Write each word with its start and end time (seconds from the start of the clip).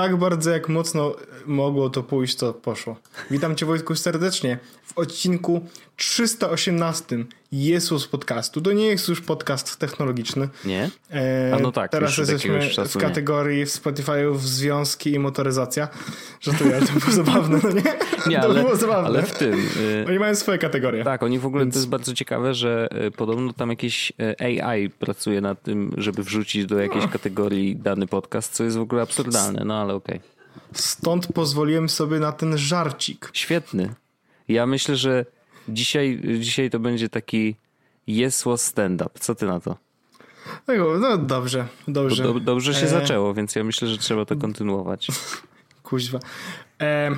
tak 0.00 0.16
bardzo 0.16 0.50
jak 0.50 0.68
mocno 0.68 1.14
mogło 1.50 1.90
to 1.90 2.02
pójść, 2.02 2.36
to 2.36 2.52
poszło. 2.54 2.96
Witam 3.30 3.56
cię 3.56 3.66
Wojtku 3.66 3.94
serdecznie 3.94 4.58
w 4.84 4.98
odcinku 4.98 5.60
318 5.96 7.24
Jesus 7.52 8.06
podcastu. 8.08 8.60
To 8.60 8.72
nie 8.72 8.86
jest 8.86 9.08
już 9.08 9.20
podcast 9.20 9.76
technologiczny. 9.76 10.48
Nie? 10.64 10.90
E, 11.12 11.52
A 11.54 11.58
no 11.58 11.72
tak, 11.72 11.90
Teraz 11.90 12.18
jesteśmy 12.18 12.68
czasu 12.68 12.98
w 12.98 13.02
kategorii 13.02 13.66
w 13.66 13.68
Spotify'u 13.68 14.38
związki 14.38 15.12
i 15.12 15.18
motoryzacja. 15.18 15.88
Ale 16.64 16.80
to 16.80 16.92
było 16.92 17.12
zabawne, 17.12 17.60
no 17.62 17.70
nie? 17.70 17.82
Nie, 18.26 18.36
to 18.36 18.44
ale, 18.44 18.60
było 18.60 18.76
zabawne. 18.76 19.08
ale 19.08 19.22
w 19.22 19.38
tym. 19.38 19.54
y, 19.76 20.04
Oni 20.08 20.18
mają 20.18 20.34
swoje 20.34 20.58
kategorie. 20.58 21.04
tak, 21.04 21.22
oni 21.22 21.38
w 21.38 21.46
ogóle 21.46 21.66
to 21.66 21.78
jest 21.78 21.88
bardzo 21.88 22.14
ciekawe, 22.14 22.54
że 22.54 22.88
y, 23.06 23.10
podobno 23.10 23.52
tam 23.52 23.70
jakieś 23.70 24.12
y, 24.40 24.62
AI 24.64 24.90
pracuje 24.90 25.40
nad 25.40 25.62
tym, 25.62 25.92
żeby 25.96 26.22
wrzucić 26.22 26.66
do 26.66 26.78
jakiejś 26.78 27.06
kategorii 27.06 27.76
dany 27.76 28.06
podcast, 28.06 28.52
co 28.52 28.64
jest 28.64 28.76
w 28.76 28.80
ogóle 28.80 29.02
absurdalne, 29.02 29.62
no 29.64 29.80
ale 29.80 29.94
okej. 29.94 30.20
Stąd 30.72 31.32
pozwoliłem 31.32 31.88
sobie 31.88 32.18
na 32.18 32.32
ten 32.32 32.58
żarcik. 32.58 33.30
Świetny. 33.32 33.94
Ja 34.48 34.66
myślę, 34.66 34.96
że 34.96 35.24
dzisiaj, 35.68 36.22
dzisiaj 36.40 36.70
to 36.70 36.78
będzie 36.78 37.08
taki 37.08 37.56
jesło 38.06 38.56
stand-up. 38.56 39.10
Co 39.20 39.34
ty 39.34 39.46
na 39.46 39.60
to? 39.60 39.76
No, 41.00 41.18
dobrze, 41.18 41.66
dobrze. 41.88 42.22
do, 42.22 42.40
dobrze 42.40 42.74
się 42.74 42.86
E, 42.86 42.88
zaczęło, 42.88 43.34
więc 43.34 43.56
ja 43.56 43.64
myślę, 43.64 43.88
że 43.88 43.98
trzeba 43.98 44.24
to 44.24 44.36
kontynuować. 44.36 45.08
Kuźwa. 45.82 46.18
E, 46.80 47.10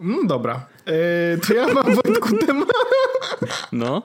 no 0.00 0.24
dobra. 0.24 0.66
E, 0.86 1.38
to 1.38 1.54
ja 1.54 1.66
mam 1.66 1.94
Wojtku 2.04 2.36
temat. 2.36 2.68
No, 3.72 4.02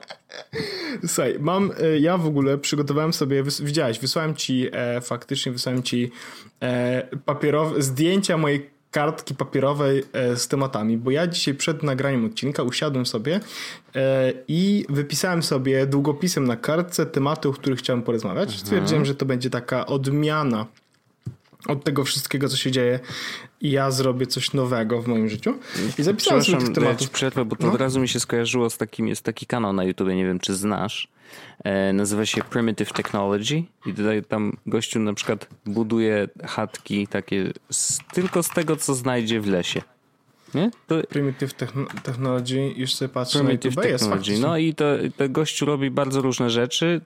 Słuchaj, 1.06 1.36
mam, 1.40 1.70
e, 1.80 1.98
ja 1.98 2.18
w 2.18 2.26
ogóle 2.26 2.58
przygotowałem 2.58 3.12
sobie, 3.12 3.44
widziałeś, 3.60 3.98
wysłałem 3.98 4.34
ci, 4.34 4.68
e, 4.72 5.00
faktycznie 5.00 5.52
wysłałem 5.52 5.82
ci 5.82 6.10
e, 6.62 7.08
papierowe, 7.24 7.82
zdjęcia 7.82 8.36
mojej 8.36 8.70
kartki 8.90 9.34
papierowej 9.34 10.04
e, 10.12 10.36
z 10.36 10.48
tematami, 10.48 10.96
bo 10.96 11.10
ja 11.10 11.26
dzisiaj 11.26 11.54
przed 11.54 11.82
nagraniem 11.82 12.24
odcinka 12.24 12.62
usiadłem 12.62 13.06
sobie 13.06 13.40
i 14.48 14.84
wypisałem 14.88 15.42
sobie 15.42 15.86
długopisem 15.86 16.46
na 16.46 16.56
kartce 16.56 17.06
tematy, 17.06 17.48
o 17.48 17.52
których 17.52 17.78
chciałem 17.78 18.02
porozmawiać. 18.02 18.58
Stwierdziłem, 18.58 19.04
że 19.04 19.14
to 19.14 19.26
będzie 19.26 19.50
taka 19.50 19.86
odmiana 19.86 20.66
od 21.68 21.84
tego 21.84 22.04
wszystkiego, 22.04 22.48
co 22.48 22.56
się 22.56 22.70
dzieje 22.70 23.00
i 23.60 23.70
ja 23.70 23.90
zrobię 23.90 24.26
coś 24.26 24.52
nowego 24.52 25.02
w 25.02 25.06
moim 25.06 25.28
życiu. 25.28 25.54
I 25.98 26.02
zapisałem 26.02 26.44
sobie 26.44 26.58
tych 26.58 26.72
tematów. 26.72 27.10
przerwę, 27.10 27.44
bo 27.44 27.56
to 27.56 27.66
No. 27.66 27.72
od 27.72 27.80
razu 27.80 28.00
mi 28.00 28.08
się 28.08 28.20
skojarzyło 28.20 28.70
z 28.70 28.76
takim, 28.78 29.08
jest 29.08 29.22
taki 29.22 29.46
kanał 29.46 29.72
na 29.72 29.84
YouTube, 29.84 30.08
nie 30.08 30.24
wiem 30.24 30.38
czy 30.38 30.54
znasz, 30.54 31.08
e, 31.64 31.92
nazywa 31.92 32.26
się 32.26 32.42
Primitive 32.44 32.92
Technology 32.92 33.62
i 33.86 33.94
tutaj 33.94 34.22
tam 34.24 34.52
gościu 34.66 34.98
na 35.00 35.14
przykład 35.14 35.48
buduje 35.66 36.28
chatki 36.46 37.06
takie 37.06 37.52
z, 37.70 37.98
tylko 38.12 38.42
z 38.42 38.48
tego, 38.50 38.76
co 38.76 38.94
znajdzie 38.94 39.40
w 39.40 39.46
lesie. 39.46 39.82
Nie? 40.54 40.70
To 40.86 40.94
Primitive 41.08 41.54
Techno- 41.54 41.86
Technology, 42.02 42.72
już 42.76 42.94
sobie 42.94 43.08
patrzę 43.08 43.38
Primitive 43.38 43.76
na 43.76 43.82
YouTube, 43.82 43.92
jest 43.92 44.04
Technology. 44.04 44.38
No 44.40 44.56
i 44.58 44.74
to, 44.74 44.84
to 45.16 45.28
gościu 45.28 45.66
robi 45.66 45.90
bardzo 45.90 46.20
różne 46.22 46.50
rzeczy, 46.50 47.00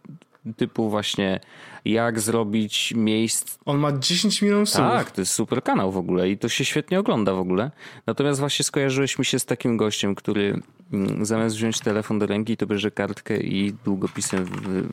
typu 0.57 0.91
właśnie 0.91 1.41
jak 1.85 2.21
zrobić 2.21 2.93
miejsc 2.97 3.59
On 3.65 3.79
ma 3.79 3.99
10 3.99 4.43
milionów 4.43 4.69
subów. 4.69 4.91
Tak, 4.91 5.11
to 5.11 5.21
jest 5.21 5.33
super 5.33 5.63
kanał 5.63 5.93
w 5.93 5.97
ogóle 5.97 6.31
i 6.31 6.39
to 6.39 6.49
się 6.49 6.65
świetnie 6.65 7.01
ogląda 7.01 7.35
w 7.35 7.39
ogóle. 7.39 7.71
Natomiast 8.07 8.41
właśnie 8.41 8.65
skojarzyłeś 8.65 9.19
mi 9.19 9.25
się 9.25 9.39
z 9.39 9.45
takim 9.45 9.77
gościem, 9.77 10.15
który 10.15 10.61
mm, 10.93 11.25
zamiast 11.27 11.57
wziąć 11.57 11.81
telefon 11.81 12.19
do 12.19 12.27
ręki, 12.27 12.57
to 12.57 12.67
bierze 12.67 12.91
kartkę 12.91 13.37
i 13.37 13.75
długopisem 13.85 14.45
wy, 14.45 14.85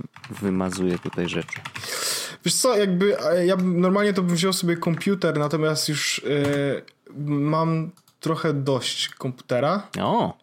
wymazuje 0.41 0.99
tutaj 0.99 1.29
rzeczy. 1.29 1.59
Wiesz 2.45 2.55
co, 2.55 2.77
jakby 2.77 3.17
ja 3.45 3.55
normalnie 3.55 4.13
to 4.13 4.23
bym 4.23 4.35
wziął 4.35 4.53
sobie 4.53 4.77
komputer, 4.77 5.39
natomiast 5.39 5.89
już 5.89 6.19
e, 6.19 6.81
mam 7.25 7.91
trochę 8.19 8.53
dość 8.53 9.09
komputera. 9.09 9.87
O, 10.01 10.37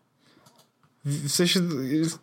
W 1.06 1.31
sensie 1.33 1.61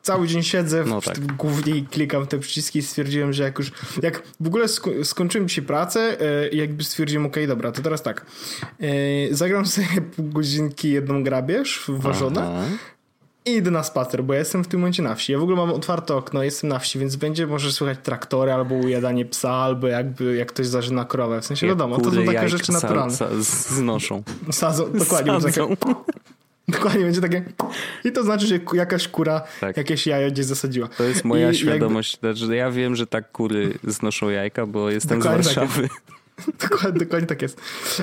cały 0.02 0.28
dzień 0.28 0.44
siedzę 0.44 0.84
No 0.88 1.02
tak. 1.02 1.36
głównie 1.36 1.76
i 1.76 1.86
klikam 1.86 2.28
te 2.28 2.40
przyciski 2.40 2.80
i 2.80 2.82
stwierdziłem, 2.82 3.34
że 3.34 3.44
jak 3.44 3.60
już, 3.60 3.72
jak 4.02 4.24
w 4.40 4.48
ogóle 4.48 4.66
sko- 4.66 5.04
skończyłem 5.06 5.48
dzisiaj 5.48 5.66
pracę 5.66 6.18
e, 6.22 6.48
i 6.50 6.58
jakby 6.58 6.84
stwierdziłem, 6.84 7.26
okej, 7.26 7.48
dobra, 7.48 7.72
to 7.72 7.82
teraz 7.82 8.02
tak, 8.04 8.26
e, 8.80 8.86
zagram 9.36 9.66
sobie 9.66 9.88
pół 10.16 10.26
godzinki 10.30 10.92
jedną 10.92 11.24
grabież 11.24 11.84
ważone 11.88 12.68
i 13.46 13.52
idę 13.52 13.72
na 13.72 13.84
spacer, 13.84 14.24
bo 14.24 14.34
ja 14.34 14.40
jestem 14.40 14.64
w 14.64 14.68
tym 14.68 14.80
momencie 14.80 15.04
na 15.04 15.16
wsi. 15.16 15.32
Ja 15.32 15.40
w 15.40 15.44
ogóle 15.44 15.58
mam 15.58 15.72
otwarte 15.72 16.16
okno, 16.16 16.44
jestem 16.44 16.70
na 16.70 16.80
wsi, 16.80 17.00
więc 17.00 17.16
będzie 17.16 17.48
może 17.48 17.72
słychać 17.72 17.98
traktory 18.04 18.52
albo 18.52 18.76
ujadanie 18.76 19.26
psa, 19.26 19.52
albo 19.52 19.88
jakby 19.88 20.36
jak 20.36 20.48
ktoś 20.48 20.68
zażyna 20.68 21.06
krowę. 21.06 21.42
W 21.42 21.46
sensie 21.46 21.68
wiadomo, 21.68 21.98
to 22.00 22.12
są 22.12 22.24
takie 22.26 22.50
rzeczy 22.50 22.72
naturalne. 22.72 23.14
sa- 23.16 23.42
znoszą. 23.76 24.24
Sadzą, 24.52 24.92
dokładnie, 24.94 25.42
Sadzą. 25.42 25.76
dokładnie 26.68 27.04
będzie 27.04 27.22
takie 27.22 27.44
i 28.04 28.12
to 28.12 28.24
znaczy, 28.24 28.48
że 28.48 28.60
jakaś 28.74 29.08
kura 29.08 29.42
Tak. 29.60 29.78
jakieś 29.78 30.08
jajo 30.08 30.32
gdzieś 30.32 30.46
zasadziła. 30.46 30.88
To 30.88 31.04
jest 31.04 31.24
moja 31.26 31.52
I 31.52 31.56
świadomość. 31.56 32.20
Znaczy, 32.20 32.56
ja 32.56 32.72
wiem, 32.72 32.96
że 32.96 33.08
tak 33.08 33.32
kury 33.32 33.74
znoszą 33.84 34.30
jajka, 34.30 34.66
bo 34.66 34.90
jestem 34.90 35.22
z 35.22 35.24
Dokładnie 35.24 35.44
tak 35.44 35.56
Warszawy. 35.56 35.90
Dokładnie, 36.70 37.00
dokładnie 37.00 37.28
tak 37.28 37.42
jest. 37.42 37.62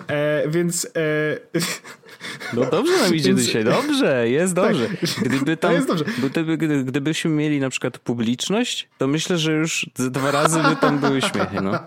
E, 0.08 0.48
więc 0.48 0.84
e, 0.84 1.60
No 2.52 2.64
dobrze 2.64 2.92
nam 2.98 3.14
idzie 3.14 3.28
Więc- 3.28 3.40
dzisiaj, 3.42 3.64
dobrze, 3.64 4.28
jest 4.28 4.54
dobrze. 4.62 4.88
Gdyby 5.22 5.56
tam, 5.56 5.72
jest 5.72 5.86
dobrze. 5.86 6.04
Gdyby, 6.30 6.56
gdy- 6.58 6.84
gdybyśmy 6.84 7.30
mieli 7.30 7.60
na 7.60 7.70
przykład 7.70 7.98
publiczność, 7.98 8.88
to 8.98 9.06
myślę, 9.06 9.38
że 9.38 9.52
już 9.52 9.90
z 9.96 10.10
dwa 10.10 10.30
razy 10.30 10.62
by 10.62 10.76
tam 10.76 10.98
były 10.98 11.20
śmiechy, 11.22 11.60
no. 11.62 11.78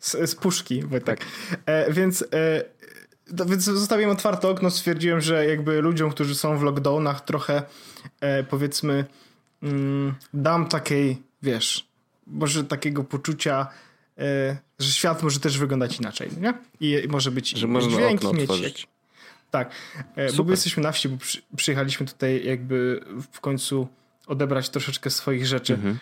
z, 0.00 0.30
z 0.30 0.34
puszki, 0.34 0.82
Wojtek. 0.82 1.20
E, 1.66 1.92
więc, 1.92 2.22
e, 2.22 2.26
więc 3.46 3.64
zostawiłem 3.64 4.10
otwarte 4.10 4.48
okno, 4.48 4.70
stwierdziłem, 4.70 5.20
że 5.20 5.46
jakby 5.46 5.80
ludziom, 5.80 6.10
którzy 6.10 6.34
są 6.34 6.58
w 6.58 6.62
lockdownach 6.62 7.24
trochę 7.24 7.62
e, 8.20 8.44
powiedzmy 8.44 9.04
mm, 9.62 10.14
dam 10.34 10.68
takiej, 10.68 11.22
wiesz, 11.42 11.88
może 12.26 12.64
takiego 12.64 13.04
poczucia, 13.04 13.66
e, 14.18 14.56
że 14.78 14.92
świat 14.92 15.22
może 15.22 15.40
też 15.40 15.58
wyglądać 15.58 15.98
inaczej, 15.98 16.30
nie? 16.40 16.54
I, 16.80 17.04
i 17.04 17.08
może 17.08 17.30
być 17.30 17.50
Że 17.50 17.66
można 17.66 17.90
dźwięki 17.92 18.26
okno 18.26 18.32
mieć. 18.32 18.50
otworzyć. 18.50 18.88
Tak, 19.50 19.70
e, 20.16 20.32
bo 20.32 20.44
my 20.44 20.50
jesteśmy 20.50 20.82
na 20.82 20.92
wsi, 20.92 21.08
bo 21.08 21.16
przy, 21.16 21.42
przyjechaliśmy 21.56 22.06
tutaj 22.06 22.44
jakby 22.44 23.04
w 23.32 23.40
końcu 23.40 23.88
odebrać 24.26 24.68
troszeczkę 24.68 25.10
swoich 25.10 25.46
rzeczy, 25.46 25.74
mm, 25.74 25.98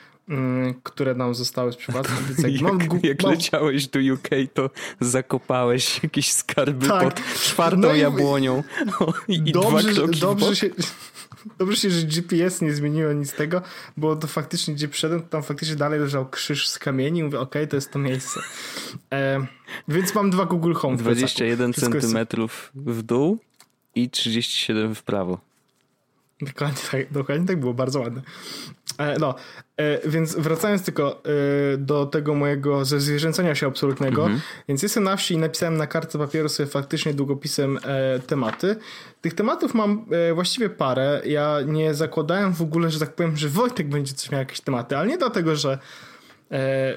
które 0.83 1.15
nam 1.15 1.35
zostały 1.35 1.73
z 1.73 1.77
przypadku. 1.77 2.13
Jak 2.49 2.61
mam, 2.63 2.79
Jak, 3.03 3.23
mam, 3.23 3.33
leciałeś 3.33 3.87
do 3.89 3.99
UK, 4.15 4.29
to 4.55 4.71
zakopałeś 5.01 6.03
jakieś 6.03 6.33
skarby 6.33 6.87
Tak. 6.89 7.03
pod 7.05 7.25
czwartą 7.35 7.79
No 7.81 7.95
i- 7.95 7.99
jabłonią 8.01 8.63
o, 9.01 9.13
i 9.29 9.41
dwa 9.43 9.61
dobrze, 9.61 9.93
że- 9.95 10.03
kroki 10.03 10.21
dobrze 10.21 10.57
się, 10.57 10.71
dobrze 11.59 11.77
się, 11.77 11.91
że 11.91 12.07
GPS 12.07 12.63
nie 12.63 12.73
zmieniło 12.75 13.13
nic 13.13 13.33
tego, 13.33 13.63
bo 13.97 14.17
to 14.17 14.27
faktycznie, 14.27 14.75
gdzie 14.75 14.89
przyszedłem, 14.89 15.23
to 15.23 15.29
tam 15.29 15.43
faktycznie 15.43 15.77
dalej 15.77 16.01
leżał 16.01 16.29
krzyż 16.29 16.69
z 16.69 16.79
kamieni 16.79 17.21
i 17.21 17.23
mówię, 17.25 17.41
okej, 17.41 17.69
to 17.69 17.77
jest 17.77 17.91
to 17.93 17.99
miejsce. 17.99 18.41
E, 19.13 19.47
więc 19.89 20.15
mam 20.15 20.31
dwa 20.31 20.45
Google 20.45 20.73
Home 20.75 20.97
w 20.97 21.03
plecaku. 21.03 21.17
21 21.19 21.73
Wszystko 21.73 21.95
jest- 21.95 22.07
centymetrów 22.07 22.71
w 22.75 23.03
dół 23.03 23.39
i 23.95 24.11
37 24.11 24.95
w 24.95 25.03
prawo. 25.03 25.39
Dokładnie 26.41 26.83
tak, 26.91 27.13
dokładnie 27.13 27.47
tak 27.47 27.61
było, 27.61 27.75
bardzo 27.75 28.01
ładne. 28.01 28.23
E, 28.99 29.19
no, 29.19 29.35
e, 29.77 30.09
więc 30.09 30.35
wracając 30.35 30.85
tylko 30.85 31.23
e, 31.75 31.77
do 31.79 32.07
tego 32.07 32.35
mojego 32.35 32.85
zezwierzęcenia 32.85 33.55
się 33.55 33.67
absolutnego, 33.67 34.23
Mhm. 34.23 34.41
więc 34.69 34.83
jestem 34.83 35.05
na 35.05 35.17
wsi 35.17 35.35
i 35.35 35.39
napisałem 35.39 35.77
na 35.77 35.87
kartce 35.87 36.19
papieru 36.19 36.49
sobie 36.49 36.67
faktycznie 36.67 37.15
długopisem 37.15 37.79
tematy. 38.27 38.77
Tych 39.21 39.35
tematów 39.35 39.75
mam 39.75 40.07
właściwie 40.35 40.71
parę. 40.71 41.21
Ja 41.25 41.59
nie 41.67 41.95
zakładałem 41.95 42.53
w 42.53 42.63
ogóle, 42.63 42.91
że 42.91 43.01
tak 43.01 43.15
powiem, 43.15 43.37
że 43.37 43.49
Wojtek 43.49 43.89
będzie 43.89 44.15
coś 44.15 44.31
miał 44.31 44.39
jakieś 44.39 44.61
tematy, 44.61 44.97
ale 44.97 45.09
nie 45.09 45.19
dlatego, 45.19 45.57
że 45.57 45.79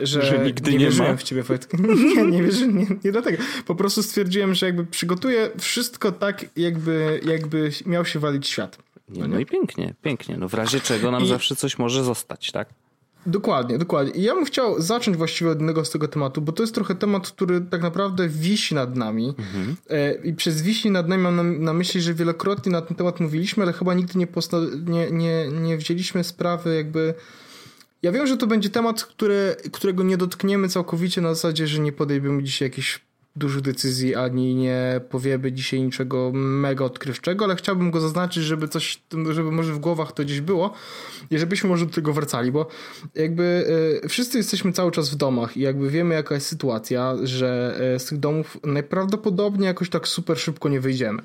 że, 0.01 0.21
Że 0.25 0.39
nigdy 0.39 0.71
nie 0.71 0.79
wierzyłem 0.79 1.11
ma? 1.11 1.17
w 1.17 1.23
ciebie, 1.23 1.43
Wojtek. 1.43 1.73
Nie, 2.15 2.23
nie 2.25 2.43
wierzyłem, 2.43 2.77
nie, 2.77 2.87
nie 3.03 3.11
dlatego. 3.11 3.37
Po 3.65 3.75
prostu 3.75 4.03
stwierdziłem, 4.03 4.53
że 4.55 4.65
jakby 4.65 4.85
przygotuję 4.85 5.49
wszystko 5.59 6.11
tak, 6.11 6.45
jakby, 6.55 7.19
jakby 7.25 7.71
miał 7.85 8.05
się 8.05 8.19
walić 8.19 8.47
świat. 8.47 8.77
Nie, 9.09 9.27
no 9.27 9.39
i 9.39 9.45
pięknie, 9.45 9.93
pięknie. 10.01 10.37
No 10.37 10.49
w 10.49 10.53
razie 10.53 10.79
czego 10.79 11.11
nam 11.11 11.23
I- 11.23 11.27
zawsze 11.27 11.55
coś 11.55 11.77
może 11.77 12.03
zostać, 12.03 12.51
tak? 12.51 12.69
Dokładnie, 13.25 13.77
dokładnie. 13.77 14.13
I 14.13 14.23
ja 14.23 14.35
bym 14.35 14.45
chciał 14.45 14.81
zacząć 14.81 15.17
właściwie 15.17 15.49
od 15.51 15.57
jednego 15.57 15.85
z 15.85 15.89
tego 15.89 16.07
tematu, 16.07 16.41
bo 16.41 16.51
to 16.51 16.63
jest 16.63 16.75
trochę 16.75 16.95
temat, 16.95 17.27
który 17.31 17.61
tak 17.61 17.81
naprawdę 17.81 18.29
wisi 18.29 18.75
nad 18.75 18.95
nami. 18.95 19.33
E, 19.89 20.13
I 20.13 20.33
przez 20.33 20.61
wisi 20.61 20.91
nad 20.91 21.07
nami 21.07 21.23
mam 21.23 21.35
na, 21.35 21.43
na 21.43 21.73
myśli, 21.73 22.01
że 22.01 22.13
wielokrotnie 22.13 22.71
na 22.71 22.81
ten 22.81 22.97
temat 22.97 23.19
mówiliśmy, 23.19 23.63
ale 23.63 23.73
chyba 23.73 23.93
nigdy 23.93 24.19
nie, 24.19 24.27
posta- 24.27 24.89
nie, 24.89 25.11
nie, 25.11 25.47
nie 25.47 25.77
wzięliśmy 25.77 26.23
sprawy 26.23 26.75
jakby... 26.75 27.13
Ja 28.01 28.11
wiem, 28.11 28.27
że 28.27 28.37
to 28.37 28.47
będzie 28.47 28.69
temat, 28.69 29.03
który, 29.03 29.55
którego 29.71 30.03
nie 30.03 30.17
dotkniemy 30.17 30.69
całkowicie 30.69 31.21
na 31.21 31.33
zasadzie, 31.33 31.67
że 31.67 31.79
nie 31.79 31.91
podejmiemy 31.91 32.43
dzisiaj 32.43 32.65
jakichś 32.65 32.99
dużych 33.39 33.61
decyzji, 33.61 34.15
ani 34.15 34.55
nie 34.55 35.01
powiemy 35.09 35.51
dzisiaj 35.51 35.81
niczego 35.81 36.31
mega 36.33 36.85
odkrywczego, 36.85 37.45
ale 37.45 37.55
chciałbym 37.55 37.91
go 37.91 37.99
zaznaczyć, 37.99 38.43
żeby 38.43 38.67
coś, 38.67 39.01
żeby 39.29 39.51
może 39.51 39.73
w 39.73 39.79
głowach 39.79 40.11
to 40.11 40.23
gdzieś 40.23 40.41
było 40.41 40.73
i 41.31 41.37
żebyśmy 41.37 41.69
może 41.69 41.85
do 41.85 41.93
tego 41.93 42.13
wracali, 42.13 42.51
bo 42.51 42.67
jakby 43.15 43.65
e, 44.03 44.09
wszyscy 44.09 44.37
jesteśmy 44.37 44.71
cały 44.71 44.91
czas 44.91 45.09
w 45.09 45.15
domach 45.15 45.57
i 45.57 45.61
jakby 45.61 45.89
wiemy 45.89 46.15
jaka 46.15 46.35
jest 46.35 46.47
sytuacja, 46.47 47.15
że 47.23 47.79
e, 47.95 47.99
z 47.99 48.05
tych 48.05 48.19
domów 48.19 48.57
najprawdopodobniej 48.63 49.67
jakoś 49.67 49.89
tak 49.89 50.07
super 50.07 50.39
szybko 50.39 50.69
nie 50.69 50.79
wyjdziemy. 50.79 51.21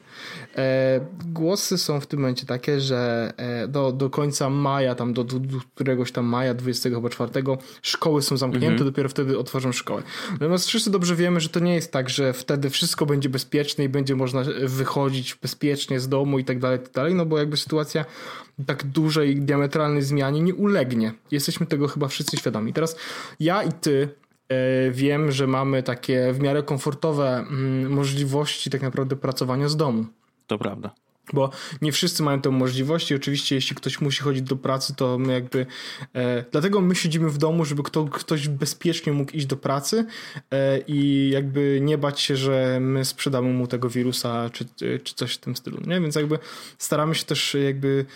E, 0.56 1.00
głosy 1.24 1.78
są 1.78 2.00
w 2.00 2.06
tym 2.06 2.20
momencie 2.20 2.46
takie, 2.46 2.80
że 2.80 3.32
do, 3.68 3.92
do 3.92 4.10
końca 4.10 4.50
maja, 4.50 4.94
tam 4.94 5.12
do, 5.12 5.24
do, 5.24 5.40
któregoś 5.74 6.12
tam 6.12 6.24
maja, 6.24 6.54
24 6.54 7.30
szkoły 7.82 8.22
są 8.22 8.36
zamknięte, 8.36 8.72
mhm. 8.72 8.90
dopiero 8.90 9.08
wtedy 9.08 9.38
otworzą 9.38 9.72
szkołę. 9.72 10.02
Natomiast 10.32 10.66
wszyscy 10.66 10.90
dobrze 10.90 11.16
wiemy, 11.16 11.40
że 11.40 11.48
to 11.48 11.60
nie 11.60 11.74
jest 11.74 11.92
tak, 11.92 12.03
że 12.08 12.32
wtedy 12.32 12.70
wszystko 12.70 13.06
będzie 13.06 13.28
bezpieczne 13.28 13.84
i 13.84 13.88
będzie 13.88 14.16
można 14.16 14.42
wychodzić 14.64 15.34
bezpiecznie 15.34 16.00
z 16.00 16.08
domu 16.08 16.38
i 16.38 16.44
tak 16.44 16.58
dalej, 16.58 16.78
tak 16.78 16.92
dalej, 16.92 17.14
no 17.14 17.26
bo 17.26 17.38
jakby 17.38 17.56
sytuacja 17.56 18.04
tak 18.66 18.84
dużej, 18.86 19.36
diametralnej 19.36 20.02
zmianie 20.02 20.40
nie 20.40 20.54
ulegnie. 20.54 21.12
Jesteśmy 21.30 21.66
tego 21.66 21.88
chyba 21.88 22.08
wszyscy 22.08 22.36
świadomi. 22.36 22.72
Teraz 22.72 22.96
ja 23.40 23.62
i 23.62 23.72
ty 23.72 24.08
e, 24.48 24.90
wiem, 24.90 25.32
że 25.32 25.46
mamy 25.46 25.82
takie 25.82 26.32
w 26.32 26.40
miarę 26.40 26.62
komfortowe 26.62 27.38
mm, 27.38 27.92
możliwości 27.92 28.70
tak 28.70 28.82
naprawdę 28.82 29.16
pracowania 29.16 29.68
z 29.68 29.76
domu. 29.76 30.04
To 30.46 30.58
prawda 30.58 31.03
bo 31.32 31.50
nie 31.82 31.92
wszyscy 31.92 32.22
mają 32.22 32.40
tę 32.40 32.50
możliwość 32.50 33.10
i 33.10 33.14
oczywiście 33.14 33.54
jeśli 33.54 33.76
ktoś 33.76 34.00
musi 34.00 34.22
chodzić 34.22 34.42
do 34.42 34.56
pracy, 34.56 34.94
to 34.96 35.18
my 35.18 35.32
jakby 35.32 35.66
e, 36.14 36.44
dlatego 36.52 36.80
my 36.80 36.94
siedzimy 36.94 37.30
w 37.30 37.38
domu, 37.38 37.64
żeby 37.64 37.82
kto, 37.82 38.04
ktoś 38.04 38.48
bezpiecznie 38.48 39.12
mógł 39.12 39.32
iść 39.32 39.46
do 39.46 39.56
pracy 39.56 40.06
e, 40.50 40.78
i 40.78 41.30
jakby 41.30 41.78
nie 41.82 41.98
bać 41.98 42.20
się, 42.20 42.36
że 42.36 42.78
my 42.80 43.04
sprzedamy 43.04 43.52
mu 43.52 43.66
tego 43.66 43.88
wirusa 43.88 44.50
czy, 44.50 44.64
czy 45.04 45.14
coś 45.14 45.34
w 45.34 45.38
tym 45.38 45.56
stylu, 45.56 45.80
nie? 45.86 46.00
Więc 46.00 46.14
jakby 46.14 46.38
staramy 46.78 47.14
się 47.14 47.24
też 47.24 47.56
jakby 47.64 48.06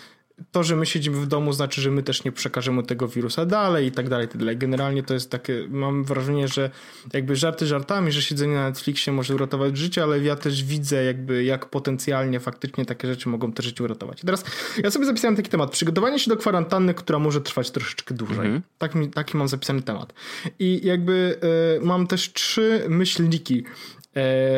to, 0.51 0.63
że 0.63 0.75
my 0.75 0.85
siedzimy 0.85 1.17
w 1.17 1.27
domu, 1.27 1.53
znaczy, 1.53 1.81
że 1.81 1.91
my 1.91 2.03
też 2.03 2.23
nie 2.23 2.31
przekażemy 2.31 2.83
tego 2.83 3.07
wirusa 3.07 3.45
dalej 3.45 3.87
i 3.87 3.91
tak 3.91 4.09
dalej, 4.09 4.25
i 4.25 4.29
tak 4.29 4.37
dalej. 4.37 4.57
Generalnie 4.57 5.03
to 5.03 5.13
jest 5.13 5.31
takie, 5.31 5.67
mam 5.69 6.03
wrażenie, 6.03 6.47
że 6.47 6.69
jakby 7.13 7.35
żarty 7.35 7.65
żartami, 7.65 8.11
że 8.11 8.21
siedzenie 8.21 8.55
na 8.55 8.63
Netflixie 8.63 9.13
może 9.13 9.35
uratować 9.35 9.77
życie, 9.77 10.03
ale 10.03 10.19
ja 10.19 10.35
też 10.35 10.63
widzę 10.63 11.03
jakby 11.03 11.43
jak 11.43 11.65
potencjalnie 11.65 12.39
faktycznie 12.39 12.85
takie 12.85 13.07
rzeczy 13.07 13.29
mogą 13.29 13.51
te 13.51 13.63
życie 13.63 13.83
uratować. 13.83 14.23
I 14.23 14.25
teraz 14.25 14.43
ja 14.83 14.91
sobie 14.91 15.05
zapisałem 15.05 15.35
taki 15.35 15.49
temat. 15.49 15.71
Przygotowanie 15.71 16.19
się 16.19 16.29
do 16.29 16.37
kwarantanny, 16.37 16.93
która 16.93 17.19
może 17.19 17.41
trwać 17.41 17.71
troszeczkę 17.71 18.15
dłużej. 18.15 18.45
Mhm. 18.45 18.61
Tak, 18.77 18.93
taki 19.13 19.37
mam 19.37 19.47
zapisany 19.47 19.81
temat. 19.81 20.13
I 20.59 20.81
jakby 20.83 21.39
y, 21.77 21.85
mam 21.85 22.07
też 22.07 22.33
trzy 22.33 22.85
myślniki, 22.89 23.63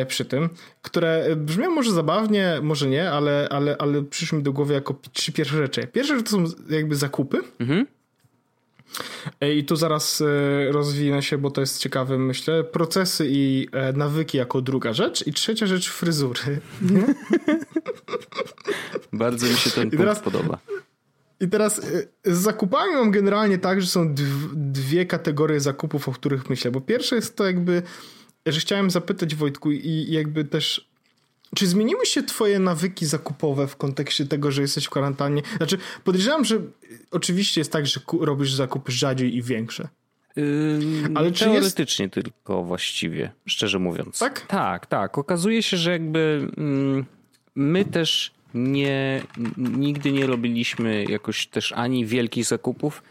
przy 0.08 0.24
tym, 0.24 0.48
które 0.82 1.36
brzmią 1.36 1.70
może 1.70 1.92
zabawnie, 1.92 2.58
może 2.62 2.88
nie, 2.88 3.10
ale, 3.10 3.48
ale, 3.50 3.76
ale 3.78 4.02
przyszły 4.02 4.38
mi 4.38 4.44
do 4.44 4.52
głowy 4.52 4.74
jako 4.74 4.94
trzy 5.12 5.32
pierwsze 5.32 5.56
rzeczy. 5.56 5.86
Pierwsze 5.86 6.22
to 6.22 6.30
są 6.30 6.44
jakby 6.70 6.96
zakupy. 6.96 7.38
Mhm. 7.60 7.86
E, 9.40 9.54
I 9.54 9.64
tu 9.64 9.76
zaraz 9.76 10.20
e, 10.20 10.72
rozwinę 10.72 11.22
się, 11.22 11.38
bo 11.38 11.50
to 11.50 11.60
jest 11.60 11.78
ciekawe, 11.78 12.18
myślę. 12.18 12.64
Procesy 12.64 13.26
i 13.28 13.68
nawyki 13.94 14.38
jako 14.38 14.62
druga 14.62 14.92
rzecz. 14.92 15.26
I 15.26 15.32
trzecia 15.32 15.66
rzecz, 15.66 15.90
fryzury. 15.90 16.40
Bardzo 19.12 19.46
mi 19.46 19.54
się 19.56 19.70
ten 19.70 19.88
I 19.88 19.90
teraz, 19.90 20.20
podoba. 20.20 20.58
I 21.40 21.48
teraz 21.48 21.80
z 22.24 22.38
zakupami 22.38 22.94
mam 22.94 23.10
generalnie 23.10 23.58
tak, 23.58 23.80
że 23.80 23.86
są 23.86 24.14
dwie 24.54 25.06
kategorie 25.06 25.60
zakupów, 25.60 26.08
o 26.08 26.12
których 26.12 26.50
myślę. 26.50 26.70
Bo 26.70 26.80
pierwsze 26.80 27.16
jest 27.16 27.36
to 27.36 27.46
jakby 27.46 27.82
że 28.46 28.60
chciałem 28.60 28.90
zapytać 28.90 29.34
Wojtku 29.34 29.70
i 29.72 30.06
jakby 30.10 30.44
też 30.44 30.92
czy 31.54 31.66
zmieniły 31.66 32.06
się 32.06 32.22
twoje 32.22 32.58
nawyki 32.58 33.06
zakupowe 33.06 33.66
w 33.66 33.76
kontekście 33.76 34.26
tego, 34.26 34.50
że 34.50 34.62
jesteś 34.62 34.84
w 34.84 34.90
kwarantannie? 34.90 35.42
Znaczy, 35.56 35.78
podejrzewam, 36.04 36.44
że 36.44 36.58
oczywiście 37.10 37.60
jest 37.60 37.72
tak, 37.72 37.86
że 37.86 38.00
robisz 38.20 38.54
zakupy 38.54 38.92
rzadziej 38.92 39.36
i 39.36 39.42
większe. 39.42 39.88
Ale 41.14 41.32
czy 41.32 41.44
teoretycznie 41.44 42.04
jest... 42.04 42.14
tylko 42.14 42.64
właściwie, 42.64 43.32
szczerze 43.46 43.78
mówiąc. 43.78 44.18
Tak? 44.18 44.40
Tak, 44.40 44.86
tak. 44.86 45.18
Okazuje 45.18 45.62
się, 45.62 45.76
że 45.76 45.90
jakby 45.90 46.48
mm, 46.56 47.04
my 47.54 47.84
też 47.84 48.32
nie, 48.54 49.22
nigdy 49.56 50.12
nie 50.12 50.26
robiliśmy 50.26 51.04
jakoś 51.04 51.46
też 51.46 51.72
ani 51.72 52.06
wielkich 52.06 52.44
zakupów, 52.44 53.02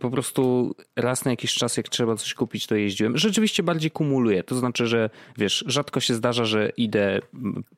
po 0.00 0.10
prostu 0.10 0.74
raz 0.96 1.24
na 1.24 1.30
jakiś 1.30 1.54
czas, 1.54 1.76
jak 1.76 1.88
trzeba 1.88 2.16
coś 2.16 2.34
kupić, 2.34 2.66
to 2.66 2.74
jeździłem. 2.74 3.18
Rzeczywiście 3.18 3.62
bardziej 3.62 3.90
kumuluję. 3.90 4.42
To 4.42 4.54
znaczy, 4.54 4.86
że 4.86 5.10
wiesz, 5.38 5.64
rzadko 5.66 6.00
się 6.00 6.14
zdarza, 6.14 6.44
że 6.44 6.72
idę 6.76 7.20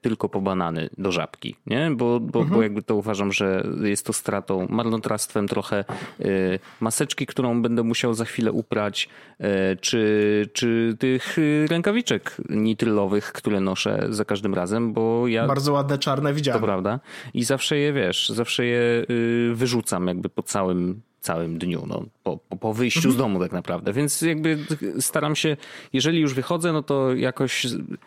tylko 0.00 0.28
po 0.28 0.40
banany 0.40 0.90
do 0.98 1.12
żabki, 1.12 1.56
nie? 1.66 1.90
Bo, 1.90 2.20
bo, 2.20 2.40
mhm. 2.40 2.56
bo 2.56 2.62
jakby 2.62 2.82
to 2.82 2.94
uważam, 2.96 3.32
że 3.32 3.66
jest 3.82 4.06
to 4.06 4.12
stratą, 4.12 4.66
marnotrawstwem 4.70 5.48
trochę 5.48 5.84
y, 6.20 6.58
maseczki, 6.80 7.26
którą 7.26 7.62
będę 7.62 7.82
musiał 7.82 8.14
za 8.14 8.24
chwilę 8.24 8.52
uprać, 8.52 9.08
y, 9.40 9.44
czy, 9.80 10.48
czy 10.52 10.96
tych 10.98 11.36
rękawiczek 11.68 12.36
nitrylowych, 12.50 13.32
które 13.32 13.60
noszę 13.60 14.06
za 14.10 14.24
każdym 14.24 14.54
razem, 14.54 14.92
bo 14.92 15.28
ja... 15.28 15.46
Bardzo 15.46 15.72
ładne 15.72 15.98
czarne 15.98 16.34
widziałem. 16.34 16.60
To 16.60 16.66
prawda. 16.66 17.00
I 17.34 17.44
zawsze 17.44 17.78
je, 17.78 17.92
wiesz, 17.92 18.28
zawsze 18.28 18.64
je 18.64 19.06
y, 19.10 19.52
wyrzucam 19.54 20.06
jakby 20.06 20.28
po 20.28 20.42
całym 20.42 20.95
całym 21.26 21.58
dniu, 21.58 21.84
no, 21.86 22.04
po, 22.22 22.36
po 22.36 22.74
wyjściu 22.74 22.98
mhm. 22.98 23.14
z 23.14 23.16
domu 23.16 23.40
tak 23.40 23.52
naprawdę. 23.52 23.92
Więc 23.92 24.22
jakby 24.22 24.58
staram 25.00 25.36
się, 25.36 25.56
jeżeli 25.92 26.20
już 26.20 26.34
wychodzę, 26.34 26.72
no 26.72 26.82
to 26.82 27.14
jakoś, 27.14 27.66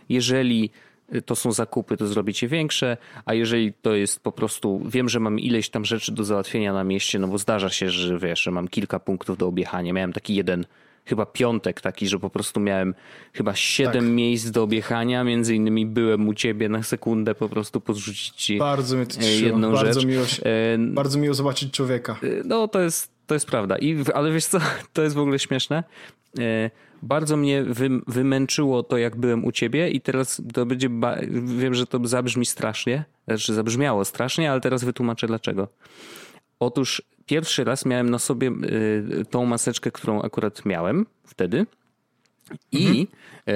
jeżeli 0.09 0.69
to 1.25 1.35
są 1.35 1.51
zakupy, 1.51 1.97
to 1.97 2.07
zrobić 2.07 2.41
je 2.41 2.47
większe, 2.47 2.97
a 3.25 3.33
jeżeli 3.33 3.73
to 3.73 3.95
jest 3.95 4.19
po 4.19 4.31
prostu, 4.31 4.81
wiem, 4.85 5.09
że 5.09 5.19
mam 5.19 5.39
ileś 5.39 5.69
tam 5.69 5.85
rzeczy 5.85 6.11
do 6.11 6.23
załatwienia 6.23 6.73
na 6.73 6.83
mieście, 6.83 7.19
no 7.19 7.27
bo 7.27 7.37
zdarza 7.37 7.69
się, 7.69 7.89
że 7.89 8.19
wiesz, 8.19 8.41
że 8.41 8.51
mam 8.51 8.67
kilka 8.67 8.99
punktów 8.99 9.37
do 9.37 9.47
objechania. 9.47 9.93
Miałem 9.93 10.13
taki 10.13 10.35
jeden 10.35 10.65
chyba 11.09 11.25
piątek 11.25 11.81
taki, 11.81 12.07
że 12.07 12.19
po 12.19 12.29
prostu 12.29 12.59
miałem 12.59 12.93
chyba 13.33 13.55
siedem 13.55 14.05
tak. 14.05 14.13
miejsc 14.13 14.49
do 14.51 14.63
objechania, 14.63 15.23
między 15.23 15.55
innymi 15.55 15.85
byłem 15.85 16.27
u 16.27 16.33
ciebie 16.33 16.69
na 16.69 16.83
sekundę 16.83 17.35
po 17.35 17.49
prostu 17.49 17.81
podrzucić 17.81 18.29
ci 18.29 18.57
bardzo 18.57 18.95
mnie 18.95 19.05
to 19.05 19.21
e, 19.21 19.25
jedną 19.25 19.71
bardzo 19.71 19.93
rzecz. 19.93 20.05
Miło, 20.05 20.23
e, 20.23 20.77
bardzo 20.77 21.19
miło 21.19 21.33
zobaczyć 21.33 21.73
człowieka. 21.73 22.19
E, 22.23 22.27
no 22.45 22.67
to 22.67 22.81
jest, 22.81 23.11
to 23.27 23.33
jest 23.33 23.45
prawda. 23.45 23.77
I, 23.77 23.97
ale 24.13 24.31
wiesz 24.31 24.45
co, 24.45 24.59
to 24.93 25.01
jest 25.01 25.15
w 25.15 25.19
ogóle 25.19 25.39
śmieszne. 25.39 25.83
Bardzo 27.01 27.37
mnie 27.37 27.63
wy, 27.63 27.89
wymęczyło 28.07 28.83
to, 28.83 28.97
jak 28.97 29.15
byłem 29.15 29.45
u 29.45 29.51
ciebie 29.51 29.89
i 29.89 30.01
teraz 30.01 30.41
to 30.53 30.65
będzie, 30.65 30.89
wiem, 31.43 31.73
że 31.73 31.87
to 31.87 31.99
zabrzmi 32.03 32.45
strasznie, 32.45 33.05
znaczy 33.27 33.53
zabrzmiało 33.53 34.05
strasznie, 34.05 34.51
ale 34.51 34.61
teraz 34.61 34.83
wytłumaczę 34.83 35.27
dlaczego. 35.27 35.67
Otóż 36.59 37.01
pierwszy 37.25 37.63
raz 37.63 37.85
miałem 37.85 38.09
na 38.09 38.19
sobie 38.19 38.51
y, 39.21 39.25
tą 39.29 39.45
maseczkę, 39.45 39.91
którą 39.91 40.21
akurat 40.21 40.65
miałem 40.65 41.05
wtedy. 41.23 41.65
I 42.71 42.87
mhm. 42.87 43.07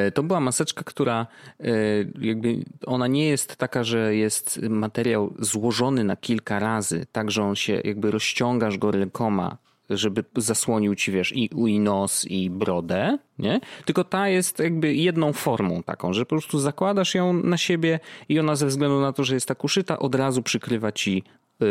Y, 0.08 0.12
to 0.12 0.24
była 0.24 0.40
maseczka, 0.40 0.84
która 0.84 1.28
y, 1.62 2.12
jakby 2.22 2.66
ona 2.86 3.08
nie 3.08 3.28
jest 3.28 3.56
taka, 3.56 3.84
że 3.84 4.16
jest 4.16 4.62
materiał 4.62 5.34
złożony 5.40 6.04
na 6.04 6.16
kilka 6.16 6.60
razy, 6.60 7.06
tak 7.12 7.32
że 7.32 7.44
on 7.44 7.56
się 7.56 7.82
jakby 7.84 8.12
rozciągasz 8.12 8.78
go 8.78 8.92
rękoma 8.92 9.58
żeby 9.90 10.24
zasłonił 10.36 10.96
ci, 10.96 11.12
wiesz, 11.12 11.36
i, 11.36 11.50
i 11.56 11.80
nos, 11.80 12.26
i 12.26 12.50
brodę, 12.50 13.18
nie? 13.40 13.60
Tylko 13.86 14.04
ta 14.04 14.30
jest 14.30 14.60
jakby 14.60 14.94
jedną 14.94 15.34
formą 15.34 15.84
taką, 15.84 16.14
że 16.14 16.26
po 16.26 16.30
prostu 16.30 16.60
zakładasz 16.60 17.16
ją 17.16 17.34
na 17.34 17.58
siebie 17.58 18.00
i 18.30 18.40
ona 18.40 18.56
ze 18.56 18.68
względu 18.68 19.02
na 19.02 19.14
to, 19.14 19.24
że 19.24 19.34
jest 19.34 19.48
tak 19.48 19.64
uszyta, 19.64 20.00
od 20.00 20.16
razu 20.16 20.44
przykrywa 20.44 20.92
ci 20.92 21.24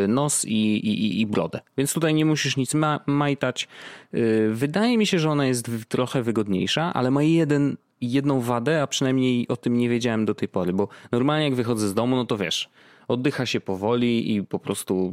nos 0.09 0.45
i, 0.45 0.77
i, 0.77 1.21
i 1.21 1.27
brodę. 1.27 1.61
Więc 1.79 1.93
tutaj 1.93 2.15
nie 2.15 2.25
musisz 2.25 2.57
nic 2.57 2.75
ma, 2.75 3.01
majtać. 3.07 3.69
Y, 4.15 4.51
wydaje 4.53 4.99
mi 4.99 5.07
się, 5.07 5.19
że 5.19 5.31
ona 5.31 5.47
jest 5.47 5.71
trochę 5.89 6.23
wygodniejsza, 6.23 6.93
ale 6.95 7.11
ma 7.11 7.23
jeden, 7.23 7.77
jedną 8.01 8.41
wadę, 8.41 8.83
a 8.83 8.87
przynajmniej 8.87 9.49
o 9.49 9.57
tym 9.57 9.77
nie 9.77 9.89
wiedziałem 9.89 10.25
do 10.25 10.35
tej 10.35 10.49
pory, 10.49 10.73
bo 10.73 10.89
normalnie 11.13 11.45
jak 11.45 11.55
wychodzę 11.55 11.89
z 11.89 11.95
domu, 11.95 12.17
no 12.17 12.25
to 12.25 12.37
wiesz, 12.37 12.71
oddycha 13.09 13.47
się 13.47 13.61
powoli 13.61 14.35
i 14.35 14.43
po 14.43 14.59
prostu 14.59 15.13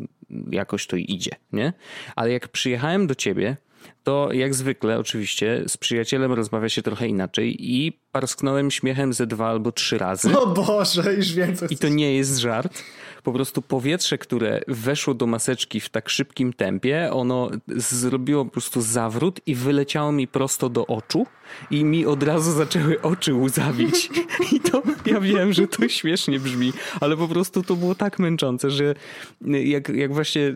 jakoś 0.51 0.87
to 0.87 0.95
idzie, 0.95 1.31
nie? 1.53 1.73
Ale 2.15 2.31
jak 2.31 2.47
przyjechałem 2.47 3.07
do 3.07 3.15
ciebie, 3.15 3.57
to 4.03 4.29
jak 4.33 4.53
zwykle 4.55 4.99
oczywiście 4.99 5.63
z 5.67 5.77
przyjacielem 5.77 6.33
rozmawia 6.33 6.69
się 6.69 6.81
trochę 6.81 7.07
inaczej 7.07 7.55
i 7.59 7.99
parsknąłem 8.11 8.71
śmiechem 8.71 9.13
ze 9.13 9.27
dwa 9.27 9.49
albo 9.49 9.71
trzy 9.71 9.97
razy. 9.97 10.39
O 10.39 10.47
Boże, 10.47 11.13
już 11.13 11.33
więcej. 11.33 11.67
I 11.71 11.77
to 11.77 11.89
nie 11.89 12.15
jest 12.15 12.37
żart 12.37 12.83
po 13.23 13.33
prostu 13.33 13.61
powietrze, 13.61 14.17
które 14.17 14.61
weszło 14.67 15.13
do 15.13 15.27
maseczki 15.27 15.79
w 15.79 15.89
tak 15.89 16.09
szybkim 16.09 16.53
tempie, 16.53 17.09
ono 17.13 17.49
zrobiło 17.67 18.45
po 18.45 18.51
prostu 18.51 18.81
zawrót 18.81 19.41
i 19.45 19.55
wyleciało 19.55 20.11
mi 20.11 20.27
prosto 20.27 20.69
do 20.69 20.87
oczu 20.87 21.25
i 21.71 21.83
mi 21.83 22.05
od 22.05 22.23
razu 22.23 22.51
zaczęły 22.51 23.01
oczy 23.01 23.33
łzawić. 23.33 24.09
I 24.53 24.59
to 24.59 24.83
ja 25.05 25.19
wiem, 25.19 25.53
że 25.53 25.67
to 25.67 25.87
śmiesznie 25.87 26.39
brzmi, 26.39 26.73
ale 27.01 27.17
po 27.17 27.27
prostu 27.27 27.63
to 27.63 27.75
było 27.75 27.95
tak 27.95 28.19
męczące, 28.19 28.69
że 28.69 28.95
jak, 29.45 29.89
jak 29.89 30.13
właśnie 30.13 30.53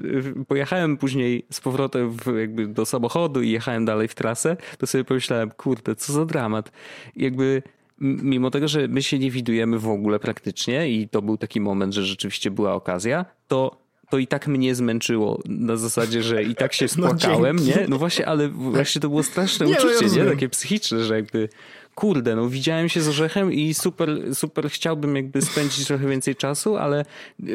pojechałem 0.48 0.98
później 0.98 1.46
z 1.52 1.62
powrotem 1.62 2.12
w, 2.12 2.40
jakby 2.40 2.68
do 2.68 2.86
samochodu 2.86 3.42
i 3.42 3.50
jechałem 3.50 3.86
dalej 3.86 4.08
w 4.08 4.16
trasę, 4.16 4.58
to 4.78 4.88
sobie 4.88 5.04
pomyślałem, 5.04 5.52
kurde, 5.52 5.96
co 5.96 6.14
za 6.14 6.26
dramat. 6.26 6.72
Jakby 7.16 7.64
mimo 8.04 8.52
tego, 8.52 8.68
że 8.68 8.88
my 8.88 9.04
się 9.04 9.20
nie 9.20 9.32
widujemy 9.32 9.80
w 9.80 9.88
ogóle 9.88 10.20
praktycznie 10.20 10.90
i 10.90 11.10
to 11.10 11.22
był 11.22 11.38
taki 11.38 11.62
moment, 11.62 11.94
że 11.94 12.06
rzeczywiście 12.06 12.52
była 12.52 12.74
okazja, 12.74 13.26
to 13.48 13.84
to 14.10 14.18
i 14.18 14.28
tak 14.28 14.48
mnie 14.48 14.76
zmęczyło 14.76 15.42
na 15.46 15.78
zasadzie, 15.78 16.24
że 16.24 16.44
i 16.44 16.56
tak 16.56 16.74
się 16.74 16.86
no, 16.86 17.08
spłakałem, 17.08 17.56
no, 17.56 17.64
nie? 17.64 17.86
No 17.90 17.98
właśnie, 17.98 18.26
ale 18.26 18.50
właśnie 18.50 19.02
to 19.02 19.10
było 19.10 19.24
straszne 19.24 19.66
nie, 19.66 19.72
uczucie, 19.72 20.08
no 20.08 20.18
ja 20.18 20.24
nie? 20.24 20.30
Takie 20.30 20.50
psychiczne, 20.50 21.04
że 21.04 21.16
jakby 21.16 21.50
kurde, 21.96 22.36
no 22.36 22.50
widziałem 22.50 22.90
się 22.90 23.02
z 23.02 23.08
Orzechem 23.08 23.54
i 23.54 23.74
super, 23.74 24.36
super 24.36 24.70
chciałbym 24.70 25.16
jakby 25.16 25.42
spędzić 25.42 25.88
trochę 25.88 26.08
więcej 26.08 26.36
czasu, 26.36 26.78
ale 26.78 27.00
e, 27.00 27.46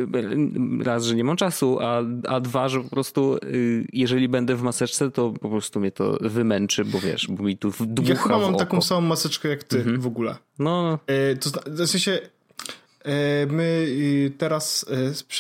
raz, 0.85 1.05
że 1.05 1.15
nie 1.15 1.25
mam 1.25 1.37
czasu, 1.37 1.79
a, 1.81 2.03
a 2.29 2.41
dwa, 2.41 2.69
że 2.69 2.81
po 2.81 2.91
prostu 2.91 3.37
y, 3.37 3.87
jeżeli 3.93 4.29
będę 4.29 4.57
w 4.57 4.63
maseczce, 4.63 5.11
to 5.11 5.31
po 5.41 5.49
prostu 5.49 5.81
mnie 5.81 5.91
to 5.91 6.19
wymęczy, 6.21 6.85
bo 6.85 7.01
wiesz, 7.01 7.27
bo 7.31 7.45
mi 7.45 7.59
tu 7.59 7.73
dmucha 7.81 8.13
Ja 8.13 8.17
chyba 8.17 8.39
mam 8.39 8.57
taką 8.57 8.83
samą 8.83 9.01
maseczkę 9.01 9.49
jak 9.49 9.65
ty 9.65 9.79
mhm. 9.79 10.01
w 10.01 10.07
ogóle. 10.07 10.37
No. 10.59 10.99
E, 11.07 11.37
to, 11.37 11.51
w 11.67 11.87
sensie 11.87 12.19
my 13.51 13.87
y, 13.89 14.33
teraz 14.39 14.87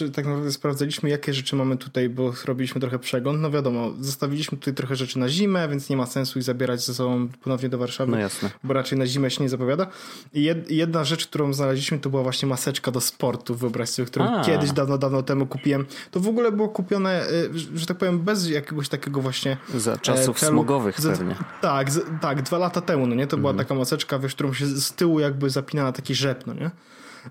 e, 0.00 0.10
tak 0.10 0.24
naprawdę 0.24 0.52
sprawdzaliśmy, 0.52 1.10
jakie 1.10 1.34
rzeczy 1.34 1.56
mamy 1.56 1.76
tutaj, 1.76 2.08
bo 2.08 2.32
robiliśmy 2.44 2.80
trochę 2.80 2.98
przegląd. 2.98 3.40
No 3.40 3.50
wiadomo, 3.50 3.92
zostawiliśmy 4.00 4.58
tutaj 4.58 4.74
trochę 4.74 4.96
rzeczy 4.96 5.18
na 5.18 5.28
zimę, 5.28 5.68
więc 5.68 5.90
nie 5.90 5.96
ma 5.96 6.06
sensu 6.06 6.38
ich 6.38 6.44
zabierać 6.44 6.84
ze 6.84 6.94
sobą 6.94 7.28
ponownie 7.42 7.68
do 7.68 7.78
Warszawy. 7.78 8.12
No 8.12 8.18
jasne. 8.18 8.50
Bo 8.64 8.74
raczej 8.74 8.98
na 8.98 9.06
zimę 9.06 9.30
się 9.30 9.42
nie 9.42 9.48
zapowiada. 9.48 9.86
I 10.34 10.54
jedna 10.68 11.04
rzecz, 11.04 11.26
którą 11.26 11.52
znaleźliśmy, 11.52 11.98
to 11.98 12.10
była 12.10 12.22
właśnie 12.22 12.48
maseczka 12.48 12.90
do 12.90 13.00
sportu, 13.00 13.54
wyobraź 13.54 13.88
sobie, 13.88 14.06
którą 14.06 14.24
A. 14.24 14.44
kiedyś 14.44 14.72
dawno, 14.72 14.98
dawno 14.98 15.22
temu 15.22 15.46
kupiłem. 15.46 15.86
To 16.10 16.20
w 16.20 16.28
ogóle 16.28 16.52
było 16.52 16.68
kupione, 16.68 17.22
e, 17.22 17.28
że 17.74 17.86
tak 17.86 17.98
powiem, 17.98 18.20
bez 18.20 18.48
jakiegoś 18.50 18.88
takiego 18.88 19.20
właśnie... 19.20 19.56
Za 19.74 19.98
czasów 19.98 20.40
celu. 20.40 20.52
smogowych 20.52 21.00
za, 21.00 21.10
pewnie. 21.10 21.34
Tak, 21.60 21.90
tak, 22.20 22.42
dwa 22.42 22.58
lata 22.58 22.80
temu, 22.80 23.06
no 23.06 23.14
nie? 23.14 23.26
To 23.26 23.36
mhm. 23.36 23.40
była 23.40 23.64
taka 23.64 23.74
maseczka, 23.74 24.18
wiesz, 24.18 24.34
którą 24.34 24.52
się 24.52 24.66
z 24.66 24.92
tyłu 24.92 25.20
jakby 25.20 25.50
zapina 25.50 25.82
na 25.82 25.92
taki 25.92 26.14
rzep, 26.14 26.46
no 26.46 26.54
nie? 26.54 26.70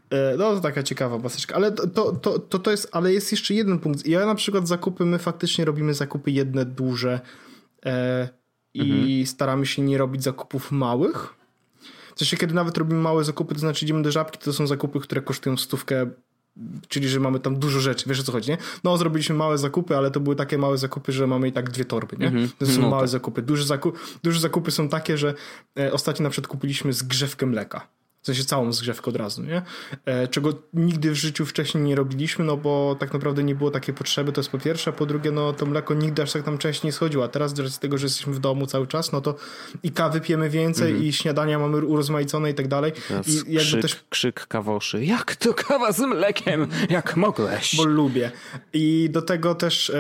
E, 0.10 0.38
no 0.38 0.56
to 0.56 0.62
taka 0.62 0.84
ciekawa 0.84 1.20
paseczka, 1.20 1.56
ale 1.56 1.72
to, 1.72 2.12
to, 2.12 2.39
to, 2.39 2.60
to 2.60 2.72
jest, 2.72 2.89
ale 2.92 3.13
jest 3.13 3.32
jeszcze 3.32 3.54
jeden 3.54 3.80
punkt. 3.80 4.06
Ja 4.06 4.25
na 4.25 4.36
przykład 4.36 4.68
zakupy, 4.68 5.06
my 5.06 5.20
faktycznie 5.20 5.66
robimy 5.66 5.94
zakupy 5.94 6.32
jedne 6.32 6.66
duże 6.66 7.20
e, 7.86 8.30
i 8.74 8.92
mhm. 8.92 9.25
staramy 9.25 9.66
się 9.66 9.82
nie 9.82 9.98
robić 9.98 10.24
zakupów 10.24 10.72
małych. 10.72 11.34
W 12.16 12.20
sensie, 12.20 12.38
kiedy 12.38 12.54
nawet 12.54 12.77
robimy 12.77 13.01
małe 13.01 13.24
zakupy, 13.24 13.54
to 13.54 13.60
znaczy 13.60 13.86
idziemy 13.86 14.01
do 14.01 14.12
żabki, 14.12 14.39
to 14.39 14.54
są 14.54 14.68
zakupy, 14.68 15.00
które 15.00 15.22
kosztują 15.22 15.58
stówkę 15.58 16.08
czyli 16.88 17.10
że 17.10 17.20
mamy 17.20 17.39
tam 17.39 17.60
dużo 17.60 17.80
rzeczy, 17.80 18.10
wiesz 18.10 18.20
o 18.20 18.24
co 18.24 18.32
chodzi, 18.32 18.51
nie? 18.51 18.58
No, 18.84 18.98
zrobiliśmy 18.98 19.36
małe 19.36 19.58
zakupy, 19.58 19.98
ale 19.98 20.12
to 20.12 20.20
były 20.20 20.36
takie 20.36 20.58
małe 20.58 20.77
zakupy, 20.77 21.12
że 21.12 21.27
mamy 21.27 21.48
i 21.48 21.51
tak 21.51 21.70
dwie 21.70 21.86
torby, 21.86 22.18
nie? 22.18 22.27
Mm 22.27 22.46
-hmm. 22.46 22.51
To 22.58 22.66
są 22.66 22.82
no, 22.82 22.89
małe 22.89 23.04
tak. 23.04 23.10
zakupy. 23.10 23.42
Duże, 23.42 23.66
zakup, 23.66 24.00
duże 24.24 24.39
zakupy 24.39 24.72
są 24.72 24.89
takie, 24.89 25.18
że 25.18 25.34
e, 25.80 25.94
ostatnio 25.94 26.24
na 26.24 26.30
przykład 26.30 26.48
kupiliśmy 26.48 26.94
zgrzewkę 26.94 27.46
mleka 27.46 27.88
w 28.27 28.36
sensie 28.36 28.46
całą 28.46 28.74
zgrzewkę 28.74 29.10
od 29.10 29.15
razu, 29.15 29.43
nie? 29.43 29.62
E, 30.05 30.27
czego 30.27 30.53
nigdy 30.74 31.12
w 31.12 31.15
życiu 31.15 31.46
wcześniej 31.46 31.84
nie 31.84 31.96
robiliśmy, 31.96 32.46
no 32.46 32.57
bo 32.57 32.96
tak 33.00 33.13
naprawdę 33.13 33.43
nie 33.43 33.55
było 33.55 33.72
takiej 33.72 33.96
potrzeby, 33.96 34.31
to 34.31 34.41
jest 34.41 34.50
po 34.50 34.57
pierwsze, 34.57 34.91
a 34.91 34.93
po 34.93 35.05
drugie, 35.05 35.31
no 35.31 35.53
to 35.53 35.65
mleko 35.65 35.93
nigdy 35.93 36.22
aż 36.22 36.31
tak 36.31 36.43
tam 36.43 36.57
częściej 36.57 36.88
nie 36.88 36.91
schodziło, 36.91 37.24
a 37.24 37.27
teraz 37.27 37.55
z 37.55 37.79
tego, 37.79 37.98
że 37.98 38.05
jesteśmy 38.05 38.34
w 38.34 38.39
domu 38.39 38.67
cały 38.67 38.88
czas, 38.88 39.12
no 39.12 39.22
to 39.22 39.36
i 39.84 39.91
kawy 39.91 40.22
pijemy 40.22 40.50
więcej 40.50 40.89
mm 40.89 41.01
-hmm. 41.01 41.05
i 41.05 41.13
śniadania 41.13 41.60
mamy 41.60 41.86
urozmaicone 41.86 42.51
i 42.51 42.53
tak 42.53 42.67
dalej. 42.67 42.91
I 43.27 43.36
jakby 43.36 43.60
krzyk, 43.60 43.81
też... 43.81 43.96
krzyk 44.10 44.48
kawoszy, 44.48 45.05
jak 45.05 45.36
to 45.36 45.53
kawa 45.53 45.91
z 45.91 46.00
mlekiem, 46.00 46.67
jak 46.89 47.15
mogłeś? 47.15 47.75
Bo 47.75 47.86
lubię. 47.86 48.31
I 48.74 49.10
do 49.12 49.22
tego 49.22 49.55
też 49.55 49.89
e, 49.89 49.96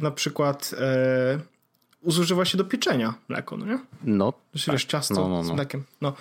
na 0.00 0.10
przykład 0.10 0.74
e, 0.78 1.55
zużywa 2.06 2.44
się 2.44 2.58
do 2.58 2.64
pieczenia 2.64 3.14
mleko, 3.28 3.56
no 3.56 3.66
nie? 3.66 3.78
No. 4.04 4.32
Czyli 4.54 4.78
tak. 4.78 4.86
ciasto 4.86 5.14
no, 5.14 5.28
no, 5.28 5.36
no. 5.36 5.44
z 5.44 5.50
mlekiem. 5.50 5.84
No. 6.00 6.12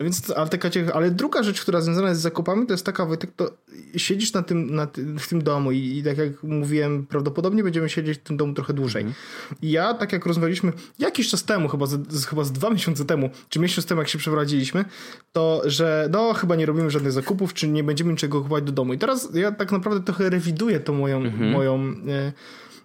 Więc, 0.00 0.30
ale, 0.30 0.48
taka, 0.48 0.68
ale 0.94 1.10
druga 1.10 1.42
rzecz, 1.42 1.62
która 1.62 1.80
związana 1.80 2.08
jest 2.08 2.20
z 2.20 2.22
zakupami, 2.22 2.66
to 2.66 2.72
jest 2.72 2.86
taka, 2.86 3.06
Wojtek, 3.06 3.30
to 3.36 3.50
siedzisz 3.96 4.32
na 4.32 4.42
tym, 4.42 4.74
na 4.74 4.86
ty, 4.86 5.04
w 5.18 5.28
tym 5.28 5.42
domu 5.42 5.72
i, 5.72 5.78
i, 5.78 6.02
tak 6.02 6.18
jak 6.18 6.42
mówiłem, 6.42 7.06
prawdopodobnie 7.06 7.62
będziemy 7.62 7.88
siedzieć 7.88 8.18
w 8.18 8.22
tym 8.22 8.36
domu 8.36 8.54
trochę 8.54 8.72
dłużej. 8.72 9.02
Mm. 9.02 9.14
I 9.62 9.70
ja, 9.70 9.94
tak 9.94 10.12
jak 10.12 10.26
rozmawialiśmy 10.26 10.72
jakiś 10.98 11.30
czas 11.30 11.44
temu, 11.44 11.68
chyba 11.68 11.86
z, 11.86 12.26
chyba 12.26 12.44
z 12.44 12.52
dwa 12.52 12.70
miesiące 12.70 13.04
temu, 13.04 13.30
czy 13.48 13.60
miesiąc 13.60 13.86
temu, 13.86 14.00
jak 14.00 14.08
się 14.08 14.18
przeprowadziliśmy, 14.18 14.84
to, 15.32 15.62
że 15.64 16.08
no, 16.12 16.32
chyba 16.32 16.56
nie 16.56 16.66
robimy 16.66 16.90
żadnych 16.90 17.12
zakupów, 17.12 17.54
czy 17.54 17.68
nie 17.68 17.84
będziemy 17.84 18.10
niczego 18.10 18.42
kupować 18.42 18.64
do 18.64 18.72
domu. 18.72 18.94
I 18.94 18.98
teraz 18.98 19.28
ja 19.34 19.52
tak 19.52 19.72
naprawdę 19.72 20.04
trochę 20.04 20.30
rewiduję 20.30 20.80
tą 20.80 20.94
moją, 20.94 21.16
mm 21.16 21.32
-hmm. 21.32 21.52
moją 21.52 21.94
e, 22.08 22.32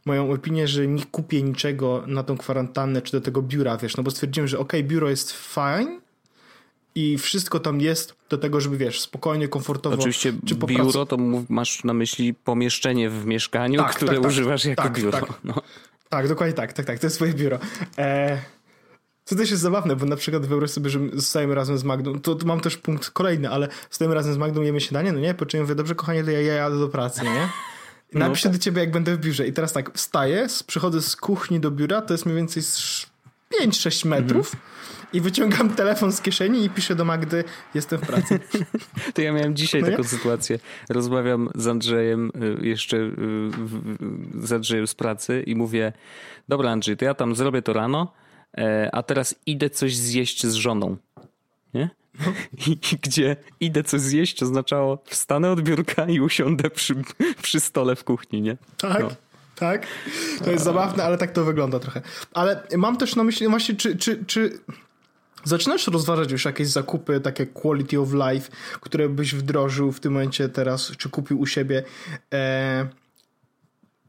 moją 0.09 0.31
opinię, 0.31 0.67
że 0.67 0.87
nie 0.87 1.05
kupię 1.05 1.41
niczego 1.43 2.03
na 2.07 2.23
tą 2.23 2.37
kwarantannę 2.37 3.01
czy 3.01 3.11
do 3.11 3.21
tego 3.21 3.41
biura, 3.41 3.77
wiesz, 3.77 3.97
no 3.97 4.03
bo 4.03 4.11
stwierdziłem, 4.11 4.47
że 4.47 4.59
ok, 4.59 4.73
biuro 4.83 5.09
jest 5.09 5.31
fine 5.31 5.99
i 6.95 7.17
wszystko 7.17 7.59
tam 7.59 7.81
jest 7.81 8.15
do 8.29 8.37
tego, 8.37 8.61
żeby 8.61 8.77
wiesz, 8.77 9.01
spokojnie, 9.01 9.47
komfortowo. 9.47 9.95
Oczywiście 9.95 10.33
czy 10.45 10.55
biuro 10.55 11.05
to 11.05 11.17
masz 11.49 11.83
na 11.83 11.93
myśli 11.93 12.33
pomieszczenie 12.33 13.09
w 13.09 13.25
mieszkaniu, 13.25 13.79
tak, 13.79 13.95
które 13.95 14.11
tak, 14.11 14.21
tak, 14.21 14.31
używasz 14.31 14.65
jako 14.65 14.83
tak, 14.83 14.99
biuro. 14.99 15.19
Tak. 15.19 15.39
No. 15.43 15.53
tak, 16.09 16.27
dokładnie 16.27 16.53
tak, 16.53 16.73
tak, 16.73 16.85
tak, 16.85 16.99
to 16.99 17.05
jest 17.05 17.15
swoje 17.15 17.33
biuro. 17.33 17.59
E... 17.97 18.41
To 19.25 19.35
też 19.35 19.51
jest 19.51 19.61
zabawne, 19.61 19.95
bo 19.95 20.05
na 20.05 20.15
przykład 20.15 20.45
wyobraź 20.45 20.71
sobie, 20.71 20.89
że 20.89 20.99
zostajemy 21.13 21.55
razem 21.55 21.77
z 21.77 21.83
Magdą, 21.83 22.19
to, 22.19 22.35
to, 22.35 22.45
mam 22.45 22.59
też 22.59 22.77
punkt 22.77 23.09
kolejny, 23.09 23.49
ale 23.49 23.67
stajemy 23.89 24.15
razem 24.15 24.33
z 24.33 24.37
Magdą, 24.37 24.61
jemy 24.61 24.81
śniadanie, 24.81 25.11
no 25.11 25.19
nie? 25.19 25.33
Po 25.33 25.45
czym 25.45 25.61
mówię, 25.61 25.75
dobrze 25.75 25.95
kochanie, 25.95 26.23
to 26.23 26.31
ja, 26.31 26.41
ja 26.41 26.53
jadę 26.53 26.79
do 26.79 26.87
pracy, 26.87 27.21
no 27.23 27.33
nie? 27.33 27.49
No 28.13 28.19
Napiszę 28.19 28.49
tak. 28.49 28.57
do 28.57 28.63
ciebie, 28.63 28.81
jak 28.81 28.91
będę 28.91 29.15
w 29.15 29.19
biurze. 29.19 29.47
I 29.47 29.53
teraz 29.53 29.73
tak, 29.73 29.91
wstaję, 29.93 30.47
przychodzę 30.67 31.01
z 31.01 31.15
kuchni 31.15 31.59
do 31.59 31.71
biura, 31.71 32.01
to 32.01 32.13
jest 32.13 32.25
mniej 32.25 32.37
więcej 32.37 32.63
5-6 33.63 34.05
metrów. 34.05 34.53
Mhm. 34.53 34.63
I 35.13 35.21
wyciągam 35.21 35.69
telefon 35.69 36.11
z 36.11 36.21
kieszeni 36.21 36.65
i 36.65 36.69
piszę 36.69 36.95
do 36.95 37.05
Magdy, 37.05 37.43
jestem 37.73 37.99
w 37.99 38.07
pracy. 38.07 38.39
To 39.13 39.21
ja 39.21 39.33
miałem 39.33 39.55
dzisiaj 39.55 39.81
no 39.81 39.87
taką 39.87 40.03
ja? 40.03 40.09
sytuację. 40.09 40.59
Rozmawiam 40.89 41.49
z 41.55 41.67
Andrzejem 41.67 42.31
y, 42.61 42.67
jeszcze 42.67 42.97
y, 42.97 43.11
z 44.43 44.51
Andrzejem 44.51 44.87
z 44.87 44.95
pracy 44.95 45.43
i 45.47 45.55
mówię, 45.55 45.93
dobra 46.47 46.71
Andrzej, 46.71 46.97
to 46.97 47.05
ja 47.05 47.13
tam 47.13 47.35
zrobię 47.35 47.61
to 47.61 47.73
rano, 47.73 48.13
e, 48.57 48.89
a 48.91 49.03
teraz 49.03 49.35
idę 49.45 49.69
coś 49.69 49.95
zjeść 49.95 50.45
z 50.45 50.53
żoną. 50.53 50.97
Nie? 51.73 51.89
I, 52.67 52.77
gdzie 53.01 53.35
idę 53.59 53.83
coś 53.83 54.01
zjeść, 54.01 54.43
oznaczało 54.43 55.03
wstanę 55.05 55.51
od 55.51 55.61
biurka 55.61 56.05
i 56.05 56.19
usiądę 56.19 56.69
przy, 56.69 56.95
przy 57.41 57.59
stole 57.59 57.95
w 57.95 58.03
kuchni, 58.03 58.41
nie? 58.41 58.57
Tak. 58.77 59.01
No. 59.01 59.09
Tak, 59.55 59.87
to 60.43 60.51
jest 60.51 60.63
zabawne, 60.63 61.03
ale 61.03 61.17
tak 61.17 61.31
to 61.31 61.45
wygląda 61.45 61.79
trochę. 61.79 62.01
Ale 62.33 62.63
mam 62.77 62.97
też 62.97 63.15
na 63.15 63.23
myśli 63.23 63.47
właśnie, 63.47 63.75
czy, 63.75 63.97
czy, 63.97 64.25
czy 64.25 64.59
zaczynasz 65.43 65.87
rozważać 65.87 66.31
już 66.31 66.45
jakieś 66.45 66.67
zakupy, 66.67 67.19
takie 67.19 67.45
quality 67.45 67.99
of 67.99 68.09
life, 68.13 68.51
które 68.81 69.09
byś 69.09 69.35
wdrożył 69.35 69.91
w 69.91 69.99
tym 69.99 70.13
momencie 70.13 70.49
teraz, 70.49 70.91
czy 70.97 71.09
kupił 71.09 71.39
u 71.39 71.45
siebie, 71.45 71.83
e, 72.33 72.87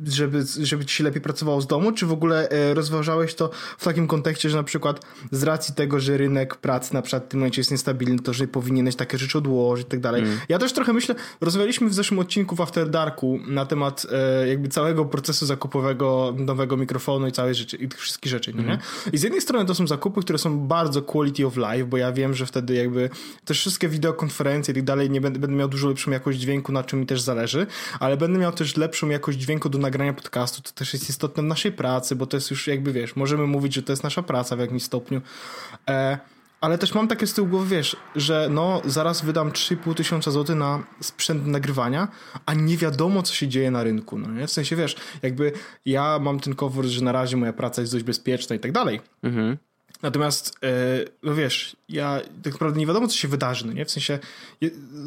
żeby, 0.06 0.44
żeby 0.62 0.84
ci 0.84 0.96
się 0.96 1.04
lepiej 1.04 1.20
pracowało 1.20 1.60
z 1.60 1.66
domu, 1.66 1.92
czy 1.92 2.06
w 2.06 2.12
ogóle 2.12 2.48
e, 2.48 2.74
rozważałeś 2.74 3.34
to 3.34 3.50
w 3.78 3.84
takim 3.84 4.06
kontekście, 4.06 4.50
że 4.50 4.56
na 4.56 4.62
przykład 4.62 5.06
z 5.30 5.42
racji 5.42 5.74
tego, 5.74 6.00
że 6.00 6.16
rynek 6.16 6.56
pracy 6.56 6.94
na 6.94 7.02
przykład 7.02 7.24
w 7.24 7.28
tym 7.28 7.40
momencie 7.40 7.60
jest 7.60 7.70
niestabilny, 7.70 8.18
to 8.18 8.32
że 8.32 8.46
powinieneś 8.46 8.96
takie 8.96 9.18
rzeczy 9.18 9.38
odłożyć 9.38 9.86
i 9.86 9.90
tak 9.90 10.00
dalej. 10.00 10.22
Mm. 10.22 10.38
Ja 10.48 10.58
też 10.58 10.72
trochę 10.72 10.92
myślę, 10.92 11.14
rozmawialiśmy 11.40 11.88
w 11.88 11.94
zeszłym 11.94 12.20
odcinku 12.20 12.56
w 12.56 12.60
After 12.60 12.90
Darku 12.90 13.40
na 13.46 13.66
temat 13.66 14.06
e, 14.12 14.48
jakby 14.48 14.68
całego 14.68 15.04
procesu 15.04 15.46
zakupowego 15.46 16.34
nowego 16.38 16.76
mikrofonu 16.76 17.26
i 17.26 17.32
całej 17.32 17.54
rzeczy, 17.54 17.76
i 17.76 17.88
tych 17.88 18.00
wszystkich 18.00 18.30
rzeczy, 18.30 18.50
mm. 18.50 18.66
nie? 18.66 18.78
I 19.12 19.18
z 19.18 19.22
jednej 19.22 19.40
strony 19.40 19.66
to 19.66 19.74
są 19.74 19.86
zakupy, 19.86 20.20
które 20.20 20.38
są 20.38 20.58
bardzo 20.58 21.02
quality 21.02 21.46
of 21.46 21.56
life, 21.56 21.84
bo 21.84 21.96
ja 21.96 22.12
wiem, 22.12 22.34
że 22.34 22.46
wtedy 22.46 22.74
jakby 22.74 23.10
te 23.44 23.54
wszystkie 23.54 23.88
wideokonferencje 23.88 24.72
i 24.72 24.74
tak 24.74 24.84
dalej 24.84 25.10
nie 25.10 25.20
będę, 25.20 25.38
będę 25.38 25.56
miał 25.56 25.68
dużo 25.68 25.88
lepszą 25.88 26.10
jakość 26.10 26.38
dźwięku, 26.38 26.72
na 26.72 26.84
czym 26.84 27.00
mi 27.00 27.06
też 27.06 27.20
zależy, 27.20 27.66
ale 28.00 28.16
będę 28.16 28.38
miał 28.38 28.52
też 28.52 28.76
lepszą 28.76 29.08
jakość 29.08 29.38
dźwięku 29.38 29.68
do 29.68 29.78
nagrania 29.78 29.89
podcastu, 30.16 30.62
to 30.62 30.70
też 30.70 30.92
jest 30.92 31.10
istotne 31.10 31.42
w 31.42 31.46
naszej 31.46 31.72
pracy, 31.72 32.16
bo 32.16 32.26
to 32.26 32.36
jest 32.36 32.50
już 32.50 32.66
jakby, 32.66 32.92
wiesz, 32.92 33.16
możemy 33.16 33.46
mówić, 33.46 33.74
że 33.74 33.82
to 33.82 33.92
jest 33.92 34.02
nasza 34.02 34.22
praca 34.22 34.56
w 34.56 34.58
jakimś 34.58 34.82
stopniu. 34.82 35.20
E, 35.88 36.18
ale 36.60 36.78
też 36.78 36.94
mam 36.94 37.08
takie 37.08 37.26
z 37.26 37.34
tyłu 37.34 37.48
głowy, 37.48 37.76
wiesz, 37.76 37.96
że 38.16 38.48
no 38.50 38.82
zaraz 38.84 39.22
wydam 39.22 39.50
3,5 39.50 39.94
tysiąca 39.94 40.30
złotych 40.30 40.56
na 40.56 40.82
sprzęt 41.00 41.46
nagrywania, 41.46 42.08
a 42.46 42.54
nie 42.54 42.76
wiadomo, 42.76 43.22
co 43.22 43.34
się 43.34 43.48
dzieje 43.48 43.70
na 43.70 43.84
rynku, 43.84 44.18
no 44.18 44.28
nie? 44.28 44.46
W 44.46 44.52
sensie, 44.52 44.76
wiesz, 44.76 44.96
jakby 45.22 45.52
ja 45.86 46.18
mam 46.18 46.40
ten 46.40 46.54
komfort, 46.54 46.88
że 46.88 47.04
na 47.04 47.12
razie 47.12 47.36
moja 47.36 47.52
praca 47.52 47.82
jest 47.82 47.92
dość 47.92 48.04
bezpieczna 48.04 48.56
i 48.56 48.58
tak 48.58 48.72
dalej. 48.72 49.00
Mhm. 49.22 49.56
Natomiast, 50.02 50.58
e, 50.62 50.68
no 51.22 51.34
wiesz, 51.34 51.76
ja 51.88 52.20
tak 52.42 52.52
naprawdę 52.52 52.78
nie 52.78 52.86
wiadomo, 52.86 53.08
co 53.08 53.16
się 53.16 53.28
wydarzy, 53.28 53.66
no 53.66 53.72
nie? 53.72 53.84
W 53.84 53.90
sensie, 53.90 54.18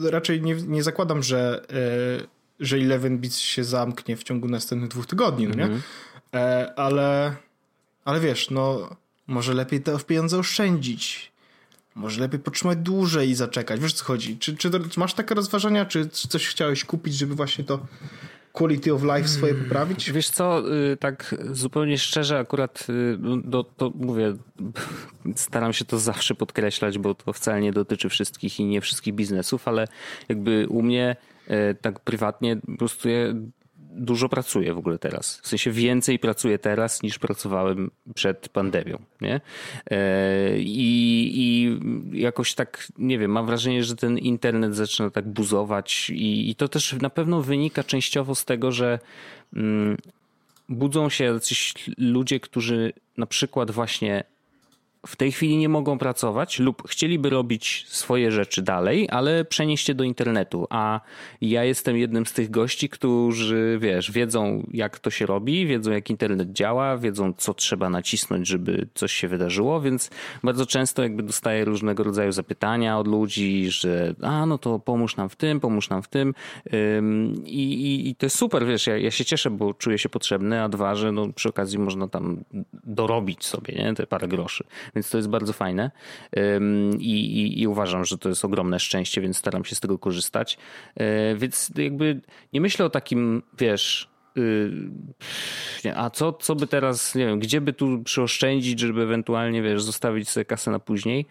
raczej 0.04 0.42
nie, 0.42 0.56
nie 0.56 0.84
zakładam, 0.84 1.24
że 1.24 1.66
e, 1.70 2.28
że 2.60 2.77
Eleven 2.77 3.19
Beats 3.19 3.38
się 3.38 3.63
zamknie 3.63 4.17
w 4.17 4.24
ciągu 4.24 4.48
następnych 4.48 4.89
dwóch 4.89 5.05
tygodni, 5.05 5.48
no 5.48 5.55
nie? 5.55 5.63
Mm 5.63 5.77
-hmm. 5.77 5.81
e, 6.33 6.74
ale, 6.75 7.36
ale 8.05 8.19
wiesz, 8.19 8.50
no 8.50 8.89
może 9.27 9.53
lepiej 9.53 9.81
te 9.81 10.00
pieniądze 10.00 10.38
oszczędzić. 10.38 11.33
Może 11.95 12.22
lepiej 12.22 12.39
potrzymać 12.39 12.77
dłużej 12.77 13.29
i 13.29 13.36
zaczekać. 13.36 13.79
Wiesz 13.79 13.93
co 13.93 14.05
chodzi? 14.05 14.38
Czy, 14.38 14.57
czy, 14.57 14.72
czy 14.89 15.00
masz 15.00 15.13
takie 15.13 15.36
rozważania, 15.36 15.86
czy 15.86 16.10
coś 16.10 16.48
chciałeś 16.48 16.86
kupić, 16.86 17.15
żeby 17.15 17.36
właśnie 17.36 17.63
to 17.63 17.86
quality 18.53 18.93
of 18.93 19.03
life 19.03 19.27
swoje 19.27 19.53
poprawić? 19.53 20.12
Wiesz 20.12 20.29
co, 20.29 20.74
y, 20.91 20.98
tak 20.98 21.36
zupełnie 21.51 21.98
szczerze 21.98 22.39
akurat 22.39 22.88
y, 22.89 23.17
do, 23.43 23.63
to 23.63 23.91
mówię, 23.95 24.36
staram 25.36 25.74
się 25.74 25.86
to 25.86 26.00
zawsze 26.00 26.36
podkreślać, 26.36 26.98
bo 26.98 27.15
to 27.15 27.33
wcale 27.33 27.62
nie 27.62 27.72
dotyczy 27.72 28.10
wszystkich 28.10 28.60
i 28.60 28.65
nie 28.65 28.81
wszystkich 28.81 29.13
biznesów, 29.13 29.67
ale 29.67 29.88
jakby 30.29 30.67
u 30.69 30.81
mnie 30.81 31.15
tak 31.81 32.00
prywatnie 32.00 32.55
po 32.55 32.77
prostu 32.77 33.09
dużo 33.95 34.29
pracuję 34.29 34.73
w 34.73 34.77
ogóle 34.77 35.00
teraz. 35.00 35.39
W 35.43 35.47
sensie 35.47 35.71
więcej 35.71 36.19
pracuję 36.19 36.59
teraz 36.59 37.03
niż 37.03 37.19
pracowałem 37.19 37.91
przed 38.15 38.50
pandemią. 38.50 39.00
Nie? 39.21 39.41
E, 39.91 40.57
I, 40.59 41.31
I 41.35 41.79
jakoś 42.21 42.53
tak, 42.53 42.88
nie 42.97 43.19
wiem, 43.19 43.31
mam 43.31 43.45
wrażenie, 43.45 43.83
że 43.83 43.95
ten 43.95 44.17
internet 44.17 44.75
zaczyna 44.75 45.09
tak 45.09 45.27
buzować 45.27 46.09
i, 46.09 46.50
i 46.50 46.55
to 46.55 46.67
też 46.67 46.93
na 47.01 47.09
pewno 47.09 47.41
wynika 47.41 47.83
częściowo 47.83 48.35
z 48.35 48.45
tego, 48.45 48.71
że 48.71 49.00
mm, 49.55 49.97
budzą 50.69 51.09
się 51.09 51.23
jacyś 51.23 51.73
ludzie, 51.97 52.39
którzy 52.39 52.93
na 53.17 53.25
przykład 53.25 53.71
właśnie 53.71 54.23
w 55.07 55.15
tej 55.15 55.31
chwili 55.31 55.57
nie 55.57 55.69
mogą 55.69 55.98
pracować 55.98 56.60
lub 56.60 56.88
chcieliby 56.88 57.29
robić 57.29 57.86
swoje 57.88 58.31
rzeczy 58.31 58.62
dalej, 58.62 59.07
ale 59.12 59.45
przenieść 59.45 59.88
się 59.88 59.93
do 59.93 60.03
internetu. 60.03 60.67
A 60.69 61.01
ja 61.41 61.63
jestem 61.63 61.98
jednym 61.98 62.25
z 62.25 62.33
tych 62.33 62.51
gości, 62.51 62.89
którzy, 62.89 63.77
wiesz, 63.81 64.12
wiedzą 64.12 64.67
jak 64.72 65.00
to 65.00 65.10
się 65.10 65.25
robi, 65.25 65.67
wiedzą 65.67 65.91
jak 65.91 66.10
internet 66.10 66.51
działa, 66.51 66.98
wiedzą 66.98 67.33
co 67.38 67.53
trzeba 67.53 67.89
nacisnąć, 67.89 68.48
żeby 68.48 68.88
coś 68.93 69.13
się 69.13 69.27
wydarzyło, 69.27 69.81
więc 69.81 70.10
bardzo 70.43 70.65
często 70.65 71.03
jakby 71.03 71.24
dostaję 71.24 71.65
różnego 71.65 72.03
rodzaju 72.03 72.31
zapytania 72.31 73.00
od 73.00 73.07
ludzi, 73.07 73.72
że 73.72 74.15
a 74.22 74.45
no 74.45 74.57
to 74.57 74.79
pomóż 74.79 75.15
nam 75.15 75.29
w 75.29 75.36
tym, 75.36 75.60
pomóż 75.60 75.89
nam 75.89 76.01
w 76.01 76.07
tym. 76.07 76.33
I, 77.45 77.74
i, 77.74 78.10
i 78.10 78.15
to 78.15 78.25
jest 78.25 78.38
super, 78.38 78.65
wiesz, 78.65 78.88
ja, 78.88 78.98
ja 78.98 79.12
się 79.12 79.25
cieszę, 79.25 79.50
bo 79.50 79.74
czuję 79.74 79.98
się 79.98 80.10
potrzebny, 80.10 80.62
a 80.62 80.69
dwa, 80.69 80.95
że 80.95 81.12
no, 81.12 81.27
przy 81.36 81.50
okazji 81.50 81.79
można 81.79 82.07
tam 82.07 82.43
dorobić 82.83 83.45
sobie, 83.45 83.74
nie, 83.75 83.93
te 83.93 84.07
parę 84.07 84.27
groszy 84.27 84.63
więc 84.95 85.09
to 85.09 85.17
jest 85.17 85.29
bardzo 85.29 85.53
fajne 85.53 85.91
I, 87.00 87.12
i, 87.12 87.62
i, 87.62 87.67
uważam, 87.67 88.05
że 88.05 88.17
to 88.17 88.29
jest 88.29 88.45
ogromne 88.45 88.79
szczęście, 88.79 89.21
więc 89.21 89.38
staram 89.38 89.65
się 89.65 89.75
z 89.75 89.79
tego 89.79 90.00
korzystać. 90.00 90.57
E, 90.95 91.35
więc 91.35 91.71
jakby 91.77 92.21
nie 92.53 92.62
myślę 92.62 92.85
o 92.85 92.89
takim, 92.89 93.43
wiesz, 93.57 94.12
Y, 94.38 94.72
a 95.96 96.10
co, 96.10 96.34
co 96.34 96.56
by 96.56 96.68
teraz, 96.68 97.16
nie 97.16 97.25
wiem, 97.25 97.40
gdzie 97.40 97.62
by 97.62 97.74
tu 97.74 98.04
przyoszczędzić, 98.04 98.80
żeby 98.80 99.02
ewentualnie, 99.02 99.62
wiesz, 99.62 99.84
zostawić 99.84 100.30
sobie 100.30 100.46
kasę 100.46 100.72
na 100.72 100.80
później. 100.80 101.25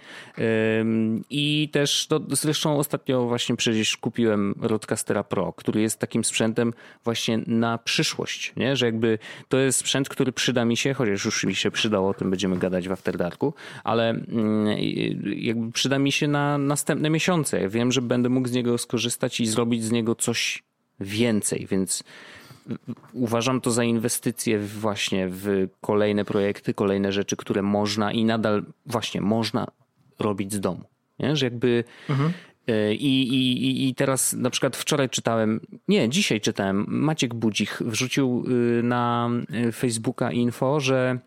I 1.31 1.69
też, 1.73 2.07
to 2.07 2.21
zresztą 2.31 2.79
ostatnio 2.79 3.27
właśnie 3.27 3.57
przecież 3.57 3.97
kupiłem 3.97 4.55
Rodcastera 4.61 5.25
Pro, 5.25 5.53
który 5.53 5.83
jest 5.83 5.99
takim 5.99 6.25
sprzętem 6.25 6.73
właśnie 7.05 7.39
na 7.47 7.79
przyszłość, 7.79 8.53
nie? 8.57 8.77
że 8.77 8.87
jakby 8.87 9.19
to 9.49 9.59
jest 9.59 9.79
sprzęt, 9.79 10.09
który 10.09 10.33
przyda 10.33 10.65
mi 10.65 10.77
się, 10.77 10.95
chociaż 10.95 11.25
już 11.25 11.45
mi 11.45 11.55
się 11.55 11.71
przydało, 11.71 12.09
o 12.09 12.15
tym 12.15 12.31
będziemy 12.31 12.59
gadać 12.59 12.89
w 12.89 12.93
After 12.93 13.17
Darku, 13.17 13.55
ale 13.85 14.11
mm, 14.11 14.79
jakby 15.37 15.73
przyda 15.73 15.99
mi 15.99 16.13
się 16.13 16.29
na 16.29 16.59
następne 16.59 17.11
miesiące. 17.11 17.61
Ja 17.61 17.69
wiem, 17.69 17.93
że 17.93 18.03
będę 18.03 18.29
mógł 18.29 18.49
z 18.49 18.53
niego 18.53 18.79
skorzystać 18.79 19.41
i 19.41 19.47
zrobić 19.47 19.85
z 19.85 19.91
niego 19.91 20.15
coś 20.15 20.63
więcej, 21.01 21.67
więc 21.71 22.05
uważam 23.13 23.61
to 23.61 23.71
za 23.71 23.85
inwestycje 23.85 24.59
właśnie 24.59 25.29
w 25.29 25.69
kolejne 25.81 26.25
projekty, 26.25 26.75
kolejne 26.75 27.13
rzeczy, 27.13 27.37
które 27.37 27.63
można 27.63 28.13
i 28.13 28.25
nadal 28.25 28.65
właśnie 28.87 29.21
można 29.21 29.67
robić 30.19 30.53
z 30.53 30.61
domu. 30.61 30.85
Nie? 31.19 31.37
Że 31.37 31.47
jakby 31.47 31.85
mhm. 32.09 32.33
E, 32.67 32.95
I, 32.95 33.29
i, 33.29 33.89
I 33.89 33.95
teraz 33.95 34.33
na 34.33 34.51
przykład 34.51 34.77
wczoraj 34.77 35.11
czytałem, 35.11 35.61
nie, 35.89 36.09
dzisiaj 36.09 36.41
czytałem, 36.41 36.87
Maciek 36.89 37.35
Budzik 37.35 37.79
wrzucił 37.81 38.45
y, 38.79 38.83
na 38.83 39.31
y, 39.69 39.73
Facebooka 39.73 40.33
info, 40.33 40.81
że 40.81 41.19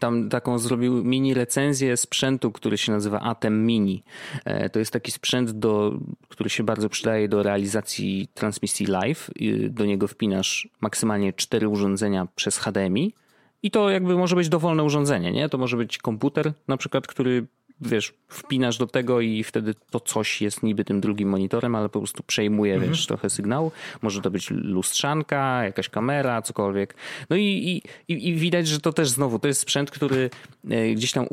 tam 0.00 0.28
taką 0.28 0.58
zrobił 0.58 1.04
mini 1.04 1.34
recenzję 1.34 1.96
sprzętu, 1.96 2.52
który 2.52 2.78
się 2.78 2.92
nazywa 2.92 3.20
Atem 3.20 3.66
Mini. 3.66 4.02
E, 4.44 4.70
to 4.70 4.78
jest 4.78 4.92
taki 4.92 5.12
sprzęt, 5.12 5.50
do, 5.50 5.98
który 6.28 6.50
się 6.50 6.64
bardzo 6.64 6.88
przydaje 6.88 7.28
do 7.28 7.42
realizacji 7.42 8.28
transmisji 8.34 8.86
live. 8.86 9.30
Do 9.70 9.84
niego 9.84 10.08
wpinasz 10.08 10.68
maksymalnie 10.80 11.32
cztery 11.32 11.68
urządzenia 11.68 12.28
przez 12.34 12.58
HDMI. 12.58 13.14
I 13.62 13.70
to 13.70 13.90
jakby 13.90 14.16
może 14.16 14.36
być 14.36 14.48
dowolne 14.48 14.84
urządzenie, 14.84 15.32
nie? 15.32 15.48
To 15.48 15.58
może 15.58 15.76
być 15.76 15.98
komputer 15.98 16.52
na 16.68 16.76
przykład, 16.76 17.06
który 17.06 17.46
wiesz, 17.80 18.14
wpinasz 18.28 18.78
do 18.78 18.86
tego 18.86 19.20
i 19.20 19.44
wtedy 19.44 19.74
to 19.90 20.00
coś 20.00 20.42
jest 20.42 20.62
niby 20.62 20.84
tym 20.84 21.00
drugim 21.00 21.28
monitorem, 21.28 21.74
ale 21.74 21.88
po 21.88 21.98
prostu 21.98 22.22
przejmuje, 22.22 22.74
mhm. 22.74 22.92
wiesz, 22.92 23.06
trochę 23.06 23.30
sygnału. 23.30 23.72
Może 24.02 24.20
to 24.20 24.30
być 24.30 24.50
lustrzanka, 24.50 25.64
jakaś 25.64 25.88
kamera, 25.88 26.42
cokolwiek. 26.42 26.94
No 27.30 27.36
i, 27.36 27.82
i, 28.08 28.28
i 28.28 28.34
widać, 28.34 28.68
że 28.68 28.80
to 28.80 28.92
też 28.92 29.08
znowu, 29.08 29.38
to 29.38 29.48
jest 29.48 29.60
sprzęt, 29.60 29.90
który 29.90 30.30
e, 30.70 30.94
gdzieś 30.94 31.12
tam 31.12 31.26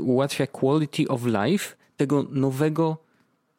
ułatwia 0.00 0.46
quality 0.46 1.08
of 1.08 1.20
life 1.24 1.76
tego 1.96 2.26
nowego 2.30 3.04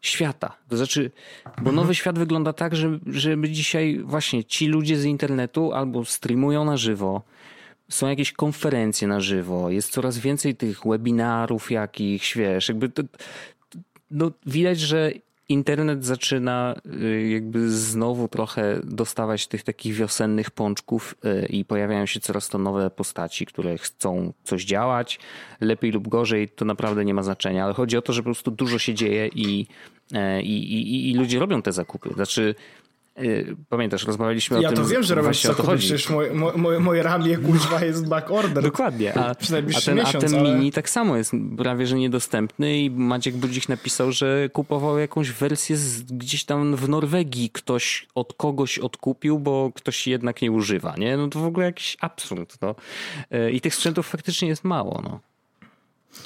świata. 0.02 0.58
To 0.70 0.78
znaczy, 0.78 1.12
bo 1.46 1.52
mhm. 1.58 1.76
nowy 1.76 1.96
świat 1.96 2.20
wygląda 2.20 2.54
tak, 2.54 2.76
że, 2.76 3.00
że 3.08 3.36
dzisiaj 3.50 4.00
właśnie 4.04 4.44
ci 4.44 4.68
ludzie 4.68 4.98
z 4.98 5.06
internetu 5.06 5.74
albo 5.74 6.06
streamują 6.06 6.66
na 6.66 6.78
żywo, 6.78 7.22
są 7.90 8.08
jakieś 8.08 8.32
konferencje 8.32 9.08
na 9.08 9.20
żywo, 9.20 9.70
jest 9.70 9.92
coraz 9.92 10.18
więcej 10.18 10.56
tych 10.56 10.80
webinarów 10.86 11.72
jakichś, 11.72 12.38
wiesz, 12.38 12.70
jakby 12.70 12.90
to, 12.90 13.04
no, 14.12 14.32
widać, 14.46 14.80
że 14.80 15.12
internet 15.50 16.06
zaczyna 16.06 16.76
y, 17.02 17.30
jakby 17.30 17.70
znowu 17.70 18.28
trochę 18.28 18.80
dostawać 18.84 19.48
tych 19.48 19.64
takich 19.64 19.94
wiosennych 19.94 20.52
pączków 20.52 21.16
y, 21.26 21.46
i 21.46 21.66
pojawiają 21.66 22.06
się 22.06 22.20
coraz 22.20 22.50
to 22.50 22.58
nowe 22.58 22.90
postaci, 22.90 23.46
które 23.46 23.78
chcą 23.78 24.34
coś 24.44 24.66
działać, 24.66 25.20
lepiej 25.62 25.92
lub 25.92 26.08
gorzej, 26.08 26.50
to 26.50 26.66
naprawdę 26.66 27.06
nie 27.06 27.14
ma 27.14 27.24
znaczenia, 27.24 27.64
ale 27.64 27.74
chodzi 27.74 27.98
o 27.98 28.02
to, 28.02 28.14
że 28.14 28.22
po 28.22 28.26
prostu 28.26 28.52
dużo 28.52 28.80
się 28.80 28.94
dzieje 28.94 29.28
i, 29.28 29.68
y, 30.14 30.42
i, 30.42 30.74
i, 30.74 31.12
i 31.12 31.14
ludzie 31.16 31.40
robią 31.40 31.62
te 31.62 31.72
zakupy. 31.72 32.10
Znaczy 32.14 32.56
pamiętasz, 33.70 34.08
rozmawialiśmy 34.08 34.62
ja 34.62 34.70
o 34.70 34.72
tym. 34.72 34.80
Ja 34.80 34.84
to 34.86 34.90
wiem, 34.90 35.04
że 35.04 35.16
robisz 35.16 35.42
zakupy, 35.42 35.78
przecież 35.78 36.10
moje, 36.10 36.34
moje, 36.34 36.80
moje 36.80 37.04
ramię 37.04 37.38
kuźwa 37.38 37.86
jest 37.86 38.08
back 38.08 38.32
order. 38.32 38.64
Dokładnie, 38.64 39.18
a, 39.18 39.26
a 39.30 39.36
ten, 39.36 39.66
miesiąc, 39.66 40.16
a 40.16 40.20
ten 40.20 40.36
ale... 40.36 40.44
mini 40.44 40.72
tak 40.72 40.90
samo 40.90 41.18
jest 41.18 41.32
prawie, 41.58 41.88
że 41.88 41.96
niedostępny 41.96 42.78
i 42.78 42.90
Maciek 42.90 43.36
Budzik 43.36 43.70
napisał, 43.70 44.12
że 44.12 44.50
kupował 44.50 45.00
jakąś 45.00 45.32
wersję 45.32 45.78
z, 45.78 46.04
gdzieś 46.04 46.44
tam 46.44 46.76
w 46.76 46.90
Norwegii 46.90 47.50
ktoś 47.50 48.08
od 48.16 48.34
kogoś 48.34 48.80
odkupił, 48.80 49.40
bo 49.40 49.72
ktoś 49.76 50.08
jednak 50.08 50.42
nie 50.42 50.52
używa, 50.52 50.96
nie? 50.98 51.18
No 51.18 51.28
to 51.28 51.40
w 51.40 51.46
ogóle 51.46 51.66
jakiś 51.66 51.98
absurd, 52.02 52.58
no. 52.62 52.76
Y, 53.34 53.52
I 53.52 53.62
tych 53.62 53.76
sprzętów 53.76 54.08
faktycznie 54.08 54.48
jest 54.48 54.64
mało, 54.64 55.02
no. 55.04 55.20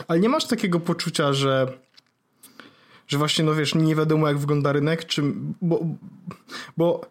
Ale 0.08 0.19
nie 0.19 0.30
masz 0.30 0.47
takiego 0.47 0.80
poczucia, 0.80 1.34
że 1.34 1.67
że 3.10 3.17
właśnie, 3.17 3.45
no 3.45 3.56
wiesz, 3.56 3.76
nie 3.76 3.95
wiadomo 3.95 4.28
jak 4.28 4.38
wygląda 4.38 4.72
rynek, 4.72 5.06
czy, 5.06 5.22
bo, 5.62 5.86
bo 6.78 7.02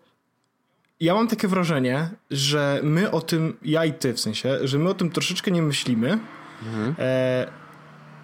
ja 1.00 1.14
mam 1.14 1.28
takie 1.28 1.48
wrażenie, 1.48 2.10
że 2.30 2.80
my 2.82 3.10
o 3.10 3.20
tym, 3.20 3.56
ja 3.62 3.84
i 3.84 3.92
ty 3.92 4.12
w 4.14 4.20
sensie, 4.20 4.58
że 4.62 4.78
my 4.78 4.90
o 4.90 4.94
tym 4.94 5.10
troszeczkę 5.10 5.50
nie 5.50 5.62
myślimy 5.62 6.18
mhm. 6.66 6.94
e, 6.98 7.46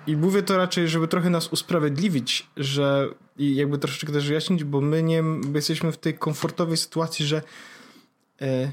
i 0.06 0.16
mówię 0.16 0.42
to 0.42 0.56
raczej, 0.56 0.88
żeby 0.88 1.08
trochę 1.08 1.30
nas 1.30 1.48
usprawiedliwić, 1.48 2.46
że 2.56 3.08
i 3.38 3.54
jakby 3.54 3.78
troszeczkę 3.78 4.12
też 4.12 4.28
wyjaśnić, 4.28 4.64
bo 4.64 4.80
my 4.80 5.02
nie, 5.02 5.22
my 5.22 5.52
jesteśmy 5.54 5.92
w 5.92 5.96
tej 5.96 6.14
komfortowej 6.18 6.76
sytuacji, 6.76 7.26
że 7.26 7.42
e, 8.40 8.72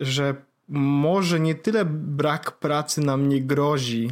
że 0.00 0.34
może 0.68 1.40
nie 1.40 1.54
tyle 1.54 1.84
brak 1.84 2.58
pracy 2.58 3.00
nam 3.00 3.28
nie 3.28 3.42
grozi, 3.42 4.10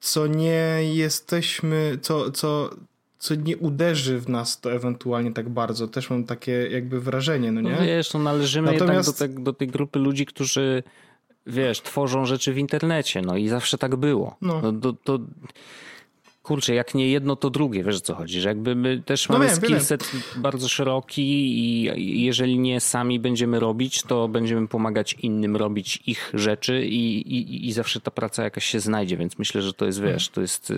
co 0.00 0.26
nie 0.26 0.80
jesteśmy, 0.82 1.98
co, 2.02 2.30
co, 2.30 2.70
co 3.18 3.34
nie 3.34 3.56
uderzy 3.56 4.18
w 4.20 4.28
nas 4.28 4.60
to 4.60 4.72
ewentualnie 4.72 5.32
tak 5.32 5.48
bardzo. 5.48 5.88
Też 5.88 6.10
mam 6.10 6.24
takie 6.24 6.52
jakby 6.52 7.00
wrażenie, 7.00 7.52
no 7.52 7.60
nie? 7.60 7.70
No 7.70 7.82
wiesz, 7.82 8.14
no 8.14 8.20
należymy 8.20 8.72
Natomiast... 8.72 9.08
jednak 9.08 9.30
do, 9.30 9.40
te, 9.40 9.44
do 9.44 9.52
tej 9.52 9.68
grupy 9.68 9.98
ludzi, 9.98 10.26
którzy 10.26 10.82
wiesz, 11.46 11.82
tworzą 11.82 12.26
rzeczy 12.26 12.52
w 12.52 12.58
internecie, 12.58 13.22
no 13.22 13.36
i 13.36 13.48
zawsze 13.48 13.78
tak 13.78 13.96
było. 13.96 14.36
No. 14.40 14.62
no 14.62 14.92
to, 15.04 15.18
kurczę, 16.48 16.74
jak 16.74 16.94
nie 16.94 17.08
jedno, 17.08 17.36
to 17.36 17.50
drugie, 17.50 17.84
wiesz 17.84 17.96
o 17.96 18.00
co 18.00 18.14
chodzi, 18.14 18.40
że 18.40 18.48
jakby 18.48 18.74
my 18.74 19.02
też 19.02 19.28
no 19.28 19.32
mamy 19.32 19.46
wiem, 19.46 19.56
skillset 19.56 20.12
bardzo 20.36 20.68
szeroki 20.68 21.22
i 21.22 22.24
jeżeli 22.24 22.58
nie 22.58 22.80
sami 22.80 23.20
będziemy 23.20 23.60
robić, 23.60 24.02
to 24.02 24.28
będziemy 24.28 24.68
pomagać 24.68 25.12
innym 25.12 25.56
robić 25.56 26.02
ich 26.06 26.30
rzeczy 26.34 26.86
i, 26.86 27.16
i, 27.36 27.68
i 27.68 27.72
zawsze 27.72 28.00
ta 28.00 28.10
praca 28.10 28.44
jakaś 28.44 28.64
się 28.64 28.80
znajdzie, 28.80 29.16
więc 29.16 29.38
myślę, 29.38 29.62
że 29.62 29.72
to 29.72 29.86
jest, 29.86 30.00
wiesz, 30.00 30.28
to 30.28 30.40
jest, 30.40 30.72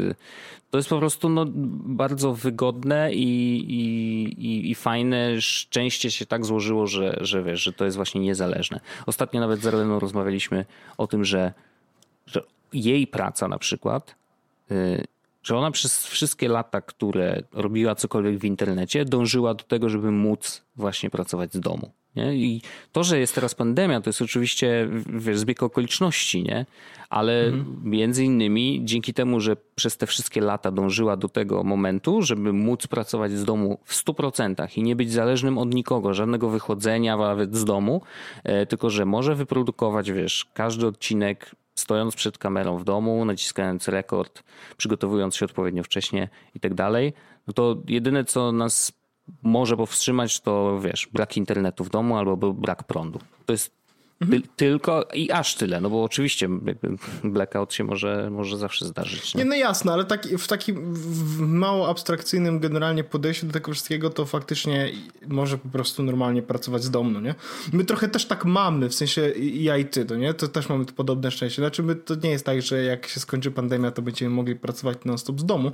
to 0.70 0.78
jest 0.78 0.88
po 0.88 0.98
prostu 0.98 1.28
no, 1.28 1.46
bardzo 1.84 2.34
wygodne 2.34 3.14
i, 3.14 3.56
i, 4.38 4.70
i 4.70 4.74
fajne. 4.74 5.40
Szczęście 5.40 6.10
się 6.10 6.26
tak 6.26 6.46
złożyło, 6.46 6.86
że, 6.86 7.18
że 7.20 7.42
wiesz, 7.42 7.62
że 7.62 7.72
to 7.72 7.84
jest 7.84 7.96
właśnie 7.96 8.20
niezależne. 8.20 8.80
Ostatnio 9.06 9.40
nawet 9.40 9.60
z 9.60 9.66
Arleną 9.66 9.98
rozmawialiśmy 9.98 10.64
o 10.98 11.06
tym, 11.06 11.24
że, 11.24 11.52
że 12.26 12.42
jej 12.72 13.06
praca 13.06 13.48
na 13.48 13.58
przykład 13.58 14.14
y, 14.70 15.04
że 15.42 15.56
ona 15.56 15.70
przez 15.70 16.06
wszystkie 16.06 16.48
lata, 16.48 16.80
które 16.80 17.42
robiła 17.52 17.94
cokolwiek 17.94 18.38
w 18.38 18.44
internecie, 18.44 19.04
dążyła 19.04 19.54
do 19.54 19.64
tego, 19.64 19.88
żeby 19.88 20.10
móc 20.10 20.62
właśnie 20.76 21.10
pracować 21.10 21.52
z 21.52 21.60
domu. 21.60 21.90
Nie? 22.16 22.34
I 22.34 22.62
to, 22.92 23.04
że 23.04 23.18
jest 23.18 23.34
teraz 23.34 23.54
pandemia, 23.54 24.00
to 24.00 24.10
jest 24.10 24.22
oczywiście 24.22 24.88
wiesz, 25.06 25.38
zbieg 25.38 25.62
okoliczności, 25.62 26.42
nie? 26.42 26.66
ale 27.10 27.44
mhm. 27.44 27.80
między 27.84 28.24
innymi 28.24 28.80
dzięki 28.84 29.14
temu, 29.14 29.40
że 29.40 29.56
przez 29.74 29.96
te 29.96 30.06
wszystkie 30.06 30.40
lata 30.40 30.70
dążyła 30.70 31.16
do 31.16 31.28
tego 31.28 31.64
momentu, 31.64 32.22
żeby 32.22 32.52
móc 32.52 32.86
pracować 32.86 33.32
z 33.32 33.44
domu 33.44 33.78
w 33.84 34.04
100% 34.04 34.78
i 34.78 34.82
nie 34.82 34.96
być 34.96 35.12
zależnym 35.12 35.58
od 35.58 35.74
nikogo, 35.74 36.14
żadnego 36.14 36.50
wychodzenia 36.50 37.16
nawet 37.16 37.56
z 37.56 37.64
domu, 37.64 38.02
e, 38.44 38.66
tylko 38.66 38.90
że 38.90 39.04
może 39.04 39.34
wyprodukować, 39.34 40.12
wiesz, 40.12 40.46
każdy 40.54 40.86
odcinek 40.86 41.56
stojąc 41.80 42.16
przed 42.16 42.38
kamerą 42.38 42.78
w 42.78 42.84
domu, 42.84 43.24
naciskając 43.24 43.88
rekord, 43.88 44.42
przygotowując 44.76 45.36
się 45.36 45.44
odpowiednio 45.44 45.82
wcześnie 45.82 46.28
i 46.54 46.60
tak 46.60 46.74
dalej, 46.74 47.12
no 47.46 47.52
to 47.52 47.76
jedyne 47.88 48.24
co 48.24 48.52
nas 48.52 48.92
może 49.42 49.76
powstrzymać 49.76 50.40
to, 50.40 50.80
wiesz, 50.80 51.08
brak 51.12 51.36
internetu 51.36 51.84
w 51.84 51.90
domu 51.90 52.16
albo 52.16 52.52
brak 52.52 52.84
prądu. 52.84 53.18
To 53.46 53.52
jest 53.52 53.79
Ty, 54.20 54.42
tylko 54.56 55.08
i 55.14 55.30
aż 55.30 55.54
tyle, 55.54 55.80
no 55.80 55.90
bo 55.90 56.04
oczywiście 56.04 56.48
blackout 57.24 57.74
się 57.74 57.84
może, 57.84 58.30
może 58.30 58.58
zawsze 58.58 58.84
zdarzyć. 58.86 59.34
Nie, 59.34 59.44
nie 59.44 59.50
no 59.50 59.56
jasne, 59.56 59.92
ale 59.92 60.04
taki, 60.04 60.38
w 60.38 60.46
takim 60.46 60.94
w 60.94 61.38
mało 61.38 61.88
abstrakcyjnym 61.88 62.60
generalnie 62.60 63.04
podejściu 63.04 63.46
do 63.46 63.52
tego 63.52 63.72
wszystkiego 63.72 64.10
to 64.10 64.26
faktycznie 64.26 64.92
może 65.28 65.58
po 65.58 65.68
prostu 65.68 66.02
normalnie 66.02 66.42
pracować 66.42 66.82
z 66.82 66.90
domu, 66.90 67.10
no 67.10 67.20
nie? 67.20 67.34
My 67.72 67.84
trochę 67.84 68.08
też 68.08 68.24
tak 68.24 68.44
mamy, 68.44 68.88
w 68.88 68.94
sensie 68.94 69.32
ja 69.38 69.76
i 69.76 69.84
ty, 69.84 70.04
to 70.04 70.16
nie? 70.16 70.34
To 70.34 70.48
też 70.48 70.68
mamy 70.68 70.84
podobne 70.84 71.30
szczęście. 71.30 71.62
Znaczy 71.62 71.82
my, 71.82 71.94
to 71.94 72.14
nie 72.14 72.30
jest 72.30 72.46
tak, 72.46 72.62
że 72.62 72.82
jak 72.82 73.06
się 73.06 73.20
skończy 73.20 73.50
pandemia, 73.50 73.90
to 73.90 74.02
będziemy 74.02 74.34
mogli 74.34 74.56
pracować 74.56 74.98
non-stop 75.04 75.40
z 75.40 75.44
domu. 75.44 75.72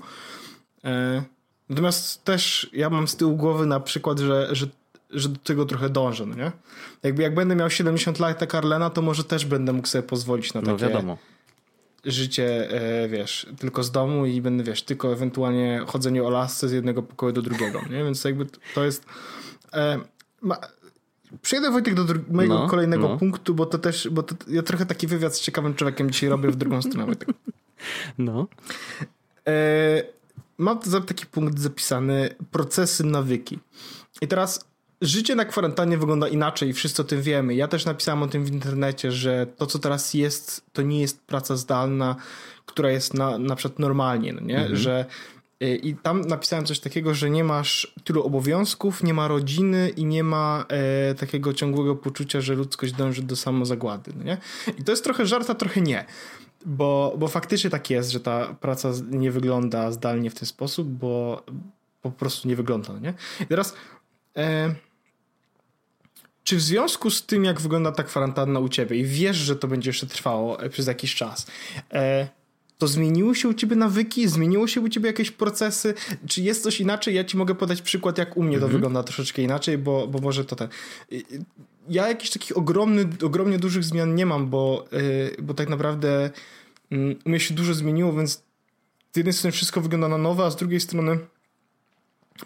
E, 0.84 1.22
natomiast 1.68 2.24
też 2.24 2.70
ja 2.72 2.90
mam 2.90 3.08
z 3.08 3.16
tyłu 3.16 3.36
głowy 3.36 3.66
na 3.66 3.80
przykład, 3.80 4.18
że, 4.18 4.48
że 4.52 4.66
że 5.10 5.28
do 5.28 5.38
tego 5.38 5.64
trochę 5.64 5.88
dążę, 5.88 6.26
no 6.26 6.36
nie? 6.36 6.52
Jakby 7.02 7.22
jak 7.22 7.34
będę 7.34 7.56
miał 7.56 7.70
70 7.70 8.18
lat 8.18 8.40
jak 8.40 8.54
Arlena, 8.54 8.90
to 8.90 9.02
może 9.02 9.24
też 9.24 9.46
będę 9.46 9.72
mógł 9.72 9.88
sobie 9.88 10.02
pozwolić 10.02 10.54
na 10.54 10.60
no, 10.60 10.66
takie 10.66 10.84
no 10.84 10.90
wiadomo. 10.90 11.18
życie, 12.04 12.70
e, 12.70 13.08
wiesz, 13.08 13.46
tylko 13.58 13.82
z 13.82 13.90
domu 13.90 14.26
i 14.26 14.40
będę, 14.40 14.64
wiesz, 14.64 14.82
tylko 14.82 15.12
ewentualnie 15.12 15.82
chodzenie 15.86 16.24
o 16.24 16.30
lasce 16.30 16.68
z 16.68 16.72
jednego 16.72 17.02
pokoju 17.02 17.32
do 17.32 17.42
drugiego, 17.42 17.80
nie? 17.90 18.04
Więc 18.04 18.24
jakby 18.24 18.46
to 18.74 18.84
jest... 18.84 19.04
E, 19.72 20.00
ma, 20.42 20.56
Przejdę 21.42 21.70
Wojtek 21.70 21.94
do 21.94 22.04
mojego 22.30 22.54
no, 22.54 22.68
kolejnego 22.68 23.08
no. 23.08 23.16
punktu, 23.16 23.54
bo 23.54 23.66
to 23.66 23.78
też, 23.78 24.08
bo 24.08 24.22
to, 24.22 24.34
ja 24.48 24.62
trochę 24.62 24.86
taki 24.86 25.06
wywiad 25.06 25.36
z 25.36 25.40
ciekawym 25.40 25.74
człowiekiem 25.74 26.10
dzisiaj 26.10 26.28
robię 26.28 26.50
w 26.50 26.56
drugą 26.56 26.82
stronę. 26.82 27.06
Wojtek. 27.06 27.28
No. 28.18 28.46
E, 29.46 30.02
mam 30.58 30.78
taki 31.06 31.26
punkt 31.26 31.58
zapisany, 31.58 32.34
procesy 32.50 33.04
nawyki. 33.04 33.58
I 34.20 34.28
teraz 34.28 34.68
życie 35.00 35.34
na 35.34 35.44
kwarantannie 35.44 35.98
wygląda 35.98 36.28
inaczej, 36.28 36.72
wszyscy 36.72 37.02
o 37.02 37.04
tym 37.04 37.22
wiemy. 37.22 37.54
Ja 37.54 37.68
też 37.68 37.84
napisałem 37.84 38.22
o 38.22 38.26
tym 38.26 38.44
w 38.44 38.52
internecie, 38.52 39.12
że 39.12 39.46
to, 39.56 39.66
co 39.66 39.78
teraz 39.78 40.14
jest, 40.14 40.62
to 40.72 40.82
nie 40.82 41.00
jest 41.00 41.26
praca 41.26 41.56
zdalna, 41.56 42.16
która 42.66 42.90
jest 42.90 43.14
na, 43.14 43.38
na 43.38 43.56
przykład 43.56 43.78
normalnie, 43.78 44.32
no 44.32 44.40
nie? 44.40 44.58
Mhm. 44.58 44.76
Że 44.76 45.04
y, 45.62 45.76
i 45.76 45.94
tam 45.94 46.20
napisałem 46.20 46.64
coś 46.64 46.80
takiego, 46.80 47.14
że 47.14 47.30
nie 47.30 47.44
masz 47.44 47.94
tylu 48.04 48.22
obowiązków, 48.22 49.02
nie 49.02 49.14
ma 49.14 49.28
rodziny 49.28 49.88
i 49.88 50.04
nie 50.04 50.24
ma 50.24 50.64
e, 50.68 51.14
takiego 51.14 51.54
ciągłego 51.54 51.96
poczucia, 51.96 52.40
że 52.40 52.54
ludzkość 52.54 52.92
dąży 52.92 53.22
do 53.22 53.36
samozagłady. 53.36 54.12
No 54.16 54.24
nie? 54.24 54.38
I 54.78 54.84
to 54.84 54.92
jest 54.92 55.04
trochę 55.04 55.26
żart, 55.26 55.50
a 55.50 55.54
trochę 55.54 55.80
nie. 55.80 56.04
Bo, 56.66 57.14
bo 57.18 57.28
faktycznie 57.28 57.70
tak 57.70 57.90
jest, 57.90 58.10
że 58.10 58.20
ta 58.20 58.54
praca 58.60 58.92
nie 59.10 59.30
wygląda 59.30 59.92
zdalnie 59.92 60.30
w 60.30 60.34
ten 60.34 60.46
sposób, 60.46 60.88
bo 60.88 61.42
po 62.02 62.10
prostu 62.10 62.48
nie 62.48 62.56
wygląda. 62.56 62.92
No 62.92 62.98
nie? 62.98 63.14
I 63.40 63.46
teraz 63.46 63.74
e, 64.36 64.74
czy 66.46 66.56
w 66.56 66.62
związku 66.62 67.10
z 67.10 67.26
tym, 67.26 67.44
jak 67.44 67.60
wygląda 67.60 67.92
ta 67.92 68.02
kwarantanna 68.02 68.60
u 68.60 68.68
ciebie 68.68 68.96
i 68.96 69.04
wiesz, 69.04 69.36
że 69.36 69.56
to 69.56 69.68
będzie 69.68 69.90
jeszcze 69.90 70.06
trwało 70.06 70.62
e, 70.62 70.70
przez 70.70 70.86
jakiś 70.86 71.14
czas, 71.14 71.46
e, 71.92 72.28
to 72.78 72.86
zmieniło 72.86 73.34
się 73.34 73.48
u 73.48 73.54
ciebie 73.54 73.76
nawyki? 73.76 74.28
Zmieniło 74.28 74.66
się 74.66 74.80
u 74.80 74.88
ciebie 74.88 75.06
jakieś 75.06 75.30
procesy? 75.30 75.94
Czy 76.28 76.42
jest 76.42 76.62
coś 76.62 76.80
inaczej? 76.80 77.14
Ja 77.14 77.24
ci 77.24 77.36
mogę 77.36 77.54
podać 77.54 77.82
przykład, 77.82 78.18
jak 78.18 78.36
u 78.36 78.42
mnie 78.42 78.58
to 78.58 78.64
mhm. 78.64 78.72
wygląda 78.72 79.02
troszeczkę 79.02 79.42
inaczej, 79.42 79.78
bo, 79.78 80.06
bo 80.06 80.18
może 80.18 80.44
to 80.44 80.56
ten... 80.56 80.68
Ja 81.88 82.08
jakichś 82.08 82.30
takich 82.30 82.56
ogromny, 82.56 83.08
ogromnie 83.24 83.58
dużych 83.58 83.84
zmian 83.84 84.14
nie 84.14 84.26
mam, 84.26 84.50
bo, 84.50 84.84
e, 85.38 85.42
bo 85.42 85.54
tak 85.54 85.68
naprawdę 85.68 86.30
mm, 86.90 87.16
u 87.24 87.28
mnie 87.28 87.40
się 87.40 87.54
dużo 87.54 87.74
zmieniło, 87.74 88.12
więc 88.12 88.42
z 89.12 89.16
jednej 89.16 89.32
strony 89.32 89.52
wszystko 89.52 89.80
wygląda 89.80 90.08
na 90.08 90.18
nowo, 90.18 90.46
a 90.46 90.50
z 90.50 90.56
drugiej 90.56 90.80
strony 90.80 91.18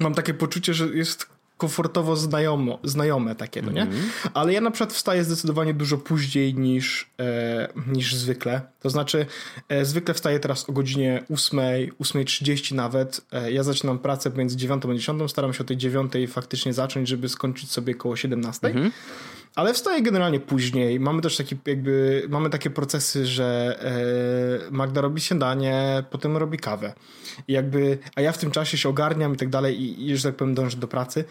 mam 0.00 0.14
takie 0.14 0.34
poczucie, 0.34 0.74
że 0.74 0.86
jest 0.86 1.26
komfortowo 1.60 2.16
znajomo, 2.16 2.78
znajome 2.84 3.34
takie, 3.34 3.62
no 3.62 3.72
nie? 3.72 3.82
Mm 3.82 3.94
-hmm. 3.94 4.28
Ale 4.34 4.52
ja 4.52 4.60
na 4.60 4.70
przykład 4.70 4.92
wstaję 4.92 5.24
zdecydowanie 5.24 5.74
dużo 5.74 5.98
później 5.98 6.54
niż, 6.54 7.10
e, 7.20 7.68
niż 7.86 8.14
zwykle. 8.14 8.60
To 8.80 8.90
znaczy, 8.90 9.26
e, 9.68 9.84
zwykle 9.84 10.14
wstaję 10.14 10.40
teraz 10.40 10.70
o 10.70 10.72
godzinie 10.72 11.22
8, 11.30 11.60
8.30 12.00 12.74
nawet. 12.74 13.20
E, 13.32 13.52
ja 13.52 13.62
zaczynam 13.62 13.98
pracę 13.98 14.30
między 14.36 14.56
9 14.56 14.82
a 14.84 14.94
10, 14.94 15.30
staram 15.30 15.54
się 15.54 15.60
o 15.60 15.66
tej 15.66 15.76
9 15.76 16.12
faktycznie 16.28 16.72
zacząć, 16.72 17.08
żeby 17.08 17.28
skończyć 17.28 17.70
sobie 17.70 17.94
koło 17.94 18.16
17. 18.16 18.68
Mm 18.68 18.84
-hmm. 18.84 18.90
Ale 19.54 19.74
wstaję 19.74 20.02
generalnie 20.02 20.40
później. 20.40 21.00
Mamy 21.00 21.22
też 21.22 21.36
taki 21.36 21.56
jakby, 21.66 22.26
mamy 22.28 22.50
takie 22.50 22.70
procesy, 22.70 23.26
że 23.26 23.78
e, 24.68 24.70
Magda 24.70 25.00
robi 25.00 25.20
śniadanie, 25.20 26.04
potem 26.10 26.36
robi 26.36 26.58
kawę. 26.58 26.92
I 27.48 27.52
jakby, 27.52 27.98
a 28.16 28.20
ja 28.20 28.32
w 28.32 28.38
tym 28.38 28.50
czasie 28.50 28.78
się 28.78 28.88
ogarniam 28.88 29.34
i 29.34 29.36
tak 29.36 29.48
dalej 29.48 29.80
i, 29.80 30.10
i 30.10 30.16
że 30.16 30.28
tak 30.28 30.36
powiem 30.36 30.54
dążę 30.54 30.76
do 30.76 30.88
pracy. 30.88 31.24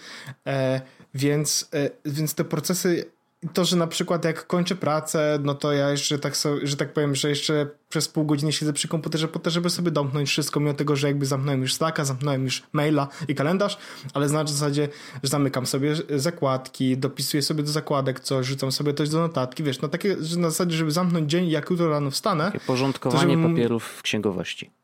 E, 0.47 0.81
więc, 1.13 1.69
e, 1.73 1.89
więc 2.05 2.35
te 2.35 2.43
procesy 2.43 3.11
to, 3.53 3.65
że 3.65 3.77
na 3.77 3.87
przykład 3.87 4.25
jak 4.25 4.47
kończę 4.47 4.75
pracę, 4.75 5.39
no 5.43 5.55
to 5.55 5.73
ja 5.73 5.91
jeszcze 5.91 6.19
tak, 6.19 6.37
so, 6.37 6.55
że 6.63 6.75
tak 6.75 6.93
powiem, 6.93 7.15
że 7.15 7.29
jeszcze 7.29 7.69
przez 7.89 8.07
pół 8.07 8.25
godziny 8.25 8.51
siedzę 8.51 8.73
przy 8.73 8.87
komputerze 8.87 9.27
po 9.27 9.39
to, 9.39 9.49
żeby 9.49 9.69
sobie 9.69 9.91
domknąć 9.91 10.29
wszystko, 10.29 10.59
mimo 10.59 10.73
tego, 10.73 10.95
że 10.95 11.07
jakby 11.07 11.25
zamknąłem 11.25 11.61
już 11.61 11.73
Slacka, 11.73 12.05
zamknąłem 12.05 12.43
już 12.43 12.63
maila 12.73 13.07
i 13.27 13.35
kalendarz, 13.35 13.77
ale 14.13 14.27
na 14.27 14.47
zasadzie, 14.47 14.89
że 15.23 15.29
zamykam 15.29 15.65
sobie 15.65 15.95
zakładki, 16.15 16.97
dopisuję 16.97 17.43
sobie 17.43 17.63
do 17.63 17.71
zakładek 17.71 18.19
coś, 18.19 18.45
rzucam 18.45 18.71
sobie 18.71 18.93
coś 18.93 19.09
do 19.09 19.19
notatki, 19.19 19.63
wiesz, 19.63 19.81
no 19.81 19.87
takie, 19.87 20.23
że 20.23 20.39
na 20.39 20.49
zasadzie, 20.49 20.77
żeby 20.77 20.91
zamknąć 20.91 21.31
dzień, 21.31 21.49
jak 21.49 21.69
jutro 21.69 21.89
rano 21.89 22.11
wstanę. 22.11 22.45
Takie 22.45 22.59
porządkowanie 22.59 23.49
papierów 23.49 23.83
w 23.83 24.01
księgowości. 24.01 24.78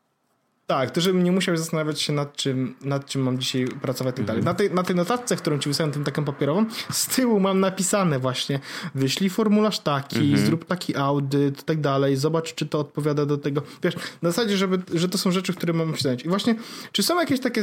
Tak, 0.66 0.90
to 0.90 1.00
żebym 1.00 1.24
nie 1.24 1.32
musiał 1.32 1.56
zastanawiać 1.56 2.02
się 2.02 2.12
nad 2.12 2.36
czym, 2.36 2.74
nad 2.80 3.06
czym 3.06 3.22
mam 3.22 3.38
dzisiaj 3.38 3.68
pracować 3.68 4.14
i 4.14 4.16
tak 4.16 4.26
dalej. 4.26 4.42
Na 4.42 4.54
tej, 4.54 4.70
na 4.70 4.82
tej 4.82 4.96
notatce, 4.96 5.36
którą 5.36 5.58
ci 5.58 5.68
wysłałem, 5.68 5.92
tym 5.92 6.04
taką 6.04 6.24
papierową, 6.24 6.66
z 6.92 7.06
tyłu 7.06 7.40
mam 7.40 7.60
napisane 7.60 8.18
właśnie 8.18 8.60
wyślij 8.94 9.30
formularz 9.30 9.78
taki, 9.78 10.30
mhm. 10.30 10.46
zrób 10.46 10.64
taki 10.64 10.96
audyt 10.96 11.60
i 11.60 11.64
tak 11.64 11.80
dalej, 11.80 12.16
zobacz, 12.16 12.54
czy 12.54 12.66
to 12.66 12.78
odpowiada 12.78 13.26
do 13.26 13.38
tego. 13.38 13.62
Wiesz, 13.82 13.94
na 14.22 14.30
zasadzie, 14.30 14.56
żeby, 14.56 14.98
że 14.98 15.08
to 15.08 15.18
są 15.18 15.30
rzeczy, 15.30 15.54
które 15.54 15.72
mam 15.72 15.96
się 15.96 16.02
zająć. 16.02 16.24
I 16.24 16.28
właśnie, 16.28 16.54
czy 16.92 17.02
są 17.02 17.20
jakieś 17.20 17.40
takie 17.40 17.62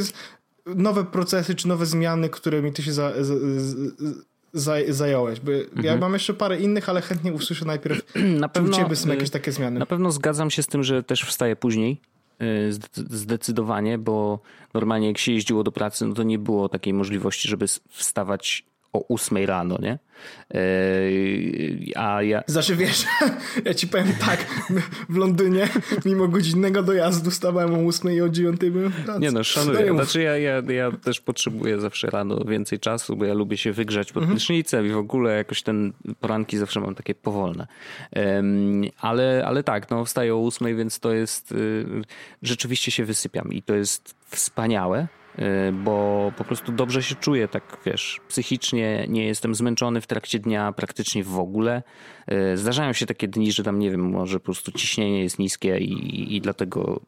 nowe 0.66 1.04
procesy, 1.04 1.54
czy 1.54 1.68
nowe 1.68 1.86
zmiany, 1.86 2.28
którymi 2.28 2.72
ty 2.72 2.82
się 2.82 2.92
za, 2.92 3.24
za, 3.24 3.34
za, 4.52 4.74
zająłeś? 4.88 5.40
Bo 5.40 5.52
mhm. 5.52 5.84
ja 5.84 5.96
mam 5.96 6.12
jeszcze 6.12 6.34
parę 6.34 6.60
innych, 6.60 6.88
ale 6.88 7.02
chętnie 7.02 7.32
usłyszę 7.32 7.64
najpierw, 7.64 8.14
na 8.40 8.48
pewno, 8.48 8.70
u 8.70 8.72
ciebie 8.72 8.96
są 8.96 9.08
jakieś 9.08 9.30
takie 9.30 9.52
zmiany. 9.52 9.80
Na 9.80 9.86
pewno 9.86 10.10
zgadzam 10.10 10.50
się 10.50 10.62
z 10.62 10.66
tym, 10.66 10.82
że 10.82 11.02
też 11.02 11.22
wstaję 11.22 11.56
później 11.56 12.00
Y, 12.00 12.13
zdecydowanie, 12.94 13.98
bo 13.98 14.40
normalnie 14.74 15.08
jak 15.08 15.18
się 15.18 15.32
jeździło 15.32 15.64
do 15.64 15.72
pracy, 15.72 16.06
no 16.06 16.14
to 16.14 16.22
nie 16.22 16.38
było 16.38 16.68
takiej 16.68 16.92
możliwości, 16.92 17.48
żeby 17.48 17.66
wstawać 17.88 18.64
o 18.94 19.14
8 19.14 19.38
rano, 19.46 19.78
nie? 19.82 19.98
Yy, 20.54 21.92
a 21.96 22.22
ja... 22.22 22.42
Znaczy 22.46 22.76
wiesz, 22.76 23.04
ja 23.64 23.74
ci 23.74 23.88
powiem 23.88 24.12
tak, 24.20 24.46
w 25.08 25.16
Londynie 25.16 25.68
mimo 26.04 26.28
godzinnego 26.28 26.82
dojazdu 26.82 27.30
stawałem 27.30 27.74
o 27.74 27.88
8 27.88 28.12
i 28.12 28.20
o 28.20 28.28
9 28.28 28.60
byłem 28.60 28.92
w 28.92 29.04
pracy. 29.04 29.20
Nie 29.20 29.30
no, 29.30 29.44
szanuję. 29.44 29.86
No, 29.86 29.94
znaczy 29.94 30.22
ja, 30.22 30.38
ja, 30.38 30.62
ja 30.68 30.92
też 30.92 31.20
potrzebuję 31.20 31.80
zawsze 31.80 32.10
rano 32.10 32.44
więcej 32.44 32.78
czasu, 32.78 33.16
bo 33.16 33.24
ja 33.24 33.34
lubię 33.34 33.56
się 33.56 33.72
wygrzać 33.72 34.12
pod 34.12 34.22
mhm. 34.22 34.36
prysznicem 34.36 34.86
i 34.86 34.90
w 34.90 34.96
ogóle 34.96 35.36
jakoś 35.36 35.62
ten 35.62 35.92
poranki 36.20 36.58
zawsze 36.58 36.80
mam 36.80 36.94
takie 36.94 37.14
powolne. 37.14 37.66
ale, 39.00 39.44
ale 39.46 39.62
tak, 39.62 39.90
no 39.90 40.04
wstaję 40.04 40.34
o 40.34 40.46
8, 40.46 40.76
więc 40.76 41.00
to 41.00 41.12
jest 41.12 41.52
y, 41.52 41.86
rzeczywiście 42.42 42.90
się 42.90 43.04
wysypiam 43.04 43.52
i 43.52 43.62
to 43.62 43.74
jest 43.74 44.14
wspaniałe 44.26 45.08
bo 45.72 46.32
po 46.36 46.44
prostu 46.44 46.72
dobrze 46.72 47.02
się 47.02 47.14
czuję, 47.14 47.48
tak 47.48 47.76
wiesz, 47.86 48.20
psychicznie 48.28 49.06
nie 49.08 49.26
jestem 49.26 49.54
zmęczony 49.54 50.00
w 50.00 50.06
trakcie 50.06 50.38
dnia 50.38 50.72
praktycznie 50.72 51.24
w 51.24 51.38
ogóle. 51.38 51.82
Y, 52.32 52.56
zdarzają 52.56 52.92
się 52.92 53.06
takie 53.06 53.28
dni, 53.28 53.52
że 53.52 53.62
tam 53.62 53.78
nie 53.78 53.90
wiem, 53.90 54.10
może 54.10 54.40
po 54.40 54.44
prostu 54.44 54.72
ciśnienie 54.72 55.22
jest 55.22 55.38
niskie 55.38 55.78
i, 55.78 56.36
i 56.36 56.40
dlatego 56.40 57.00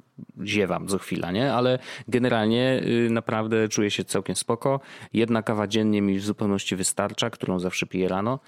ziewam 0.45 0.87
co 0.87 0.99
chwila, 0.99 1.33
nie? 1.33 1.53
Ale 1.53 1.79
generalnie 2.09 2.83
y, 3.07 3.11
naprawdę 3.11 3.69
czuję 3.69 3.91
się 3.91 4.05
całkiem 4.05 4.37
spoko. 4.37 4.81
Jedna 5.13 5.43
kawa 5.43 5.67
dziennie 5.67 6.03
mi 6.03 6.19
w 6.19 6.25
zupełności 6.25 6.77
wystarcza, 6.77 7.31
którą 7.31 7.59
zawsze 7.59 7.87
piję 7.87 8.09
rano. 8.09 8.39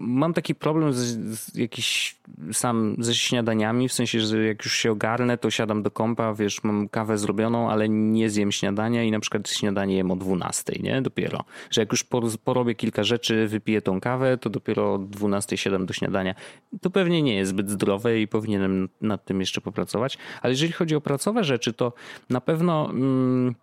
Mam 0.00 0.34
taki 0.34 0.54
problem 0.54 0.92
z, 0.92 0.98
z 1.38 1.54
jakiś 1.54 2.16
sam 2.52 2.96
ze 2.98 3.14
śniadaniami, 3.14 3.88
w 3.88 3.92
sensie, 3.92 4.20
że 4.20 4.44
jak 4.44 4.64
już 4.64 4.76
się 4.76 4.90
ogarnę, 4.90 5.38
to 5.38 5.50
siadam 5.50 5.82
do 5.82 5.90
kąpa, 5.90 6.34
wiesz, 6.34 6.64
mam 6.64 6.88
kawę 6.88 7.18
zrobioną, 7.18 7.70
ale 7.70 7.88
nie 7.88 8.30
zjem 8.30 8.52
śniadania 8.52 9.02
i 9.02 9.10
na 9.10 9.20
przykład 9.20 9.48
śniadanie 9.48 9.96
jem 9.96 10.10
o 10.10 10.16
12, 10.16 10.72
nie? 10.82 11.02
Dopiero. 11.02 11.44
Że 11.70 11.80
jak 11.80 11.92
już 11.92 12.04
porobię 12.44 12.74
kilka 12.74 13.04
rzeczy, 13.04 13.48
wypiję 13.48 13.82
tą 13.82 14.00
kawę, 14.00 14.38
to 14.38 14.50
dopiero 14.50 14.94
o 14.94 14.98
12 14.98 15.47
siadam 15.56 15.86
do 15.86 15.94
śniadania. 15.94 16.34
To 16.80 16.90
pewnie 16.90 17.22
nie 17.22 17.34
jest 17.34 17.50
zbyt 17.50 17.70
zdrowe 17.70 18.20
i 18.20 18.28
powinienem 18.28 18.88
nad 19.00 19.24
tym 19.24 19.40
jeszcze 19.40 19.60
popracować. 19.60 20.18
Ale 20.42 20.52
jeżeli 20.52 20.72
chodzi 20.72 20.96
o 20.96 21.00
pracowe 21.00 21.44
rzeczy, 21.44 21.72
to 21.72 21.92
na 22.30 22.40
pewno... 22.40 22.90
Mm, 22.90 23.54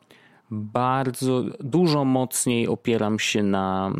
bardzo 0.52 1.44
dużo 1.60 2.06
mocniej 2.06 2.68
opieram 2.68 3.20
się 3.20 3.44
na, 3.44 3.94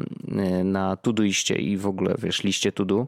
na 0.64 0.96
Todoiście 0.96 1.56
i 1.56 1.78
w 1.78 1.88
ogóle 1.88 2.16
wiesz, 2.20 2.44
liście 2.44 2.72
Todo. 2.72 3.08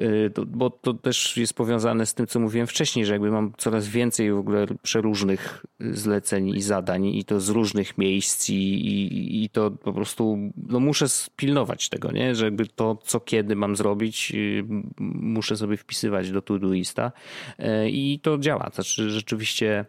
Y, 0.00 0.30
bo 0.46 0.70
to 0.70 0.94
też 0.94 1.36
jest 1.36 1.54
powiązane 1.54 2.06
z 2.06 2.14
tym, 2.14 2.26
co 2.26 2.40
mówiłem 2.40 2.66
wcześniej, 2.66 3.06
że 3.06 3.12
jakby 3.12 3.30
mam 3.30 3.52
coraz 3.56 3.88
więcej 3.88 4.32
w 4.32 4.38
ogóle 4.38 4.66
przeróżnych 4.82 5.66
zleceń 5.80 6.48
i 6.48 6.62
zadań 6.62 7.06
i 7.06 7.24
to 7.24 7.40
z 7.40 7.48
różnych 7.48 7.98
miejsc 7.98 8.48
i, 8.48 8.54
i, 8.54 9.44
i 9.44 9.50
to 9.50 9.70
po 9.70 9.92
prostu 9.92 10.38
no 10.68 10.80
muszę 10.80 11.08
spilnować 11.08 11.88
tego, 11.88 12.12
nie? 12.12 12.34
że 12.34 12.44
jakby 12.44 12.66
to, 12.66 12.98
co 13.04 13.20
kiedy 13.20 13.56
mam 13.56 13.76
zrobić, 13.76 14.32
y, 14.34 14.64
muszę 15.00 15.56
sobie 15.56 15.76
wpisywać 15.76 16.30
do 16.30 16.42
Todoista 16.42 17.12
y, 17.58 17.90
i 17.90 18.20
to 18.22 18.38
działa. 18.38 18.70
Znaczy 18.74 19.10
rzeczywiście 19.10 19.84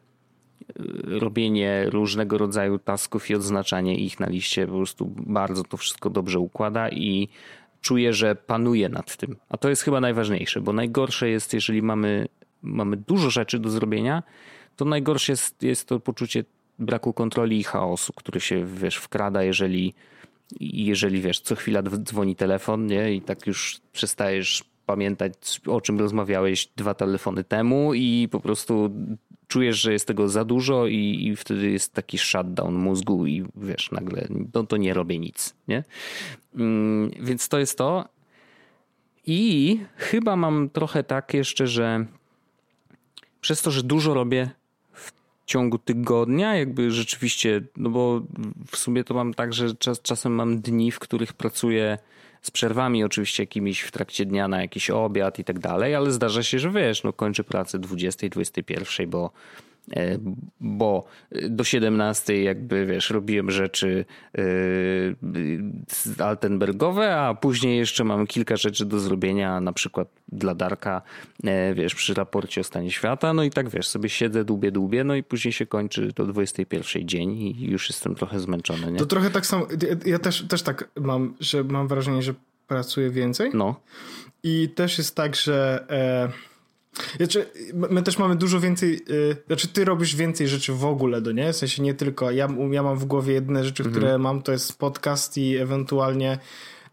robienie 1.04 1.86
różnego 1.90 2.38
rodzaju 2.38 2.80
tasków 2.80 3.30
i 3.30 3.36
odznaczanie 3.36 4.00
ich 4.00 4.20
na 4.20 4.30
liście 4.30 4.68
po 4.68 4.74
prostu 4.74 5.14
bardzo 5.18 5.64
to 5.64 5.78
wszystko 5.78 6.10
dobrze 6.10 6.40
układa 6.40 6.90
i 6.90 7.28
czuję, 7.82 8.14
że 8.14 8.36
panuję 8.36 8.90
nad 8.90 9.18
tym. 9.18 9.36
A 9.50 9.58
to 9.58 9.70
jest 9.70 9.82
chyba 9.82 10.00
najważniejsze, 10.00 10.62
bo 10.62 10.74
najgorsze 10.74 11.30
jest, 11.30 11.54
jeżeli 11.54 11.82
mamy, 11.82 12.28
mamy 12.62 12.98
dużo 12.98 13.30
rzeczy 13.30 13.60
do 13.60 13.70
zrobienia, 13.70 14.24
to 14.76 14.86
najgorsze 14.86 15.32
jest, 15.32 15.64
jest 15.64 15.88
to 15.88 16.00
poczucie 16.00 16.44
braku 16.80 17.14
kontroli 17.14 17.60
i 17.60 17.64
chaosu, 17.64 18.14
który 18.14 18.40
się 18.40 18.66
wiesz, 18.66 18.96
wkrada, 18.96 19.44
jeżeli, 19.44 19.94
jeżeli 20.60 21.22
wiesz, 21.22 21.40
co 21.40 21.56
chwila 21.56 21.82
dzwoni 21.84 22.36
telefon, 22.36 22.88
nie? 22.88 23.14
I 23.14 23.22
tak 23.22 23.48
już 23.48 23.80
przestajesz 23.92 24.64
pamiętać, 24.86 25.62
o 25.68 25.82
czym 25.82 26.00
rozmawiałeś 26.00 26.68
dwa 26.76 26.94
telefony 26.94 27.44
temu, 27.44 27.94
i 27.94 28.28
po 28.32 28.40
prostu 28.40 28.92
czujesz, 29.48 29.82
że 29.82 29.94
jest 29.94 30.08
tego 30.08 30.30
za 30.30 30.46
dużo 30.46 30.88
i, 30.88 31.28
i 31.28 31.36
wtedy 31.36 31.72
jest 31.72 31.94
taki 31.94 32.18
shutdown 32.18 32.76
mózgu 32.76 33.26
i 33.26 33.46
wiesz, 33.56 33.92
nagle 33.92 34.28
no, 34.54 34.64
to 34.64 34.78
nie 34.78 34.94
robię 34.94 35.20
nic, 35.20 35.56
nie? 35.68 35.84
Mm, 36.56 37.12
więc 37.20 37.50
to 37.50 37.60
jest 37.60 37.78
to. 37.78 38.10
I 39.26 39.80
chyba 39.96 40.36
mam 40.36 40.70
trochę 40.70 41.04
tak 41.04 41.34
jeszcze, 41.34 41.68
że 41.68 42.06
przez 43.42 43.62
to, 43.62 43.72
że 43.72 43.84
dużo 43.84 44.14
robię 44.14 44.50
w 44.94 45.12
ciągu 45.46 45.78
tygodnia, 45.78 46.56
jakby 46.56 46.92
rzeczywiście, 46.92 47.62
no 47.78 47.90
bo 47.90 48.22
w 48.72 48.78
sumie 48.78 49.04
to 49.04 49.14
mam 49.14 49.34
tak, 49.34 49.54
że 49.54 49.76
czas, 49.76 50.02
czasem 50.02 50.36
mam 50.36 50.62
dni, 50.62 50.92
w 50.92 51.00
których 51.00 51.34
pracuję 51.34 51.98
z 52.42 52.52
przerwami 52.52 53.04
oczywiście 53.04 53.44
jakimiś 53.44 53.82
w 53.82 53.92
trakcie 53.92 54.26
dnia 54.26 54.48
na 54.48 54.62
jakiś 54.62 54.90
obiad 54.90 55.40
i 55.40 55.44
tak 55.44 55.60
dalej, 55.60 55.96
ale 55.96 56.12
zdarza 56.12 56.44
się, 56.44 56.60
że 56.60 56.72
wiesz, 56.72 57.04
no 57.04 57.14
kończę 57.14 57.44
pracę 57.44 57.80
20, 57.80 58.30
21, 58.30 59.10
bo 59.10 59.32
bo 60.62 61.06
do 61.50 61.64
17 61.64 62.44
jakby 62.44 62.86
wiesz, 62.86 63.10
robiłem 63.10 63.52
rzeczy 63.52 64.06
yy, 64.34 65.16
Altenbergowe, 66.20 67.16
a 67.16 67.34
później 67.34 67.78
jeszcze 67.78 68.04
mam 68.04 68.28
kilka 68.28 68.58
rzeczy 68.58 68.86
do 68.86 69.00
zrobienia, 69.00 69.62
na 69.62 69.74
przykład 69.74 70.08
dla 70.32 70.56
Darka, 70.56 71.02
yy, 71.44 71.52
wiesz, 71.74 71.96
przy 71.96 72.14
raporcie 72.14 72.62
o 72.62 72.64
stanie 72.64 72.92
świata, 72.92 73.34
no 73.34 73.44
i 73.44 73.50
tak 73.50 73.70
wiesz, 73.70 73.88
sobie 73.88 74.10
siedzę, 74.10 74.46
dłubię, 74.46 74.72
dłubię, 74.72 75.04
no 75.04 75.16
i 75.16 75.24
później 75.24 75.52
się 75.52 75.66
kończy 75.66 76.12
do 76.16 76.26
21 76.26 77.08
dzień 77.08 77.32
i 77.32 77.66
już 77.72 77.90
jestem 77.90 78.16
trochę 78.16 78.40
zmęczony, 78.40 78.92
nie? 78.92 79.00
To 79.00 79.06
trochę 79.06 79.30
tak 79.30 79.46
samo, 79.46 79.68
ja 80.06 80.20
też, 80.20 80.46
też 80.48 80.62
tak 80.62 80.90
mam, 80.96 81.34
że 81.40 81.64
mam 81.64 81.88
wrażenie, 81.88 82.22
że 82.22 82.34
pracuję 82.68 83.10
więcej. 83.10 83.52
No. 83.54 83.76
I 84.44 84.70
też 84.76 84.98
jest 84.98 85.16
tak, 85.16 85.36
że 85.36 85.86
e, 85.90 86.57
znaczy, 87.18 87.50
my 87.74 88.04
też 88.04 88.18
mamy 88.18 88.36
dużo 88.36 88.60
więcej, 88.60 89.02
yy, 89.08 89.36
znaczy 89.48 89.68
ty 89.68 89.86
robisz 89.86 90.16
więcej 90.16 90.48
rzeczy 90.48 90.74
w 90.74 90.86
ogóle, 90.86 91.22
do 91.22 91.32
nie? 91.32 91.54
W 91.54 91.56
sensie 91.56 91.84
nie 91.84 91.94
tylko, 91.94 92.32
ja, 92.32 92.48
ja 92.72 92.84
mam 92.84 92.98
w 92.98 93.06
głowie 93.06 93.34
jedne 93.34 93.64
rzeczy, 93.64 93.84
-hmm. 93.84 93.92
które 93.92 94.18
mam, 94.18 94.42
to 94.42 94.52
jest 94.52 94.80
podcast 94.80 95.38
i 95.38 95.58
ewentualnie 95.58 96.40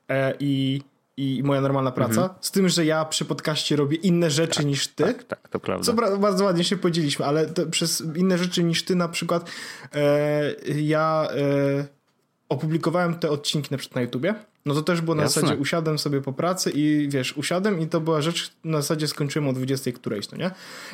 e, 0.09 0.35
i, 0.41 0.83
i 1.17 1.43
moja 1.45 1.61
normalna 1.61 1.93
praca. 1.93 2.21
-hmm. 2.21 2.35
Z 2.41 2.51
tym, 2.51 2.69
że 2.69 2.85
ja 2.85 3.05
przy 3.05 3.25
podcaście 3.25 3.77
robię 3.77 3.97
inne 3.97 4.31
rzeczy 4.31 4.57
tak, 4.57 4.67
niż 4.67 4.89
ty. 4.89 5.05
Tak, 5.05 5.25
tak, 5.25 5.49
to 5.49 5.61
prawda. 5.61 5.85
Co 5.85 6.19
bardzo 6.19 6.45
ładnie 6.45 6.65
się 6.65 6.77
podzieliśmy, 6.77 7.25
ale 7.25 7.47
przez 7.71 8.03
inne 8.17 8.39
rzeczy 8.39 8.65
niż 8.65 8.85
ty 8.85 8.97
na 8.97 9.09
przykład 9.09 9.51
e, 9.95 10.55
ja 10.75 11.29
e, 11.31 12.04
opublikowałem 12.49 13.15
te 13.15 13.31
odcinki 13.31 13.69
na 13.71 13.79
przykład 13.79 13.97
na 13.97 14.03
YouTubie. 14.03 14.35
No 14.67 14.75
to 14.75 14.83
też 14.83 15.01
było 15.01 15.15
na 15.15 15.23
Jasne. 15.23 15.43
zasadzie 15.43 15.61
usiadłem 15.61 15.99
sobie 15.99 16.21
po 16.21 16.33
pracy 16.33 16.71
i 16.75 17.09
wiesz, 17.11 17.37
usiadłem 17.37 17.81
i 17.81 17.87
to 17.87 18.01
była 18.01 18.21
rzecz, 18.21 18.53
na 18.65 18.81
zasadzie 18.81 19.09
skończyłem 19.09 19.49
o 19.49 19.53
20 19.53 19.93
którejś, 19.93 20.31
no 20.31 20.39
nie? 20.39 20.51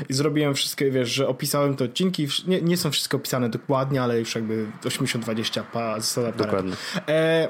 I 0.08 0.12
zrobiłem 0.14 0.54
wszystkie, 0.54 0.90
wiesz, 0.90 1.08
że 1.10 1.28
opisałem 1.28 1.76
te 1.76 1.84
odcinki, 1.84 2.28
nie, 2.46 2.62
nie 2.62 2.76
są 2.76 2.90
wszystkie 2.90 3.16
opisane 3.16 3.48
dokładnie, 3.48 4.02
ale 4.02 4.18
już 4.18 4.34
jakby 4.34 4.66
80-20 4.82 5.62
pa, 5.72 6.00
zasada 6.00 6.32
Dokładnie. 6.32 6.72
E, 7.08 7.48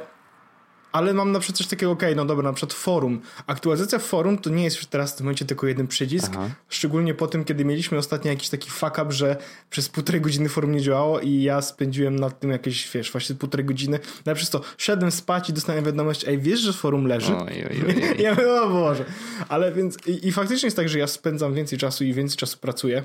ale 0.92 1.14
mam 1.14 1.32
na 1.32 1.40
przykład 1.40 1.58
coś 1.58 1.66
takiego, 1.66 1.92
okej, 1.92 2.08
okay, 2.08 2.16
no 2.16 2.24
dobra, 2.24 2.44
na 2.44 2.52
przykład 2.52 2.72
forum. 2.72 3.20
Aktualizacja 3.46 3.98
forum 3.98 4.38
to 4.38 4.50
nie 4.50 4.64
jest 4.64 4.76
już 4.76 4.86
teraz 4.86 5.12
w 5.12 5.16
tym 5.16 5.24
momencie 5.24 5.44
tylko 5.44 5.66
jeden 5.66 5.86
przycisk, 5.86 6.32
Aha. 6.34 6.50
szczególnie 6.68 7.14
po 7.14 7.26
tym, 7.26 7.44
kiedy 7.44 7.64
mieliśmy 7.64 7.98
ostatnio 7.98 8.30
jakiś 8.30 8.48
taki 8.48 8.70
fuck 8.70 8.98
up, 9.02 9.12
że 9.12 9.36
przez 9.70 9.88
półtorej 9.88 10.20
godziny 10.20 10.48
forum 10.48 10.72
nie 10.72 10.80
działało 10.80 11.20
i 11.20 11.42
ja 11.42 11.62
spędziłem 11.62 12.16
nad 12.16 12.40
tym 12.40 12.50
jakieś, 12.50 12.90
wiesz, 12.90 13.12
właśnie 13.12 13.36
półtorej 13.36 13.66
godziny. 13.66 13.98
No 14.26 14.34
przez 14.34 14.50
to 14.50 14.60
szedłem 14.76 15.10
spać 15.10 15.50
i 15.50 15.52
dostałem 15.52 15.84
wiadomość, 15.84 16.24
ej, 16.28 16.38
wiesz, 16.38 16.60
że 16.60 16.72
forum 16.72 17.06
leży? 17.06 17.36
Oj, 17.36 17.64
oj, 17.70 17.82
oj, 17.88 18.16
ja 18.24 18.34
mówię, 18.34 18.62
o 18.62 18.68
Boże. 18.68 19.04
Ale 19.48 19.72
więc, 19.72 19.96
i, 20.06 20.28
i 20.28 20.32
faktycznie 20.32 20.66
jest 20.66 20.76
tak, 20.76 20.88
że 20.88 20.98
ja 20.98 21.06
spędzam 21.06 21.54
więcej 21.54 21.78
czasu 21.78 22.04
i 22.04 22.12
więcej 22.12 22.36
czasu 22.36 22.58
pracuję 22.58 23.04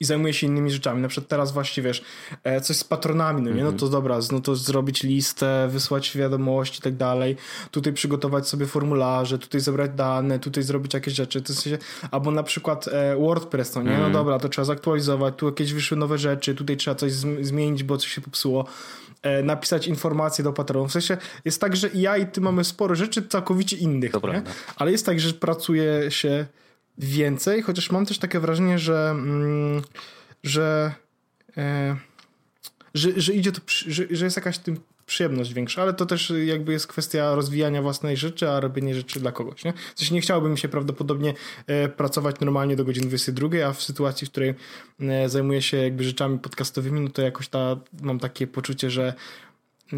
i 0.00 0.04
zajmuje 0.04 0.34
się 0.34 0.46
innymi 0.46 0.70
rzeczami. 0.70 1.02
Na 1.02 1.08
przykład 1.08 1.28
teraz 1.28 1.52
właśnie, 1.52 1.82
wiesz, 1.82 2.02
e, 2.44 2.60
coś 2.60 2.76
z 2.76 2.84
patronami, 2.84 3.42
no 3.42 3.50
nie? 3.50 3.64
No 3.64 3.72
to 3.72 3.88
dobra, 3.88 4.18
no 4.32 4.40
to 4.40 4.56
zrobić 4.56 5.02
listę, 5.02 5.68
wysłać 5.70 6.16
wiadomości 6.16 6.78
i 6.78 6.82
tak 6.82 6.96
dalej, 6.96 7.36
tutaj 7.70 7.92
przygotować 7.92 8.48
sobie 8.48 8.66
formularze, 8.66 9.38
tutaj 9.38 9.60
zebrać 9.60 9.90
dane, 9.94 10.38
tutaj 10.38 10.62
zrobić 10.62 10.94
jakieś 10.94 11.14
rzeczy, 11.14 11.42
to 11.42 11.52
w 11.52 11.56
sensie, 11.56 11.78
albo 12.10 12.30
na 12.30 12.42
przykład 12.42 12.88
e, 12.88 13.16
WordPress, 13.16 13.74
no 13.74 13.82
nie? 13.82 13.88
No 13.88 13.94
mhm. 13.94 14.12
dobra, 14.12 14.38
to 14.38 14.48
trzeba 14.48 14.64
zaktualizować, 14.64 15.34
tu 15.36 15.46
jakieś 15.46 15.72
wyszły 15.72 15.96
nowe 15.96 16.18
rzeczy, 16.18 16.54
tutaj 16.54 16.76
trzeba 16.76 16.94
coś 16.94 17.12
zmienić, 17.40 17.82
bo 17.82 17.96
coś 17.96 18.14
się 18.14 18.20
popsuło 18.20 18.64
e, 19.22 19.42
napisać 19.42 19.86
informacje 19.86 20.44
do 20.44 20.52
patronów. 20.52 20.88
W 20.88 20.92
sensie 20.92 21.16
jest 21.44 21.60
tak, 21.60 21.76
że 21.76 21.90
ja 21.94 22.16
i 22.16 22.26
ty 22.26 22.40
mamy 22.40 22.64
sporo 22.64 22.94
rzeczy 22.94 23.28
całkowicie 23.28 23.76
innych, 23.76 24.12
ale 24.76 24.92
jest 24.92 25.06
tak, 25.06 25.20
że 25.20 25.32
pracuje 25.32 26.10
się 26.10 26.46
więcej, 26.98 27.62
chociaż 27.62 27.90
mam 27.90 28.06
też 28.06 28.18
takie 28.18 28.40
wrażenie, 28.40 28.78
że, 28.78 29.10
mm, 29.10 29.82
że, 30.42 30.94
e, 31.56 31.96
że, 32.94 33.20
że 33.20 33.32
idzie 33.32 33.52
to, 33.52 33.60
że, 33.66 34.04
że 34.10 34.24
jest 34.24 34.36
jakaś 34.36 34.58
tym 34.58 34.80
przyjemność 35.06 35.52
większa, 35.54 35.82
ale 35.82 35.94
to 35.94 36.06
też 36.06 36.32
jakby 36.44 36.72
jest 36.72 36.86
kwestia 36.86 37.34
rozwijania 37.34 37.82
własnej 37.82 38.16
rzeczy, 38.16 38.50
a 38.50 38.60
robienie 38.60 38.94
rzeczy 38.94 39.20
dla 39.20 39.32
kogoś. 39.32 39.64
Nie? 39.64 39.72
W 39.94 39.98
sensie 39.98 40.14
nie 40.14 40.20
chciałbym 40.20 40.56
się 40.56 40.68
prawdopodobnie 40.68 41.34
e, 41.66 41.88
pracować 41.88 42.40
normalnie 42.40 42.76
do 42.76 42.84
godziny 42.84 43.06
22, 43.06 43.48
a 43.66 43.72
w 43.72 43.82
sytuacji, 43.82 44.26
w 44.26 44.30
której 44.30 44.54
e, 45.00 45.28
zajmuję 45.28 45.62
się 45.62 45.76
jakby 45.76 46.04
rzeczami 46.04 46.38
podcastowymi, 46.38 47.00
no 47.00 47.10
to 47.10 47.22
jakoś 47.22 47.48
ta, 47.48 47.76
mam 48.02 48.18
takie 48.18 48.46
poczucie, 48.46 48.90
że 48.90 49.14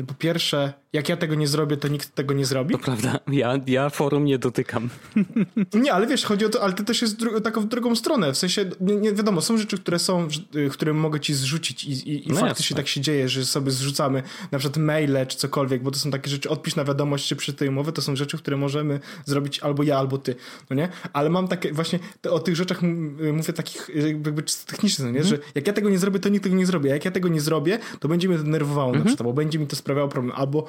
po 0.05 0.15
pierwsze, 0.15 0.73
jak 0.93 1.09
ja 1.09 1.17
tego 1.17 1.35
nie 1.35 1.49
zrobię, 1.49 1.77
to 1.77 1.89
nikt 1.89 2.15
tego 2.15 2.35
nie 2.35 2.45
zrobi. 2.45 2.75
To 2.75 2.79
prawda, 2.79 3.21
ja, 3.33 3.61
ja 3.67 3.91
forum 3.91 4.25
nie 4.25 4.39
dotykam. 4.39 4.89
Nie, 5.75 5.93
ale 5.93 6.07
wiesz, 6.07 6.25
chodzi 6.25 6.45
o 6.45 6.49
to, 6.49 6.63
ale 6.63 6.73
to 6.73 6.85
też 6.85 7.03
jest 7.03 7.21
dru- 7.21 7.41
tak 7.41 7.59
w 7.59 7.65
drugą 7.67 7.97
stronę. 7.97 8.33
W 8.33 8.39
sensie, 8.39 8.71
nie, 8.81 8.97
nie, 8.97 9.13
wiadomo, 9.13 9.41
są 9.41 9.59
rzeczy, 9.59 9.79
które 9.79 9.99
są, 9.99 10.29
y, 10.55 10.69
które 10.71 10.93
mogę 10.93 11.21
ci 11.21 11.35
zrzucić 11.35 11.85
i, 11.85 11.91
i, 11.93 12.29
i 12.29 12.33
no 12.33 12.35
faktycznie 12.35 12.65
jasne. 12.65 12.77
tak 12.77 12.89
się 12.89 13.01
dzieje, 13.01 13.29
że 13.29 13.47
sobie 13.47 13.71
zrzucamy 13.71 14.23
na 14.53 14.59
przykład 14.59 14.77
maile 14.77 15.27
czy 15.29 15.37
cokolwiek, 15.37 15.83
bo 15.83 15.91
to 15.91 15.99
są 15.99 16.11
takie 16.11 16.31
rzeczy, 16.31 16.49
odpisz 16.49 16.77
na 16.77 16.85
wiadomość 16.85 17.29
czy 17.29 17.37
przy 17.37 17.53
tej 17.53 17.69
umowy, 17.69 17.93
to 17.93 18.03
są 18.03 18.17
rzeczy, 18.17 18.39
które 18.39 18.57
możemy 18.57 19.01
zrobić 19.25 19.61
albo 19.61 19.83
ja, 19.83 19.99
albo 19.99 20.19
ty, 20.19 20.35
no 20.71 20.77
nie? 20.77 20.89
Ale 21.13 21.31
mam 21.31 21.49
takie, 21.49 21.73
właśnie 21.73 21.99
o 22.31 22.39
tych 22.39 22.57
rzeczach 22.57 22.83
y, 22.83 23.33
mówię 23.33 23.53
takich 23.53 23.91
jakby 23.95 24.43
technicznych, 24.67 25.07
no 25.07 25.13
nie? 25.13 25.21
Mm. 25.21 25.31
Że 25.31 25.39
jak 25.55 25.67
ja 25.67 25.73
tego 25.73 25.91
nie 25.91 25.99
zrobię, 25.99 26.19
to 26.21 26.29
nikt 26.29 26.45
tego 26.45 26.57
nie 26.57 26.67
zrobi. 26.67 26.91
A 26.91 26.95
jak 26.95 27.05
ja 27.05 27.11
tego 27.11 27.29
nie 27.29 27.41
zrobię, 27.41 27.79
to 28.01 28.09
będzie 28.09 28.29
mnie 28.29 28.39
denerwowało 28.39 28.89
mm 28.89 29.01
-hmm. 29.01 29.05
na 29.05 29.09
przykład, 29.09 29.27
bo 29.27 29.33
będzie 29.33 29.59
mi 29.59 29.67
to 29.67 29.77
sprawiało 29.87 30.09
problem. 30.09 30.33
Albo 30.37 30.67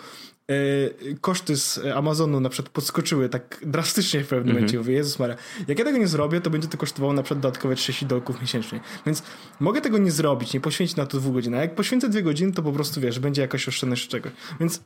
E, 0.52 1.16
koszty 1.22 1.58
z 1.58 1.80
Amazonu 1.96 2.40
na 2.40 2.50
przykład 2.50 2.74
podskoczyły 2.74 3.30
tak 3.30 3.60
drastycznie 3.66 4.24
w 4.24 4.28
pewnym 4.28 4.42
mm 4.42 4.52
-hmm. 4.52 4.56
momencie. 4.56 4.78
Mówię, 4.78 4.94
Jezus 4.94 5.20
Maria, 5.20 5.36
jak 5.68 5.80
ja 5.80 5.86
tego 5.86 5.98
nie 5.98 6.08
zrobię, 6.08 6.42
to 6.42 6.50
będzie 6.50 6.68
to 6.68 6.78
kosztowało 6.78 7.14
na 7.14 7.24
przykład 7.24 7.40
dodatkowe 7.40 7.76
30 7.76 8.06
dolków 8.06 8.42
miesięcznie. 8.42 8.80
Więc 9.06 9.24
mogę 9.60 9.82
tego 9.82 9.98
nie 9.98 10.12
zrobić, 10.12 10.54
nie 10.54 10.60
poświęcić 10.60 10.98
na 10.98 11.06
to 11.06 11.18
dwóch 11.18 11.34
godzin. 11.34 11.56
A 11.56 11.62
jak 11.62 11.76
poświęcę 11.76 12.10
dwie 12.10 12.24
godziny, 12.24 12.52
to 12.54 12.64
po 12.64 12.72
prostu 12.72 13.02
wiesz, 13.02 13.20
będzie 13.20 13.42
jakaś 13.42 13.68
oszczędność 13.68 14.08
czegoś. 14.08 14.32
Więc 14.60 14.82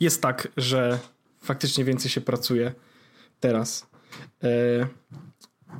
jest 0.00 0.22
tak, 0.22 0.48
że 0.56 0.98
faktycznie 1.42 1.84
więcej 1.84 2.10
się 2.10 2.20
pracuje 2.20 2.72
teraz. 3.40 3.86
E, 4.42 4.48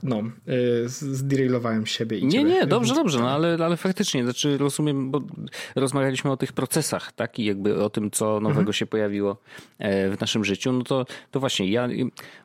no, 0.03 0.22
yy, 0.46 0.88
zderailowałem 0.88 1.87
siebie 1.87 2.18
i 2.18 2.25
Nie, 2.25 2.31
ciebie. 2.31 2.44
nie, 2.44 2.66
dobrze, 2.66 2.94
dobrze, 2.94 3.18
no 3.18 3.31
ale, 3.31 3.59
ale 3.64 3.77
faktycznie, 3.77 4.25
znaczy 4.25 4.59
rozumiem, 4.59 5.11
bo 5.11 5.20
rozmawialiśmy 5.77 6.31
o 6.31 6.37
tych 6.37 6.53
procesach, 6.53 7.12
tak, 7.12 7.38
i 7.38 7.44
jakby 7.44 7.85
o 7.85 7.90
tym, 7.90 8.11
co 8.11 8.40
nowego 8.40 8.61
mhm. 8.61 8.72
się 8.72 8.87
pojawiło 8.87 9.37
e, 9.79 10.11
w 10.11 10.20
naszym 10.20 10.44
życiu, 10.44 10.72
no 10.72 10.85
to, 10.85 11.07
to 11.31 11.40
właśnie 11.40 11.70
ja 11.70 11.88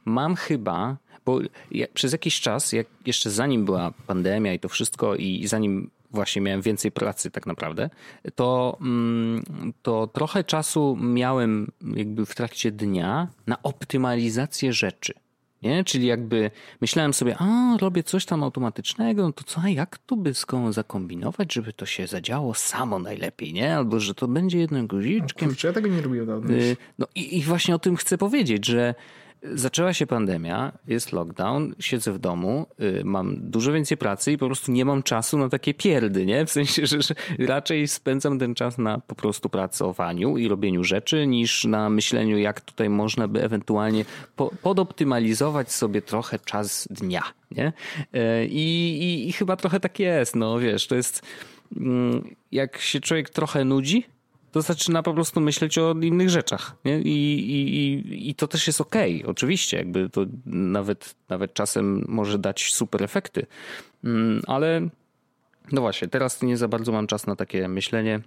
mam 0.06 0.36
chyba, 0.36 0.98
bo 1.26 1.40
ja, 1.72 1.88
przez 1.94 2.12
jakiś 2.12 2.42
czas, 2.42 2.74
jak 2.74 2.88
jeszcze 3.06 3.30
zanim 3.30 3.66
była 3.66 3.94
pandemia 4.08 4.54
i 4.54 4.60
to 4.60 4.70
wszystko 4.70 5.16
i 5.16 5.48
zanim 5.48 5.90
właśnie 6.12 6.42
miałem 6.42 6.62
więcej 6.62 6.92
pracy 6.92 7.32
tak 7.32 7.46
naprawdę, 7.46 7.90
to, 8.36 8.78
mm, 8.82 9.44
to 9.82 10.08
trochę 10.08 10.44
czasu 10.44 10.98
miałem 11.02 11.72
jakby 11.96 12.26
w 12.26 12.36
trakcie 12.36 12.72
dnia 12.72 13.28
na 13.48 13.64
optymalizację 13.64 14.74
rzeczy. 14.74 15.14
Nie? 15.62 15.84
Czyli 15.84 16.08
jakby 16.08 16.52
myślałem 16.82 17.14
sobie, 17.14 17.36
a 17.40 17.78
robię 17.78 18.04
coś 18.04 18.26
tam 18.26 18.44
automatycznego, 18.44 19.24
no 19.24 19.32
to 19.32 19.44
co, 19.44 19.62
a 19.62 19.70
jak 19.70 19.98
tu 19.98 20.18
by 20.18 20.34
zakombinować, 20.70 21.54
żeby 21.54 21.74
to 21.74 21.86
się 21.86 22.08
zadziało 22.08 22.54
samo 22.54 23.00
najlepiej, 23.00 23.54
nie? 23.54 23.76
Albo 23.76 24.00
że 24.00 24.16
to 24.16 24.28
będzie 24.28 24.60
jednym 24.60 24.88
guziczkiem. 24.88 25.48
No, 25.48 25.54
kurczę, 25.54 25.68
ja 25.68 25.74
tego 25.74 25.88
nie 25.88 26.02
robiłem 26.02 26.28
dawno. 26.28 26.54
Y, 26.54 26.78
no 27.00 27.08
i, 27.16 27.38
i 27.38 27.44
właśnie 27.44 27.76
o 27.76 27.80
tym 27.80 27.96
chcę 27.96 28.18
powiedzieć, 28.18 28.66
że 28.66 28.96
Zaczęła 29.44 29.94
się 29.94 30.08
pandemia, 30.08 30.72
jest 30.88 31.12
lockdown, 31.12 31.76
siedzę 31.80 32.12
w 32.14 32.20
domu, 32.20 32.66
y, 32.82 33.02
mam 33.06 33.50
dużo 33.50 33.72
więcej 33.72 33.98
pracy 33.98 34.32
i 34.32 34.38
po 34.38 34.46
prostu 34.46 34.72
nie 34.72 34.86
mam 34.86 35.04
czasu 35.04 35.38
na 35.38 35.50
takie 35.50 35.74
pierdy, 35.74 36.26
nie? 36.26 36.46
W 36.46 36.52
sensie, 36.52 36.86
że, 36.86 36.98
raczej 37.40 37.88
spędzam 37.88 38.40
ten 38.40 38.56
czas 38.56 38.78
na 38.78 39.00
po 39.00 39.16
prostu 39.16 39.50
pracowaniu 39.50 40.38
i 40.38 40.48
robieniu 40.48 40.84
rzeczy, 40.84 41.28
niż 41.28 41.66
na 41.66 41.90
myśleniu, 41.90 42.38
jak 42.38 42.62
tutaj 42.62 42.90
można 42.90 43.28
by 43.28 43.44
ewentualnie 43.44 44.06
po, 44.36 44.52
podoptymalizować 44.62 45.72
sobie 45.72 46.02
trochę 46.02 46.40
czas 46.40 46.88
dnia, 46.92 47.24
nie? 47.52 47.74
Y, 48.16 48.46
I, 48.46 48.98
i, 49.04 49.30
I 49.30 49.34
chyba 49.34 49.56
trochę 49.56 49.80
tak 49.80 50.00
jest, 50.00 50.36
no 50.36 50.60
wiesz, 50.60 50.88
to 50.88 50.96
jest 50.96 51.22
mm, 51.78 52.36
jak 52.52 52.78
się 52.78 53.00
człowiek 53.00 53.30
trochę 53.30 53.66
nudzi, 53.66 54.06
to 54.52 54.62
zaczyna 54.62 55.04
po 55.04 55.14
prostu 55.14 55.42
myśleć 55.42 55.78
o 55.78 55.92
innych 56.02 56.30
rzeczach. 56.30 56.76
Nie? 56.86 57.00
I, 57.00 57.40
i, 57.52 58.30
I 58.30 58.36
to 58.36 58.48
też 58.48 58.68
jest 58.68 58.82
okej, 58.82 59.20
okay. 59.20 59.32
oczywiście, 59.32 59.78
jakby 59.78 60.10
to 60.10 60.26
nawet, 60.46 61.16
nawet 61.30 61.54
czasem 61.54 62.06
może 62.08 62.40
dać 62.40 62.74
super 62.74 63.04
efekty. 63.04 63.46
Mm, 64.04 64.42
ale 64.48 64.90
no 65.72 65.82
właśnie, 65.82 66.08
teraz 66.08 66.42
nie 66.42 66.58
za 66.58 66.68
bardzo 66.68 66.92
mam 66.92 67.08
czas 67.08 67.28
na 67.28 67.36
takie 67.36 67.68
myślenie. 67.68 68.20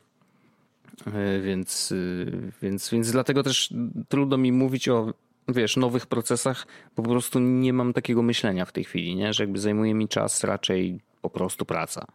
E, 1.07 1.41
więc, 1.41 1.93
e, 1.93 2.51
więc, 2.63 2.91
więc 2.91 3.11
dlatego 3.11 3.43
też 3.43 3.75
trudno 4.09 4.37
mi 4.37 4.53
mówić 4.53 4.89
o 4.89 5.15
wiesz, 5.49 5.77
nowych 5.77 6.07
procesach, 6.07 6.67
bo 6.97 7.03
po 7.03 7.11
prostu 7.11 7.41
nie 7.41 7.73
mam 7.73 7.93
takiego 7.93 8.23
myślenia 8.23 8.65
w 8.65 8.73
tej 8.73 8.85
chwili, 8.85 9.17
nie? 9.17 9.33
że 9.33 9.43
jakby 9.43 9.59
zajmuje 9.59 9.95
mi 9.95 10.09
czas 10.09 10.45
raczej 10.45 11.01
po 11.23 11.31
prostu 11.31 11.65
praca. 11.65 12.07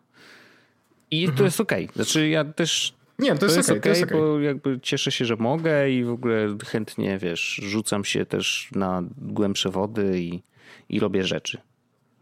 I 1.12 1.22
mhm. 1.22 1.38
to 1.38 1.44
jest 1.44 1.62
okej. 1.62 1.86
Okay. 1.86 1.96
Znaczy 1.96 2.30
ja 2.30 2.46
też 2.46 2.99
nie, 3.20 3.32
to, 3.32 3.38
to 3.38 3.46
jest, 3.46 3.58
jest 3.58 3.70
okej, 3.70 3.92
okay, 3.92 4.04
okay, 4.04 4.18
bo 4.18 4.40
jakby 4.40 4.80
cieszę 4.82 5.12
się, 5.12 5.26
że 5.26 5.36
mogę 5.36 5.92
i 5.92 6.04
w 6.04 6.10
ogóle 6.10 6.58
chętnie, 6.66 7.18
wiesz, 7.18 7.60
rzucam 7.64 8.06
się 8.06 8.26
też 8.26 8.70
na 8.76 9.04
głębsze 9.18 9.70
wody 9.70 10.20
i, 10.20 10.44
i 10.90 11.00
robię 11.00 11.24
rzeczy. 11.24 11.58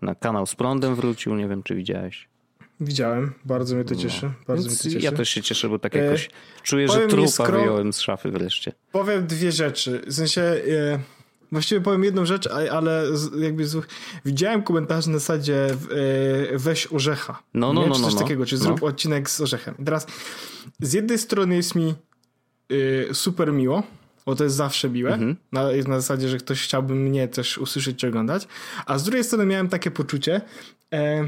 Na 0.01 0.15
kanał 0.15 0.45
z 0.45 0.55
prądem 0.55 0.95
wrócił, 0.95 1.36
nie 1.36 1.47
wiem, 1.47 1.63
czy 1.63 1.75
widziałeś. 1.75 2.29
Widziałem, 2.79 3.33
bardzo 3.45 3.75
mnie 3.75 3.86
to 3.86 3.95
no. 3.95 4.01
cieszy. 4.01 4.25
No. 4.25 4.33
Bardzo 4.47 4.67
mnie 4.67 4.77
to 4.77 4.83
cieszy. 4.83 4.99
Ja 4.99 5.12
też 5.12 5.29
się 5.29 5.41
cieszę, 5.41 5.69
bo 5.69 5.79
tak 5.79 5.95
e, 5.95 6.03
jakoś 6.03 6.25
e, 6.25 6.29
czuję, 6.63 6.88
że 6.88 7.07
trupa 7.07 7.27
skrom... 7.27 7.62
wyjąłem 7.62 7.93
z 7.93 7.99
szafy 7.99 8.31
wreszcie. 8.31 8.71
Powiem 8.91 9.27
dwie 9.27 9.51
rzeczy. 9.51 10.01
W 10.07 10.13
sensie, 10.13 10.41
e, 10.41 10.99
właściwie 11.51 11.81
powiem 11.81 12.03
jedną 12.03 12.25
rzecz, 12.25 12.47
ale 12.71 13.03
jakby 13.39 13.63
widziałem 14.25 14.63
komentarze 14.63 15.12
na 15.12 15.19
zasadzie 15.19 15.65
e, 15.65 16.57
weź 16.57 16.88
orzecha. 16.93 17.43
No, 17.53 17.73
no, 17.73 17.81
nie? 17.81 17.88
no. 17.88 17.95
Czy 17.95 18.01
coś 18.01 18.13
no, 18.13 18.19
no. 18.19 18.23
takiego, 18.23 18.45
czy 18.45 18.57
zrób 18.57 18.81
no. 18.81 18.88
odcinek 18.88 19.29
z 19.29 19.41
orzechem. 19.41 19.75
Teraz 19.86 20.07
z 20.79 20.93
jednej 20.93 21.17
strony 21.17 21.55
jest 21.55 21.75
mi 21.75 21.95
y, 22.71 23.10
super 23.13 23.53
miło, 23.53 23.83
bo 24.25 24.36
to 24.36 24.43
jest 24.43 24.55
zawsze 24.55 24.89
miłe. 24.89 25.13
Mhm. 25.13 25.36
Na, 25.51 25.63
na 25.88 26.01
zasadzie, 26.01 26.29
że 26.29 26.38
ktoś 26.38 26.63
chciałby 26.63 26.95
mnie 26.95 27.27
też 27.27 27.57
usłyszeć 27.57 27.97
czy 27.97 28.07
oglądać. 28.07 28.47
A 28.86 28.97
z 28.97 29.03
drugiej 29.03 29.23
strony 29.23 29.45
miałem 29.45 29.69
takie 29.69 29.91
poczucie, 29.91 30.41
e, 30.93 31.27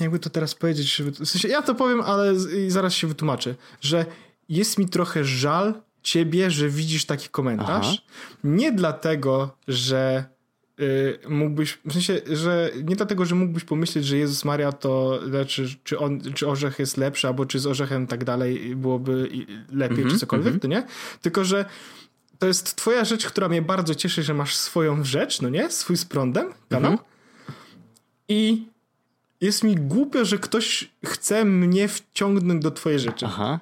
jakby 0.00 0.18
to 0.18 0.30
teraz 0.30 0.54
powiedzieć, 0.54 0.96
że, 0.96 1.04
w 1.04 1.26
sensie 1.26 1.48
ja 1.48 1.62
to 1.62 1.74
powiem, 1.74 2.00
ale 2.00 2.32
zaraz 2.68 2.94
się 2.94 3.06
wytłumaczę, 3.06 3.54
że 3.80 4.06
jest 4.48 4.78
mi 4.78 4.88
trochę 4.88 5.24
żal 5.24 5.74
ciebie, 6.02 6.50
że 6.50 6.68
widzisz 6.68 7.04
taki 7.04 7.28
komentarz. 7.28 7.86
Aha. 7.86 8.14
Nie 8.44 8.72
dlatego, 8.72 9.56
że 9.68 10.24
Y, 10.80 11.18
mógłbyś, 11.28 11.78
w 11.84 11.92
sensie, 11.92 12.20
że 12.32 12.70
nie 12.84 12.96
dlatego, 12.96 13.24
że 13.24 13.34
mógłbyś 13.34 13.64
pomyśleć, 13.64 14.04
że 14.04 14.16
Jezus 14.16 14.44
Maria 14.44 14.72
to, 14.72 15.20
znaczy, 15.28 15.68
czy, 15.84 15.98
on, 15.98 16.20
czy 16.34 16.48
orzech 16.48 16.78
jest 16.78 16.96
lepszy, 16.96 17.26
albo 17.26 17.46
czy 17.46 17.58
z 17.58 17.66
orzechem 17.66 18.06
tak 18.06 18.24
dalej 18.24 18.76
byłoby 18.76 19.28
lepiej, 19.72 19.98
mm 19.98 20.08
-hmm, 20.08 20.12
czy 20.12 20.18
cokolwiek, 20.18 20.46
mm 20.46 20.58
-hmm. 20.58 20.62
to 20.62 20.68
nie? 20.68 20.86
Tylko, 21.22 21.44
że 21.44 21.64
to 22.38 22.46
jest 22.46 22.76
twoja 22.76 23.04
rzecz, 23.04 23.26
która 23.26 23.48
mnie 23.48 23.62
bardzo 23.62 23.94
cieszy, 23.94 24.22
że 24.22 24.34
masz 24.34 24.56
swoją 24.56 25.04
rzecz, 25.04 25.40
no 25.40 25.48
nie? 25.48 25.70
Swój 25.70 25.96
z 25.96 26.04
prądem, 26.04 26.52
kanał. 26.68 26.90
Mm 26.90 27.04
-hmm. 27.04 27.52
I 28.28 28.66
jest 29.40 29.64
mi 29.64 29.76
głupio, 29.76 30.24
że 30.24 30.38
ktoś 30.38 30.90
chce 31.04 31.44
mnie 31.44 31.88
wciągnąć 31.88 32.62
do 32.62 32.70
twojej 32.70 32.98
rzeczy. 32.98 33.26
Aha. 33.26 33.60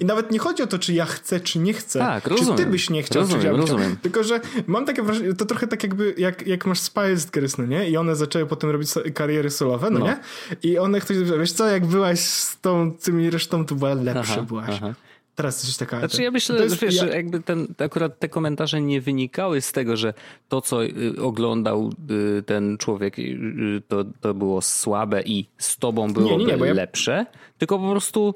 I 0.00 0.04
nawet 0.04 0.30
nie 0.30 0.38
chodzi 0.38 0.62
o 0.62 0.66
to, 0.66 0.78
czy 0.78 0.92
ja 0.92 1.04
chcę, 1.04 1.40
czy 1.40 1.58
nie 1.58 1.72
chcę. 1.72 1.98
Tak, 1.98 2.26
rozumiem. 2.26 2.56
Czy 2.56 2.64
ty 2.64 2.70
byś 2.70 2.90
nie 2.90 3.02
chciał, 3.02 3.22
rozumiem, 3.22 3.40
czy 3.40 3.46
ja 3.46 3.52
rozumiem. 3.52 3.96
Tylko, 4.02 4.24
że 4.24 4.40
mam 4.66 4.86
takie 4.86 5.02
wrażenie, 5.02 5.34
to 5.34 5.46
trochę 5.46 5.66
tak 5.66 5.82
jakby, 5.82 6.14
jak, 6.18 6.46
jak 6.46 6.66
masz 6.66 6.80
Spice 6.80 7.28
Girls, 7.32 7.58
no 7.58 7.66
nie? 7.66 7.90
I 7.90 7.96
one 7.96 8.16
zaczęły 8.16 8.46
potem 8.46 8.70
robić 8.70 8.90
kariery 9.14 9.50
solowe, 9.50 9.90
no, 9.90 9.98
no. 9.98 10.06
nie? 10.06 10.18
I 10.62 10.78
one 10.78 11.00
ktoś, 11.00 11.16
wiesz 11.16 11.52
co, 11.52 11.68
jak 11.68 11.86
byłaś 11.86 12.20
z 12.20 12.60
tą, 12.60 12.92
tymi 12.92 13.30
resztą, 13.30 13.66
to 13.66 13.74
była 13.74 13.94
lepsza 13.94 14.32
aha, 14.32 14.42
byłaś. 14.42 14.70
Aha. 14.70 14.94
Teraz 15.34 15.62
coś 15.62 15.76
taka. 15.76 15.98
Znaczy 15.98 16.22
ja 16.22 16.30
myślę, 16.30 16.62
jest, 16.62 16.80
że 16.80 16.86
wiesz, 16.86 16.96
ja... 16.96 17.06
jakby 17.06 17.40
ten, 17.40 17.66
akurat 17.78 18.18
te 18.18 18.28
komentarze 18.28 18.80
nie 18.80 19.00
wynikały 19.00 19.60
z 19.60 19.72
tego, 19.72 19.96
że 19.96 20.14
to, 20.48 20.60
co 20.60 20.84
y, 20.84 21.14
oglądał 21.22 21.92
y, 22.38 22.42
ten 22.42 22.78
człowiek, 22.78 23.18
y, 23.18 23.82
to, 23.88 24.04
to 24.20 24.34
było 24.34 24.62
słabe 24.62 25.22
i 25.22 25.46
z 25.58 25.76
tobą 25.76 26.12
byłoby 26.12 26.44
nie, 26.44 26.52
nie, 26.52 26.56
nie, 26.56 26.66
ja... 26.66 26.74
lepsze, 26.74 27.26
tylko 27.58 27.78
po 27.78 27.90
prostu 27.90 28.34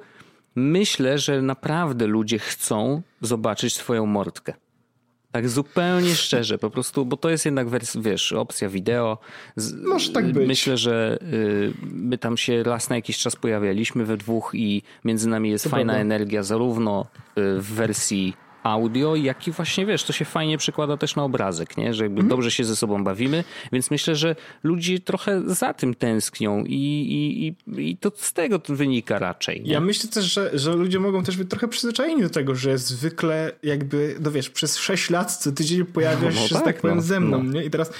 myślę, 0.54 1.18
że 1.18 1.42
naprawdę 1.42 2.06
ludzie 2.06 2.38
chcą 2.38 3.02
zobaczyć 3.20 3.74
twoją 3.74 4.06
mordkę. 4.06 4.54
Tak 5.32 5.48
zupełnie 5.48 6.14
szczerze, 6.14 6.58
po 6.58 6.70
prostu, 6.70 7.06
bo 7.06 7.16
to 7.16 7.30
jest 7.30 7.44
jednak, 7.44 7.66
wiesz, 7.96 8.32
opcja 8.32 8.68
wideo. 8.68 9.18
Może 9.84 10.12
tak 10.12 10.32
być. 10.32 10.48
Myślę, 10.48 10.76
że 10.76 11.18
y, 11.22 11.72
my 11.82 12.18
tam 12.18 12.36
się 12.36 12.62
raz 12.62 12.90
na 12.90 12.96
jakiś 12.96 13.18
czas 13.18 13.36
pojawialiśmy 13.36 14.04
we 14.04 14.16
dwóch 14.16 14.50
i 14.54 14.82
między 15.04 15.28
nami 15.28 15.50
jest 15.50 15.64
to 15.64 15.70
fajna 15.70 15.92
prawda. 15.92 16.00
energia, 16.00 16.42
zarówno 16.42 17.06
y, 17.38 17.60
w 17.60 17.66
wersji 17.74 18.34
audio, 18.62 19.16
jak 19.16 19.48
i 19.48 19.50
właśnie 19.50 19.86
wiesz, 19.86 20.04
to 20.04 20.12
się 20.12 20.24
fajnie 20.24 20.58
przekłada 20.58 20.96
też 20.96 21.16
na 21.16 21.24
obrazek, 21.24 21.76
nie? 21.76 21.94
że 21.94 22.04
jakby 22.04 22.20
mm. 22.20 22.28
dobrze 22.28 22.50
się 22.50 22.64
ze 22.64 22.76
sobą 22.76 23.04
bawimy, 23.04 23.44
więc 23.72 23.90
myślę, 23.90 24.16
że 24.16 24.36
ludzie 24.62 25.00
trochę 25.00 25.42
za 25.46 25.74
tym 25.74 25.94
tęsknią 25.94 26.64
i, 26.64 26.74
i, 26.74 27.46
i, 27.46 27.90
i 27.90 27.96
to 27.96 28.12
z 28.16 28.32
tego 28.32 28.60
wynika 28.68 29.18
raczej. 29.18 29.62
Nie? 29.62 29.72
Ja 29.72 29.80
myślę 29.80 30.10
też, 30.10 30.24
że, 30.32 30.50
że 30.58 30.72
ludzie 30.72 31.00
mogą 31.00 31.22
też 31.22 31.36
być 31.36 31.50
trochę 31.50 31.68
przyzwyczajeni 31.68 32.22
do 32.22 32.30
tego, 32.30 32.54
że 32.54 32.78
zwykle 32.78 33.52
jakby, 33.62 34.16
no 34.20 34.30
wiesz, 34.30 34.50
przez 34.50 34.78
6 34.78 35.10
lat 35.10 35.36
co 35.36 35.52
tydzień 35.52 35.84
pojawiasz 35.84 36.34
no, 36.34 36.40
no 36.40 36.48
się, 36.48 36.54
tak, 36.54 36.64
tak 36.64 36.80
powiem, 36.80 36.96
no, 36.96 37.02
ze 37.02 37.20
mną, 37.20 37.42
no. 37.42 37.52
nie? 37.52 37.64
I 37.64 37.70
teraz 37.70 37.92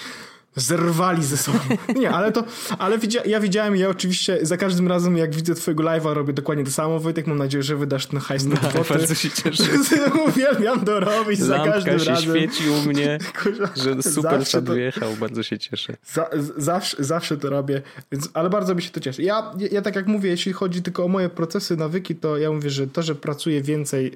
zerwali 0.57 1.25
ze 1.25 1.37
sobą. 1.37 1.59
Nie, 2.01 2.11
ale 2.11 2.33
to, 2.33 2.45
ale 2.79 2.99
widzia, 2.99 3.21
ja 3.25 3.41
widziałem, 3.41 3.77
ja 3.77 3.89
oczywiście 3.89 4.39
za 4.43 4.57
każdym 4.57 4.89
razem 4.89 5.17
jak 5.17 5.35
widzę 5.35 5.55
twojego 5.55 5.83
live'a 5.83 6.15
robię 6.15 6.33
dokładnie 6.33 6.65
to 6.65 6.71
samo, 6.71 7.01
Wojtek, 7.01 7.27
mam 7.27 7.39
nadzieję, 7.39 7.63
że 7.63 7.77
wydasz 7.77 8.07
ten 8.07 8.21
hajs 8.21 8.45
na 8.45 8.57
no, 8.75 8.85
Bardzo 8.89 9.15
się 9.15 9.31
cieszę. 9.31 9.65
Uwielbiam 10.29 10.85
to 10.85 11.01
robić 11.01 11.41
Lampka 11.41 11.67
za 11.67 11.73
każdym 11.73 11.99
się 11.99 12.05
razem. 12.05 12.31
świeci 12.31 12.65
u 12.71 12.89
mnie, 12.89 13.19
że 13.85 14.03
super 14.03 14.47
sad 14.47 14.65
wyjechał, 14.65 15.13
bardzo 15.21 15.43
się 15.43 15.59
cieszę. 15.59 15.97
Za, 16.07 16.31
zawsze, 16.57 17.05
zawsze 17.05 17.37
to 17.37 17.51
robię, 17.51 17.83
więc, 18.13 18.29
ale 18.35 18.51
bardzo 18.51 18.75
mi 18.75 18.83
się 18.83 18.91
to 18.91 19.01
cieszy. 19.01 19.23
Ja, 19.23 19.53
ja 19.73 19.83
tak 19.83 19.97
jak 19.97 20.07
mówię, 20.07 20.31
jeśli 20.31 20.53
chodzi 20.53 20.83
tylko 20.83 21.05
o 21.05 21.09
moje 21.09 21.29
procesy, 21.29 21.77
nawyki, 21.77 22.15
to 22.15 22.39
ja 22.39 22.53
mówię, 22.53 22.71
że 22.71 22.87
to, 22.87 23.03
że 23.03 23.15
pracuję 23.15 23.63
więcej, 23.63 24.07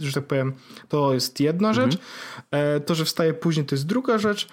e, 0.00 0.04
że 0.06 0.12
tak 0.12 0.24
powiem, 0.24 0.52
to 0.88 1.14
jest 1.14 1.40
jedna 1.40 1.72
rzecz, 1.72 1.94
mhm. 1.94 2.76
e, 2.76 2.80
to, 2.80 2.94
że 2.94 3.04
wstaję 3.04 3.34
później, 3.34 3.66
to 3.66 3.74
jest 3.74 3.86
druga 3.86 4.18
rzecz, 4.18 4.48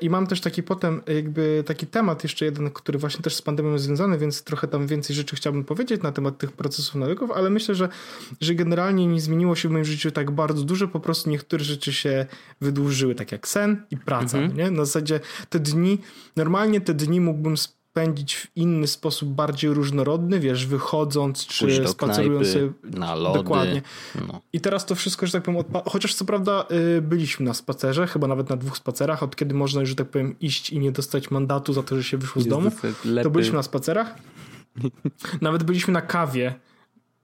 I 0.00 0.10
mam 0.10 0.26
też 0.26 0.40
taki 0.40 0.62
potem 0.62 1.02
jakby 1.06 1.64
taki 1.66 1.86
temat 1.86 2.22
jeszcze 2.22 2.44
jeden, 2.44 2.70
który 2.70 2.98
właśnie 2.98 3.22
też 3.22 3.34
z 3.34 3.42
pandemią 3.42 3.72
jest 3.72 3.84
związany, 3.84 4.18
więc 4.18 4.42
trochę 4.42 4.68
tam 4.68 4.86
więcej 4.86 5.16
rzeczy 5.16 5.36
chciałbym 5.36 5.64
powiedzieć 5.64 6.02
na 6.02 6.12
temat 6.12 6.38
tych 6.38 6.52
procesów 6.52 6.94
nawyków, 6.94 7.30
ale 7.30 7.50
myślę, 7.50 7.74
że, 7.74 7.88
że 8.40 8.54
generalnie 8.54 9.06
nie 9.06 9.20
zmieniło 9.20 9.56
się 9.56 9.68
w 9.68 9.72
moim 9.72 9.84
życiu 9.84 10.10
tak 10.10 10.30
bardzo 10.30 10.64
dużo, 10.64 10.88
po 10.88 11.00
prostu 11.00 11.30
niektóre 11.30 11.64
rzeczy 11.64 11.92
się 11.92 12.26
wydłużyły, 12.60 13.14
tak 13.14 13.32
jak 13.32 13.48
sen 13.48 13.82
i 13.90 13.96
praca, 13.96 14.38
mhm. 14.38 14.58
nie? 14.58 14.70
Na 14.70 14.84
zasadzie 14.84 15.20
te 15.48 15.60
dni, 15.60 15.98
normalnie 16.36 16.80
te 16.80 16.94
dni 16.94 17.20
mógłbym 17.20 17.56
spędzić 17.92 18.34
w 18.36 18.46
inny 18.56 18.86
sposób, 18.86 19.28
bardziej 19.28 19.70
różnorodny, 19.70 20.40
wiesz, 20.40 20.66
wychodząc 20.66 21.46
czy 21.46 21.88
spacerując 21.88 22.48
sobie. 22.48 22.72
Na 22.84 23.14
lody. 23.14 23.38
Dokładnie. 23.38 23.82
No. 24.28 24.40
I 24.52 24.60
teraz 24.60 24.86
to 24.86 24.94
wszystko, 24.94 25.26
że 25.26 25.32
tak 25.32 25.42
powiem, 25.42 25.60
odpa- 25.60 25.90
chociaż 25.90 26.14
co 26.14 26.24
prawda 26.24 26.66
y, 26.98 27.02
byliśmy 27.02 27.46
na 27.46 27.54
spacerze, 27.54 28.06
chyba 28.06 28.26
nawet 28.26 28.50
na 28.50 28.56
dwóch 28.56 28.76
spacerach, 28.76 29.22
od 29.22 29.36
kiedy 29.36 29.54
można, 29.54 29.84
że 29.84 29.94
tak 29.94 30.08
powiem, 30.08 30.34
iść 30.40 30.70
i 30.70 30.78
nie 30.78 30.92
dostać 30.92 31.30
mandatu 31.30 31.72
za 31.72 31.82
to, 31.82 31.96
że 31.96 32.04
się 32.04 32.18
wyszło 32.18 32.42
z 32.42 32.46
domu, 32.46 32.70
to 33.22 33.30
byliśmy 33.30 33.56
na 33.56 33.62
spacerach. 33.62 34.14
nawet 35.40 35.62
byliśmy 35.62 35.92
na 35.92 36.02
kawie, 36.02 36.54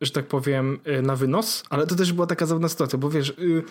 że 0.01 0.11
tak 0.11 0.27
powiem, 0.27 0.79
y, 0.99 1.03
na 1.03 1.17
wynos, 1.17 1.63
ale 1.71 1.87
to 1.87 1.95
też 1.95 2.13
była 2.13 2.27
taka 2.27 2.47
zabawna 2.47 2.69
sytuacja, 2.69 2.99
bo 2.99 3.11
wiesz, 3.11 3.29
y, 3.29 3.63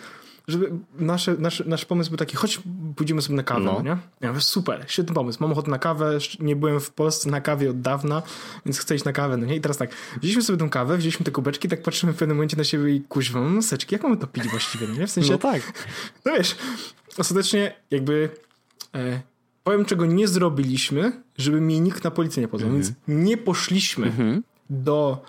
żeby 0.48 0.72
nasze, 0.98 1.36
nasz, 1.38 1.62
nasz 1.66 1.84
pomysł 1.84 2.10
był 2.10 2.16
taki, 2.16 2.36
choć 2.36 2.60
pójdziemy 2.96 3.22
sobie 3.22 3.36
na 3.36 3.42
kawę, 3.42 3.60
no. 3.60 3.82
nie? 3.82 3.96
Ja 4.20 4.28
mówię, 4.28 4.40
super, 4.40 4.84
świetny 4.88 5.14
pomysł, 5.14 5.38
mam 5.40 5.52
ochotę 5.52 5.70
na 5.70 5.78
kawę, 5.78 6.18
nie 6.40 6.56
byłem 6.56 6.80
w 6.80 6.90
Polsce 6.90 7.30
na 7.30 7.40
kawie 7.40 7.70
od 7.70 7.80
dawna, 7.80 8.22
więc 8.66 8.78
chcę 8.78 8.94
iść 8.94 9.04
na 9.04 9.12
kawę, 9.12 9.36
no 9.36 9.46
nie? 9.46 9.56
I 9.56 9.60
teraz 9.60 9.76
tak, 9.76 9.90
wzięliśmy 10.20 10.42
sobie 10.42 10.58
tę 10.58 10.68
kawę, 10.68 10.96
wzięliśmy 10.96 11.24
te 11.24 11.30
kubeczki, 11.30 11.68
tak 11.68 11.82
patrzymy 11.82 12.12
w 12.12 12.16
pewnym 12.16 12.36
momencie 12.36 12.56
na 12.56 12.64
siebie 12.64 12.94
i 12.94 13.00
kuźwa, 13.00 13.40
mam 13.40 13.54
maseczki, 13.54 13.94
jak 13.94 14.02
mamy 14.02 14.16
to 14.16 14.26
pić 14.26 14.48
właściwie, 14.48 14.86
no 14.86 14.94
nie? 14.94 15.06
W 15.06 15.10
sensie, 15.10 15.32
no 15.32 15.38
tak. 15.38 15.62
No 16.24 16.32
wiesz, 16.32 16.56
ostatecznie 17.18 17.74
jakby 17.90 18.30
e, 18.94 19.20
powiem, 19.64 19.84
czego 19.84 20.06
nie 20.06 20.28
zrobiliśmy, 20.28 21.22
żeby 21.38 21.60
mnie 21.60 21.80
nikt 21.80 22.04
na 22.04 22.10
policję 22.10 22.40
nie 22.40 22.48
pozwał, 22.48 22.70
mm 22.70 22.82
-hmm. 22.82 22.84
więc 22.84 22.96
nie 23.08 23.36
poszliśmy 23.36 24.06
mm 24.06 24.18
-hmm. 24.18 24.42
do 24.70 25.22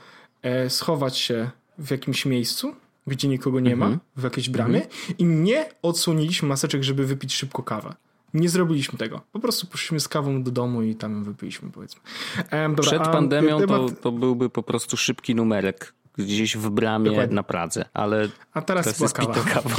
schować 0.69 1.17
się 1.17 1.49
w 1.77 1.91
jakimś 1.91 2.25
miejscu, 2.25 2.75
gdzie 3.07 3.27
nikogo 3.27 3.59
nie 3.59 3.75
ma, 3.75 3.89
-hmm. 3.89 3.97
w 4.15 4.23
jakiejś 4.23 4.49
bramie 4.49 4.79
mm-hmm. 4.79 5.13
i 5.17 5.25
nie 5.25 5.65
odsłoniliśmy 5.81 6.47
maseczek, 6.49 6.83
żeby 6.83 7.05
wypić 7.05 7.33
szybko 7.33 7.63
kawę. 7.63 7.95
Nie 8.33 8.49
zrobiliśmy 8.49 8.99
tego. 8.99 9.21
Po 9.31 9.39
prostu 9.39 9.67
poszliśmy 9.67 9.99
z 9.99 10.07
kawą 10.07 10.43
do 10.43 10.51
domu 10.51 10.81
i 10.81 10.95
tam 10.95 11.23
wypiliśmy, 11.23 11.71
powiedzmy. 11.71 12.01
Um, 12.51 12.75
dobra, 12.75 12.91
Przed 12.91 13.03
pandemią 13.03 13.61
to, 13.67 13.89
to 13.89 14.11
byłby 14.11 14.49
po 14.49 14.63
prostu 14.63 14.97
szybki 14.97 15.35
numerek 15.35 15.93
gdzieś 16.23 16.57
w 16.57 16.69
bramie 16.69 17.09
Dokładnie. 17.09 17.35
na 17.35 17.43
Pradze, 17.43 17.85
ale 17.93 18.29
a 18.53 18.61
teraz, 18.61 18.85
teraz 18.85 18.99
jest 18.99 19.13
kawa. 19.13 19.33
kawa. 19.33 19.69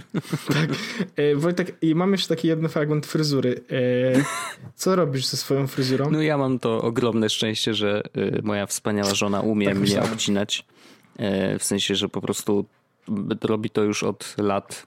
tak. 0.54 0.70
E, 1.16 1.36
Wojtek, 1.36 1.76
i 1.82 1.94
mam 1.94 2.12
jeszcze 2.12 2.28
taki 2.28 2.48
jeden 2.48 2.68
fragment 2.68 3.06
fryzury. 3.06 3.60
E, 4.16 4.22
co 4.74 4.96
robisz 4.96 5.26
ze 5.26 5.36
swoją 5.36 5.66
fryzurą? 5.66 6.10
No 6.10 6.22
ja 6.22 6.38
mam 6.38 6.58
to 6.58 6.82
ogromne 6.82 7.30
szczęście, 7.30 7.74
że 7.74 8.02
e, 8.14 8.42
moja 8.42 8.66
wspaniała 8.66 9.14
żona 9.14 9.40
umie 9.40 9.66
tak 9.66 9.74
mnie 9.74 9.80
myślałem. 9.80 10.12
obcinać. 10.12 10.64
E, 11.18 11.58
w 11.58 11.64
sensie, 11.64 11.94
że 11.94 12.08
po 12.08 12.20
prostu 12.20 12.64
robi 13.42 13.70
to 13.70 13.82
już 13.82 14.02
od 14.02 14.34
lat 14.38 14.86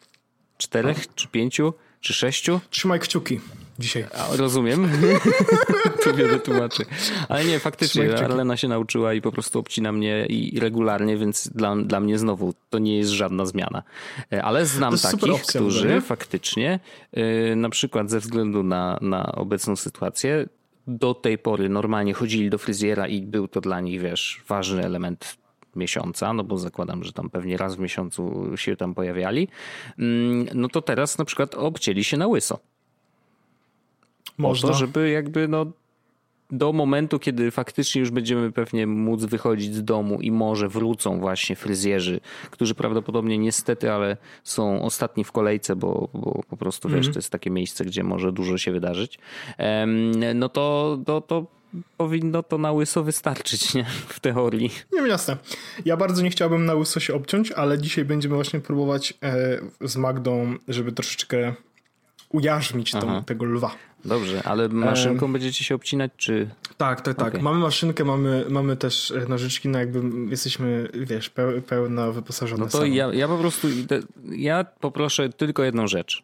czterech, 0.58 1.16
czy 1.16 1.28
pięciu, 1.28 1.74
czy 2.02 2.14
sześciu. 2.14 2.60
Trzymaj 2.70 3.00
kciuki 3.00 3.40
dzisiaj. 3.80 4.06
Rozumiem. 4.38 4.90
tu 6.04 6.16
wiele 6.16 6.40
tłumaczy. 6.40 6.86
Ale 7.30 7.46
nie, 7.46 7.60
faktycznie 7.60 8.18
Arlena 8.18 8.58
się 8.58 8.68
nauczyła 8.68 9.14
i 9.14 9.22
po 9.22 9.32
prostu 9.32 9.60
obcina 9.60 9.92
mnie 9.92 10.26
i 10.26 10.60
regularnie, 10.60 11.18
więc 11.18 11.48
dla, 11.48 11.76
dla 11.76 12.00
mnie 12.00 12.18
znowu 12.18 12.54
to 12.70 12.80
nie 12.80 12.98
jest 12.98 13.12
żadna 13.12 13.46
zmiana. 13.46 13.84
E, 14.34 14.44
ale 14.44 14.66
znam 14.66 14.98
takich, 14.98 15.34
opcja, 15.34 15.62
którzy 15.62 16.02
faktycznie 16.02 16.80
e, 17.14 17.56
na 17.56 17.70
przykład 17.70 18.10
ze 18.10 18.20
względu 18.20 18.64
na, 18.64 18.98
na 19.02 19.32
obecną 19.32 19.76
sytuację 19.76 20.48
do 20.88 21.14
tej 21.14 21.38
pory 21.38 21.70
normalnie 21.70 22.14
chodzili 22.14 22.50
do 22.50 22.58
fryzjera 22.58 23.08
i 23.08 23.22
był 23.22 23.48
to 23.48 23.62
dla 23.62 23.82
nich, 23.82 24.02
wiesz, 24.02 24.42
ważny 24.48 24.86
element 24.86 25.38
miesiąca, 25.76 26.34
no 26.34 26.44
bo 26.44 26.58
zakładam, 26.58 27.04
że 27.04 27.14
tam 27.14 27.30
pewnie 27.30 27.58
raz 27.58 27.76
w 27.76 27.80
miesiącu 27.80 28.52
się 28.56 28.76
tam 28.76 28.96
pojawiali, 28.96 29.48
mm, 30.00 30.48
no 30.54 30.68
to 30.68 30.82
teraz 30.82 31.18
na 31.18 31.26
przykład 31.26 31.56
obcięli 31.56 32.04
się 32.04 32.18
na 32.18 32.28
łyso. 32.28 32.60
Można. 34.38 34.68
Po 34.68 34.74
to, 34.74 34.80
żeby 34.80 35.10
jakby 35.10 35.48
no 35.48 35.66
do 36.52 36.74
momentu, 36.74 37.20
kiedy 37.20 37.52
faktycznie 37.52 38.02
już 38.02 38.12
będziemy 38.12 38.52
pewnie 38.52 38.88
móc 38.88 39.26
wychodzić 39.26 39.76
z 39.76 39.84
domu 39.84 40.22
i 40.22 40.32
może 40.32 40.70
wrócą 40.70 41.20
właśnie 41.20 41.56
fryzjerzy, 41.56 42.20
którzy 42.52 42.76
prawdopodobnie 42.76 43.38
niestety, 43.38 43.92
ale 43.92 44.18
są 44.44 44.82
ostatni 44.82 45.24
w 45.24 45.32
kolejce, 45.32 45.76
bo, 45.76 46.10
bo 46.14 46.44
po 46.50 46.58
prostu 46.58 46.88
mm 46.88 46.96
-hmm. 46.96 47.00
wiesz, 47.00 47.08
mhm. 47.08 47.14
to 47.14 47.18
jest 47.18 47.30
takie 47.30 47.50
miejsce, 47.50 47.86
gdzie 47.86 48.04
może 48.04 48.32
dużo 48.32 48.58
się 48.58 48.72
wydarzyć, 48.72 49.20
no 50.36 50.50
to, 50.50 50.98
to, 51.06 51.22
to 51.22 51.46
powinno 51.98 52.44
to 52.44 52.58
na 52.58 52.72
łyso 52.72 53.04
wystarczyć, 53.04 53.74
nie? 53.74 53.86
W 54.08 54.20
teorii. 54.20 54.70
Nie 54.94 55.00
wiem, 55.00 55.08
jasne. 55.08 55.38
Ja 55.86 55.98
bardzo 55.98 56.24
nie 56.24 56.30
chciałbym 56.30 56.66
na 56.66 56.74
łyso 56.74 57.00
się 57.00 57.14
obciąć, 57.14 57.52
ale 57.52 57.78
dzisiaj 57.78 58.06
będziemy 58.06 58.36
właśnie 58.36 58.60
próbować 58.60 59.14
e, 59.24 59.60
z 59.82 59.98
Magdą, 59.98 60.56
żeby 60.68 60.92
troszeczkę 60.92 61.54
ujarzmić 62.34 62.92
tą, 62.92 63.24
tego 63.24 63.46
lwa. 63.46 63.76
Dobrze, 64.06 64.44
ale 64.44 64.70
maszynką 64.70 65.26
um, 65.26 65.34
będziecie 65.34 65.64
się 65.64 65.76
obcinać, 65.76 66.12
czy... 66.18 66.50
Tak, 66.78 67.02
tak, 67.02 67.18
tak. 67.18 67.28
Okay. 67.28 67.42
Mamy 67.42 67.60
maszynkę, 67.60 68.06
mamy, 68.06 68.46
mamy 68.50 68.78
też 68.78 69.12
e, 69.12 69.26
nożyczki, 69.30 69.70
no 69.70 69.80
jakby 69.80 70.30
jesteśmy, 70.30 70.90
wiesz, 70.94 71.32
pełno 71.68 72.14
wyposażone. 72.14 72.64
No 72.64 72.70
to 72.70 72.86
ja, 72.86 73.14
ja 73.14 73.28
po 73.28 73.38
prostu, 73.38 73.68
ja 74.32 74.64
poproszę 74.64 75.30
tylko 75.30 75.64
jedną 75.64 75.88
rzecz. 75.88 76.24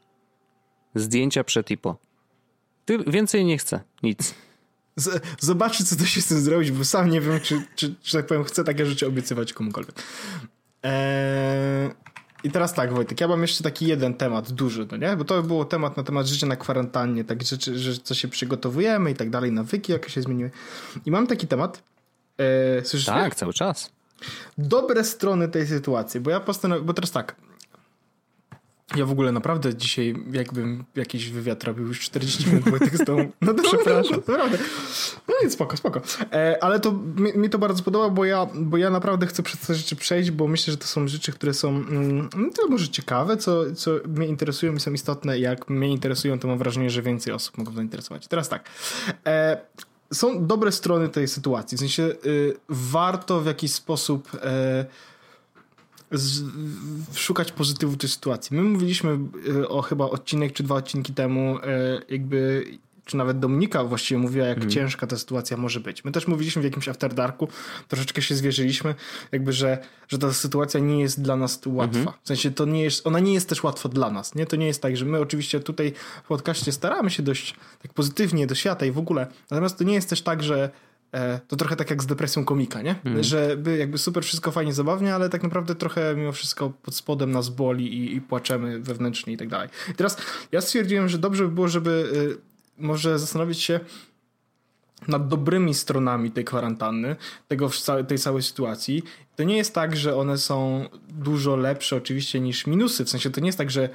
Zdjęcia 0.96 1.44
przed 1.44 1.72
i 1.72 1.78
po. 1.78 1.98
Ty, 2.86 2.98
więcej 3.08 3.46
nie 3.46 3.58
chcę, 3.58 3.82
nic. 4.04 4.36
Zobaczcie, 5.40 5.84
co 5.84 5.96
to 5.96 6.06
się 6.06 6.22
z 6.22 6.28
tym 6.28 6.40
zrobić, 6.40 6.72
bo 6.72 6.86
sam 6.86 7.10
nie 7.10 7.22
wiem, 7.22 7.40
czy, 7.40 7.62
czy, 7.76 7.96
czy 8.02 8.18
tak 8.18 8.28
powiem, 8.28 8.44
chcę 8.44 8.64
takie 8.64 8.86
rzeczy 8.86 9.08
obiecywać 9.08 9.54
komukolwiek. 9.54 9.96
Eee, 10.84 11.90
I 12.44 12.52
teraz 12.52 12.74
tak, 12.74 12.94
Wojtek, 12.94 13.22
ja 13.22 13.28
mam 13.28 13.42
jeszcze 13.42 13.64
taki 13.64 13.88
jeden 13.88 14.14
temat 14.14 14.52
duży, 14.52 14.88
no 14.92 14.98
nie? 14.98 15.16
Bo 15.16 15.26
to 15.26 15.44
było 15.44 15.66
temat 15.66 15.98
na 15.98 16.04
temat 16.04 16.28
życia 16.28 16.48
na 16.48 16.56
kwarantannie, 16.56 17.24
tak 17.24 17.44
rzeczy, 17.44 17.80
że 17.80 17.98
co 17.98 18.14
się 18.14 18.28
przygotowujemy 18.28 19.12
i 19.12 19.16
tak 19.16 19.30
dalej, 19.30 19.52
nawyki 19.52 19.92
jakie 19.92 20.10
się 20.10 20.22
zmieniły. 20.22 20.52
I 21.06 21.12
mam 21.12 21.28
taki 21.28 21.48
temat. 21.48 21.84
Eee, 22.38 22.86
słyszysz 22.86 23.06
tak, 23.06 23.26
mnie? 23.26 23.36
cały 23.36 23.54
czas. 23.54 23.92
Dobre 24.58 25.04
strony 25.04 25.48
tej 25.48 25.68
sytuacji, 25.68 26.20
bo 26.20 26.30
ja 26.30 26.40
postanowiłem, 26.40 26.88
bo 26.88 26.94
teraz 26.94 27.12
tak, 27.12 27.36
ja 28.96 29.06
w 29.06 29.12
ogóle 29.12 29.32
naprawdę 29.32 29.76
dzisiaj 29.76 30.16
jakbym 30.32 30.84
jakiś 30.96 31.30
wywiad 31.30 31.64
robił 31.64 31.88
już 31.88 32.00
40 32.00 32.48
minut 32.48 32.70
Wojtek 32.70 32.98
z 32.98 33.06
tą... 33.06 33.18
No 33.42 33.54
to 33.54 33.64
przepraszam. 33.64 34.18
Naprawdę. 34.18 34.58
No 35.28 35.36
nic, 35.44 35.54
spoko, 35.54 35.78
spoko. 35.78 36.02
E, 36.32 36.64
ale 36.64 36.80
to 36.80 36.92
mi, 36.92 37.38
mi, 37.38 37.50
to 37.50 37.60
bardzo 37.60 37.84
podoba, 37.84 38.10
bo 38.10 38.26
ja, 38.26 38.48
bo 38.56 38.78
ja 38.78 38.90
naprawdę 38.90 39.28
chcę 39.28 39.44
przez 39.44 39.60
te 39.60 39.76
rzeczy 39.76 39.96
przejść, 39.96 40.32
bo 40.32 40.48
myślę, 40.48 40.72
że 40.72 40.78
to 40.78 40.88
są 40.88 41.08
rzeczy, 41.08 41.32
które 41.32 41.54
są 41.54 41.70
mm, 41.70 42.30
no 42.38 42.50
to 42.56 42.68
może 42.68 42.88
ciekawe, 42.88 43.38
co, 43.38 43.76
co 43.76 43.92
mnie 44.08 44.28
interesują 44.28 44.74
i 44.74 44.80
są 44.80 44.94
istotne. 44.94 45.40
Jak 45.40 45.70
mnie 45.70 45.90
interesują, 45.90 46.40
to 46.40 46.48
mam 46.48 46.58
wrażenie, 46.58 46.90
że 46.90 47.02
więcej 47.02 47.34
osób 47.34 47.58
mogą 47.58 47.74
zainteresować. 47.74 48.28
Teraz 48.28 48.50
tak. 48.50 48.70
E, 49.28 49.58
są 50.14 50.48
dobre 50.48 50.72
strony 50.72 51.10
tej 51.10 51.28
sytuacji. 51.28 51.78
W 51.78 51.80
sensie 51.80 52.04
y, 52.04 52.58
warto 52.70 53.42
w 53.42 53.46
jakiś 53.46 53.74
sposób... 53.74 54.34
Y, 54.34 54.40
z, 56.12 56.44
szukać 57.14 57.52
pozytywu 57.52 57.98
tej 57.98 58.10
sytuacji. 58.10 58.58
My 58.58 58.64
mówiliśmy 58.64 59.20
e, 59.62 59.70
o 59.70 59.82
chyba 59.82 60.06
odcinek 60.06 60.54
czy 60.54 60.64
dwa 60.64 60.76
odcinki 60.76 61.14
temu, 61.14 61.60
e, 61.64 62.02
jakby 62.10 62.66
czy 63.10 63.18
nawet 63.18 63.40
Dominika 63.40 63.84
właściwie 63.84 64.18
mówiła, 64.18 64.48
jak 64.48 64.58
mm. 64.58 64.70
ciężka 64.70 65.08
ta 65.08 65.18
sytuacja 65.18 65.58
może 65.58 65.80
być. 65.80 66.04
My 66.04 66.12
też 66.12 66.28
mówiliśmy 66.28 66.62
w 66.62 66.66
jakimś 66.66 66.90
After 66.90 67.14
Darku, 67.14 67.48
troszeczkę 67.88 68.22
się 68.22 68.36
zwierzyliśmy, 68.36 68.96
jakby, 69.32 69.54
że, 69.54 69.78
że 70.08 70.18
ta 70.18 70.34
sytuacja 70.34 70.80
nie 70.80 71.02
jest 71.02 71.22
dla 71.22 71.36
nas 71.36 71.62
łatwa. 71.66 72.00
Mm 72.00 72.08
-hmm. 72.08 72.14
W 72.24 72.28
sensie 72.28 72.52
to 72.52 72.66
nie 72.66 72.84
jest, 72.84 73.08
ona 73.08 73.20
nie 73.20 73.34
jest 73.34 73.50
też 73.50 73.64
łatwa 73.64 73.90
dla 73.90 74.12
nas, 74.12 74.36
nie? 74.36 74.46
To 74.46 74.56
nie 74.56 74.68
jest 74.68 74.82
tak, 74.82 74.98
że 74.98 75.06
my 75.06 75.20
oczywiście 75.20 75.60
tutaj 75.60 75.94
w 76.24 76.28
podcaście 76.28 76.72
staramy 76.72 77.10
się 77.10 77.24
dość 77.24 77.56
tak 77.82 77.94
pozytywnie 77.94 78.48
do 78.48 78.56
świata 78.56 78.86
i 78.86 78.92
w 78.92 78.98
ogóle, 78.98 79.28
natomiast 79.52 79.78
to 79.78 79.84
nie 79.84 79.94
jest 79.94 80.10
też 80.10 80.22
tak, 80.22 80.44
że 80.44 80.70
to 81.48 81.56
trochę 81.56 81.76
tak 81.76 81.90
jak 81.90 82.04
z 82.04 82.06
depresją 82.06 82.46
komika, 82.46 82.82
nie? 82.82 82.96
Mm. 83.04 83.24
Że 83.24 83.58
by 83.58 83.78
jakby 83.78 83.98
super 83.98 84.24
wszystko 84.24 84.52
fajnie, 84.52 84.74
zabawnie, 84.74 85.16
ale 85.16 85.30
tak 85.30 85.44
naprawdę 85.44 85.76
trochę 85.76 86.16
mimo 86.16 86.32
wszystko 86.32 86.70
pod 86.70 86.96
spodem 86.96 87.32
nas 87.32 87.50
boli 87.50 87.94
i, 87.94 88.16
i 88.16 88.22
płaczemy 88.22 88.80
wewnętrznie 88.80 89.34
i 89.34 89.38
tak 89.38 89.48
dalej. 89.48 89.70
I 89.90 89.94
teraz 89.94 90.18
ja 90.52 90.62
stwierdziłem, 90.62 91.10
że 91.10 91.18
dobrze 91.18 91.44
by 91.44 91.50
było, 91.52 91.68
żeby 91.68 92.12
y, 92.38 92.82
może 92.82 93.20
zastanowić 93.20 93.62
się 93.62 93.80
nad 95.08 95.28
dobrymi 95.28 95.74
stronami 95.74 96.32
tej 96.32 96.46
kwarantanny, 96.46 97.16
tego, 97.48 97.70
tej 98.08 98.18
całej 98.18 98.44
sytuacji. 98.44 99.04
To 99.36 99.44
nie 99.44 99.58
jest 99.58 99.74
tak, 99.74 99.96
że 99.96 100.16
one 100.16 100.38
są 100.38 100.86
dużo 101.10 101.56
lepsze 101.56 101.96
oczywiście 101.96 102.40
niż 102.40 102.68
minusy. 102.68 103.06
W 103.06 103.10
sensie 103.10 103.30
to 103.30 103.42
nie 103.42 103.48
jest 103.48 103.58
tak, 103.58 103.72
że 103.72 103.90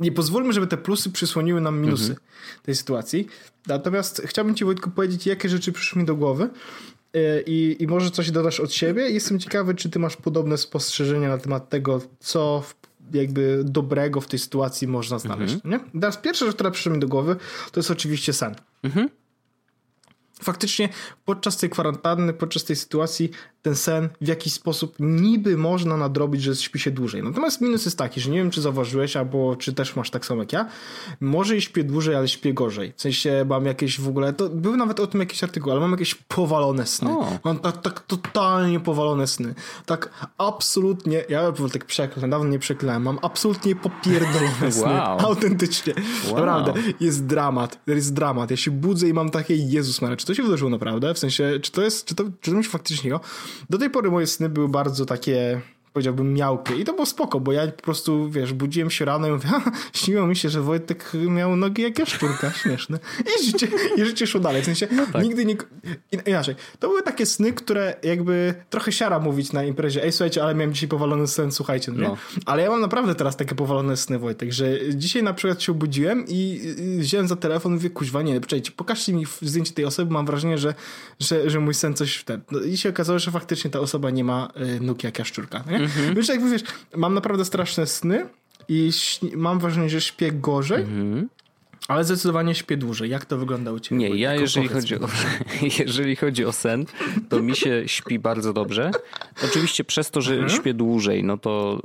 nie 0.00 0.12
pozwólmy, 0.12 0.52
żeby 0.52 0.66
te 0.66 0.76
plusy 0.76 1.10
przysłoniły 1.10 1.60
nam 1.60 1.80
minusy 1.80 2.10
mhm. 2.10 2.20
tej 2.62 2.74
sytuacji. 2.74 3.26
Natomiast 3.66 4.22
chciałbym 4.24 4.54
Ci, 4.54 4.64
Wojtku, 4.64 4.90
powiedzieć, 4.90 5.26
jakie 5.26 5.48
rzeczy 5.48 5.72
przyszły 5.72 6.00
mi 6.00 6.06
do 6.06 6.16
głowy. 6.16 6.50
E, 7.14 7.40
I, 7.40 7.82
I 7.82 7.86
może 7.86 8.10
coś 8.10 8.30
dodasz 8.30 8.60
od 8.60 8.72
siebie. 8.72 9.10
Jestem 9.10 9.38
ciekawy, 9.38 9.74
czy 9.74 9.90
ty 9.90 9.98
masz 9.98 10.16
podobne 10.16 10.58
spostrzeżenia 10.58 11.28
na 11.28 11.38
temat 11.38 11.68
tego, 11.68 12.00
co 12.20 12.64
jakby 13.12 13.62
dobrego 13.64 14.20
w 14.20 14.26
tej 14.26 14.38
sytuacji 14.38 14.88
można 14.88 15.18
znaleźć. 15.18 15.54
Mhm. 15.54 15.72
Nie? 15.92 16.00
Teraz 16.00 16.16
pierwsza 16.16 16.46
rzecz, 16.46 16.54
która 16.54 16.70
przyszła 16.70 16.92
mi 16.92 16.98
do 16.98 17.08
głowy, 17.08 17.36
to 17.72 17.80
jest 17.80 17.90
oczywiście 17.90 18.32
sen. 18.32 18.54
Mhm. 18.82 19.08
Faktycznie 20.42 20.88
podczas 21.24 21.56
tej 21.56 21.70
kwarantanny, 21.70 22.32
podczas 22.32 22.64
tej 22.64 22.76
sytuacji 22.76 23.30
ten 23.62 23.76
sen 23.76 24.08
w 24.20 24.28
jakiś 24.28 24.52
sposób 24.52 24.96
niby 25.00 25.56
można 25.56 25.96
nadrobić, 25.96 26.42
że 26.42 26.56
śpi 26.56 26.78
się 26.78 26.90
dłużej. 26.90 27.22
Natomiast 27.22 27.60
minus 27.60 27.84
jest 27.84 27.98
taki, 27.98 28.20
że 28.20 28.30
nie 28.30 28.38
wiem, 28.38 28.50
czy 28.50 28.60
zauważyłeś, 28.60 29.16
albo 29.16 29.56
czy 29.56 29.72
też 29.72 29.96
masz 29.96 30.10
tak 30.10 30.26
samo 30.26 30.42
jak 30.42 30.52
ja, 30.52 30.68
może 31.20 31.56
i 31.56 31.60
śpię 31.60 31.84
dłużej, 31.84 32.14
ale 32.14 32.28
śpię 32.28 32.54
gorzej. 32.54 32.92
W 32.96 33.02
sensie 33.02 33.44
mam 33.48 33.66
jakieś 33.66 34.00
w 34.00 34.08
ogóle, 34.08 34.32
to 34.32 34.48
były 34.48 34.76
nawet 34.76 35.00
o 35.00 35.06
tym 35.06 35.20
jakieś 35.20 35.44
artykuły, 35.44 35.72
ale 35.72 35.80
mam 35.80 35.90
jakieś 35.90 36.14
powalone 36.14 36.86
sny. 36.86 37.10
O. 37.10 37.38
Mam 37.44 37.58
tak, 37.58 37.82
tak 37.82 38.00
totalnie 38.00 38.80
powalone 38.80 39.26
sny. 39.26 39.54
Tak 39.86 40.28
absolutnie, 40.38 41.24
ja 41.28 41.52
tak 41.72 41.84
przeklę, 41.84 42.28
dawno 42.28 42.48
nie 42.48 42.58
przeklałem, 42.58 43.02
mam 43.02 43.18
absolutnie 43.22 43.76
popierdolone 43.76 44.72
sny. 44.80 44.82
Wow. 44.82 45.20
Autentycznie. 45.20 45.94
Wow. 46.24 46.34
Naprawdę, 46.34 46.72
jest 47.00 47.26
dramat. 47.26 47.78
Jest 47.86 48.14
dramat. 48.14 48.50
Ja 48.50 48.56
się 48.56 48.70
budzę 48.70 49.08
i 49.08 49.14
mam 49.14 49.30
takie, 49.30 49.54
Jezus 49.54 50.02
Maria, 50.02 50.16
czy 50.16 50.26
to 50.26 50.34
się 50.34 50.42
wydarzyło 50.42 50.70
naprawdę? 50.70 51.14
W 51.14 51.18
sensie, 51.18 51.58
czy 51.62 51.72
to 51.72 51.82
jest, 51.82 52.04
czy 52.04 52.14
to, 52.14 52.24
czy 52.40 52.50
to 52.50 52.56
mi 52.56 52.64
się 52.64 52.70
faktycznie 52.70 53.10
do 53.70 53.78
tej 53.78 53.90
pory 53.90 54.10
moje 54.10 54.26
sny 54.26 54.48
były 54.48 54.68
bardzo 54.68 55.06
takie 55.06 55.60
powiedziałbym 55.92 56.34
miałkie 56.34 56.74
i 56.74 56.84
to 56.84 56.92
było 56.92 57.06
spoko, 57.06 57.40
bo 57.40 57.52
ja 57.52 57.66
po 57.66 57.82
prostu, 57.82 58.30
wiesz, 58.30 58.52
budziłem 58.52 58.90
się 58.90 59.04
rano 59.04 59.28
i 59.28 59.30
mówię, 59.30 59.48
śniło 59.92 60.26
mi 60.26 60.36
się, 60.36 60.48
że 60.48 60.60
Wojtek 60.60 61.12
miał 61.14 61.56
nogi 61.56 61.82
jak 61.82 61.98
jaszczurka, 61.98 62.52
śmieszne. 62.62 62.98
I 63.20 63.46
życie, 63.46 63.68
i 63.96 64.04
życie 64.04 64.26
szło 64.26 64.40
dalej, 64.40 64.62
w 64.62 64.64
sensie 64.64 64.88
no 64.92 65.06
tak. 65.12 65.22
nigdy 65.22 65.44
nie... 65.44 65.56
Inaczej, 66.26 66.54
to 66.78 66.88
były 66.88 67.02
takie 67.02 67.26
sny, 67.26 67.52
które 67.52 67.96
jakby 68.02 68.54
trochę 68.70 68.92
siara 68.92 69.18
mówić 69.18 69.52
na 69.52 69.64
imprezie, 69.64 70.04
ej 70.04 70.12
słuchajcie, 70.12 70.42
ale 70.42 70.54
miałem 70.54 70.74
dzisiaj 70.74 70.88
powalony 70.88 71.26
sen, 71.26 71.52
słuchajcie, 71.52 71.92
no. 71.92 72.16
Ale 72.46 72.62
ja 72.62 72.70
mam 72.70 72.80
naprawdę 72.80 73.14
teraz 73.14 73.36
takie 73.36 73.54
powalone 73.54 73.96
sny, 73.96 74.18
Wojtek, 74.18 74.52
że 74.52 74.94
dzisiaj 74.94 75.22
na 75.22 75.34
przykład 75.34 75.62
się 75.62 75.72
obudziłem 75.72 76.24
i 76.28 76.60
wziąłem 76.98 77.28
za 77.28 77.36
telefon 77.36 77.72
i 77.72 77.74
mówię, 77.74 77.90
kuźwa, 77.90 78.22
nie, 78.22 78.40
poczekajcie, 78.40 78.72
pokażcie 78.72 79.12
mi 79.12 79.24
zdjęcie 79.42 79.72
tej 79.72 79.84
osoby, 79.84 80.12
mam 80.12 80.26
wrażenie, 80.26 80.58
że, 80.58 80.74
że, 81.20 81.50
że 81.50 81.60
mój 81.60 81.74
sen 81.74 81.94
coś... 81.94 82.24
Ten... 82.24 82.40
No 82.50 82.60
I 82.60 82.76
się 82.76 82.88
okazało, 82.88 83.18
że 83.18 83.30
faktycznie 83.30 83.70
ta 83.70 83.80
osoba 83.80 84.10
nie 84.10 84.24
ma 84.24 84.48
y, 84.76 84.80
nóg 84.80 85.04
jak 85.04 85.18
jaszczurka, 85.18 85.64
nie? 85.70 85.79
Mhm. 85.80 86.14
Wiesz, 86.14 86.28
jakby 86.28 86.50
wiesz, 86.50 86.62
mam 86.96 87.14
naprawdę 87.14 87.44
straszne 87.44 87.86
sny 87.86 88.26
i 88.68 88.90
mam 89.36 89.58
wrażenie, 89.58 89.90
że 89.90 90.00
śpię 90.00 90.32
gorzej, 90.32 90.82
mhm. 90.82 91.28
ale 91.88 92.04
zdecydowanie 92.04 92.54
śpię 92.54 92.76
dłużej. 92.76 93.10
Jak 93.10 93.24
to 93.24 93.38
wygląda 93.38 93.72
u 93.72 93.80
Ciebie? 93.80 93.98
Nie, 93.98 94.08
ja 94.08 94.34
jeżeli 94.34 94.68
chodzi, 94.68 94.94
o, 94.94 95.08
jeżeli 95.78 96.16
chodzi 96.16 96.44
o 96.44 96.52
sen, 96.52 96.84
to 97.28 97.42
mi 97.42 97.56
się 97.56 97.82
śpi 97.86 98.18
bardzo 98.18 98.52
dobrze. 98.52 98.90
Oczywiście 99.44 99.84
przez 99.84 100.10
to, 100.10 100.20
że 100.20 100.34
mhm. 100.34 100.50
śpię 100.50 100.74
dłużej, 100.74 101.24
no 101.24 101.38
to, 101.38 101.82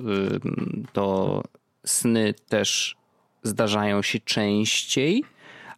to 0.94 1.44
sny 1.86 2.34
też 2.50 2.96
zdarzają 3.44 4.02
się 4.02 4.20
częściej 4.20 5.24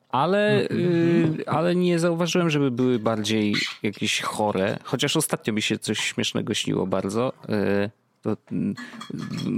ale, 0.09 0.68
yy, 0.72 1.45
ale 1.45 1.76
nie 1.76 1.99
zauważyłem, 1.99 2.49
żeby 2.49 2.72
były 2.72 2.99
bardziej 2.99 3.55
jakieś 3.84 4.22
chore. 4.22 4.80
Chociaż 4.84 5.18
ostatnio 5.18 5.53
mi 5.53 5.61
się 5.61 5.78
coś 5.80 5.99
śmiesznego 5.99 6.53
śniło 6.53 6.88
bardzo. 6.88 7.34
To 8.22 8.38
mm, 8.51 8.76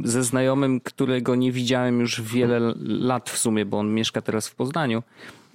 ze 0.03 0.23
znajomym, 0.23 0.79
którego 0.79 1.35
nie 1.35 1.51
widziałem 1.51 1.99
już 1.99 2.21
wiele 2.21 2.73
lat 2.79 3.29
w 3.29 3.37
sumie, 3.37 3.65
bo 3.65 3.79
on 3.79 3.93
mieszka 3.93 4.21
teraz 4.21 4.47
w 4.47 4.55
Poznaniu. 4.55 5.03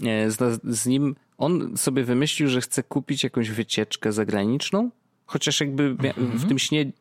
E, 0.02 0.30
z, 0.30 0.60
z 0.64 0.86
nim 0.86 1.16
on 1.38 1.76
sobie 1.76 2.04
wymyślił, 2.04 2.48
że 2.48 2.60
chce 2.60 2.82
kupić 2.82 3.24
jakąś 3.24 3.50
wycieczkę 3.50 4.12
zagraniczną, 4.12 4.90
chociaż 5.26 5.60
jakby 5.60 5.94
w 5.94 6.04
mhm. 6.04 6.48
tym 6.48 6.58
śnie 6.58 6.92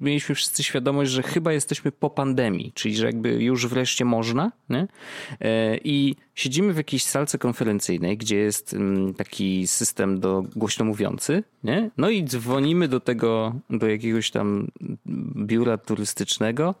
mieliśmy 0.00 0.34
wszyscy 0.34 0.62
świadomość, 0.62 1.10
że 1.10 1.22
chyba 1.22 1.52
jesteśmy 1.52 1.92
po 1.92 2.10
pandemii, 2.10 2.72
czyli 2.74 2.96
że 2.96 3.06
jakby 3.06 3.28
już 3.28 3.66
wreszcie 3.66 4.04
można. 4.04 4.52
Nie? 4.68 4.88
E, 5.40 5.76
I 5.84 6.16
siedzimy 6.34 6.72
w 6.72 6.76
jakiejś 6.76 7.04
salce 7.04 7.38
konferencyjnej, 7.38 8.16
gdzie 8.16 8.36
jest 8.36 8.74
mm, 8.74 9.14
taki 9.14 9.66
system 9.66 10.20
do 10.20 10.44
głośno 10.56 10.84
mówiący. 10.84 11.44
Nie? 11.64 11.90
No 11.96 12.10
i 12.10 12.24
dzwonimy 12.24 12.88
do 12.88 13.00
tego, 13.00 13.54
do 13.70 13.86
jakiegoś 13.86 14.30
tam 14.30 14.68
biura 15.36 15.78
turystycznego. 15.78 16.74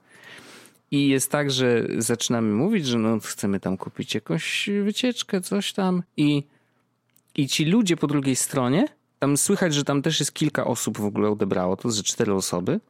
I 0.90 1.08
jest 1.08 1.30
tak, 1.30 1.50
że 1.50 1.86
zaczynamy 1.98 2.54
mówić, 2.54 2.86
że 2.86 2.98
no 2.98 3.20
chcemy 3.20 3.60
tam 3.60 3.76
kupić 3.76 4.14
jakąś 4.14 4.70
wycieczkę, 4.84 5.40
coś 5.40 5.72
tam. 5.72 6.02
I, 6.16 6.42
i 7.34 7.48
ci 7.48 7.64
ludzie 7.64 7.96
po 7.96 8.06
drugiej 8.06 8.36
stronie 8.36 8.88
tam 9.18 9.36
słychać, 9.36 9.74
że 9.74 9.84
tam 9.84 10.02
też 10.02 10.20
jest 10.20 10.32
kilka 10.32 10.64
osób 10.64 10.98
w 10.98 11.04
ogóle 11.04 11.30
odebrało, 11.30 11.76
to 11.76 11.90
ze 11.90 12.02
cztery 12.02 12.34
osoby. 12.34 12.80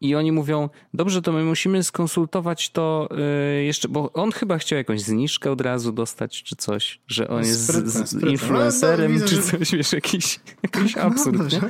I 0.00 0.14
oni 0.14 0.32
mówią, 0.32 0.68
dobrze, 0.94 1.22
to 1.22 1.32
my 1.32 1.44
musimy 1.44 1.82
skonsultować 1.82 2.70
to 2.70 3.08
yy, 3.56 3.64
jeszcze, 3.64 3.88
bo 3.88 4.12
on 4.12 4.32
chyba 4.32 4.58
chciał 4.58 4.76
jakąś 4.76 5.00
zniżkę 5.00 5.50
od 5.50 5.60
razu 5.60 5.92
dostać, 5.92 6.42
czy 6.42 6.56
coś, 6.56 7.00
że 7.06 7.28
on 7.28 7.38
jest 7.38 7.64
sprytne, 7.64 7.90
z, 7.90 8.10
z 8.10 8.22
influencerem, 8.22 9.14
no, 9.14 9.20
no, 9.20 9.26
czy 9.26 9.42
coś, 9.42 9.70
wiesz, 9.70 9.92
jakiś, 9.92 10.40
jakiś 10.62 10.96
no, 10.96 11.02
absurd. 11.02 11.38
No, 11.38 11.68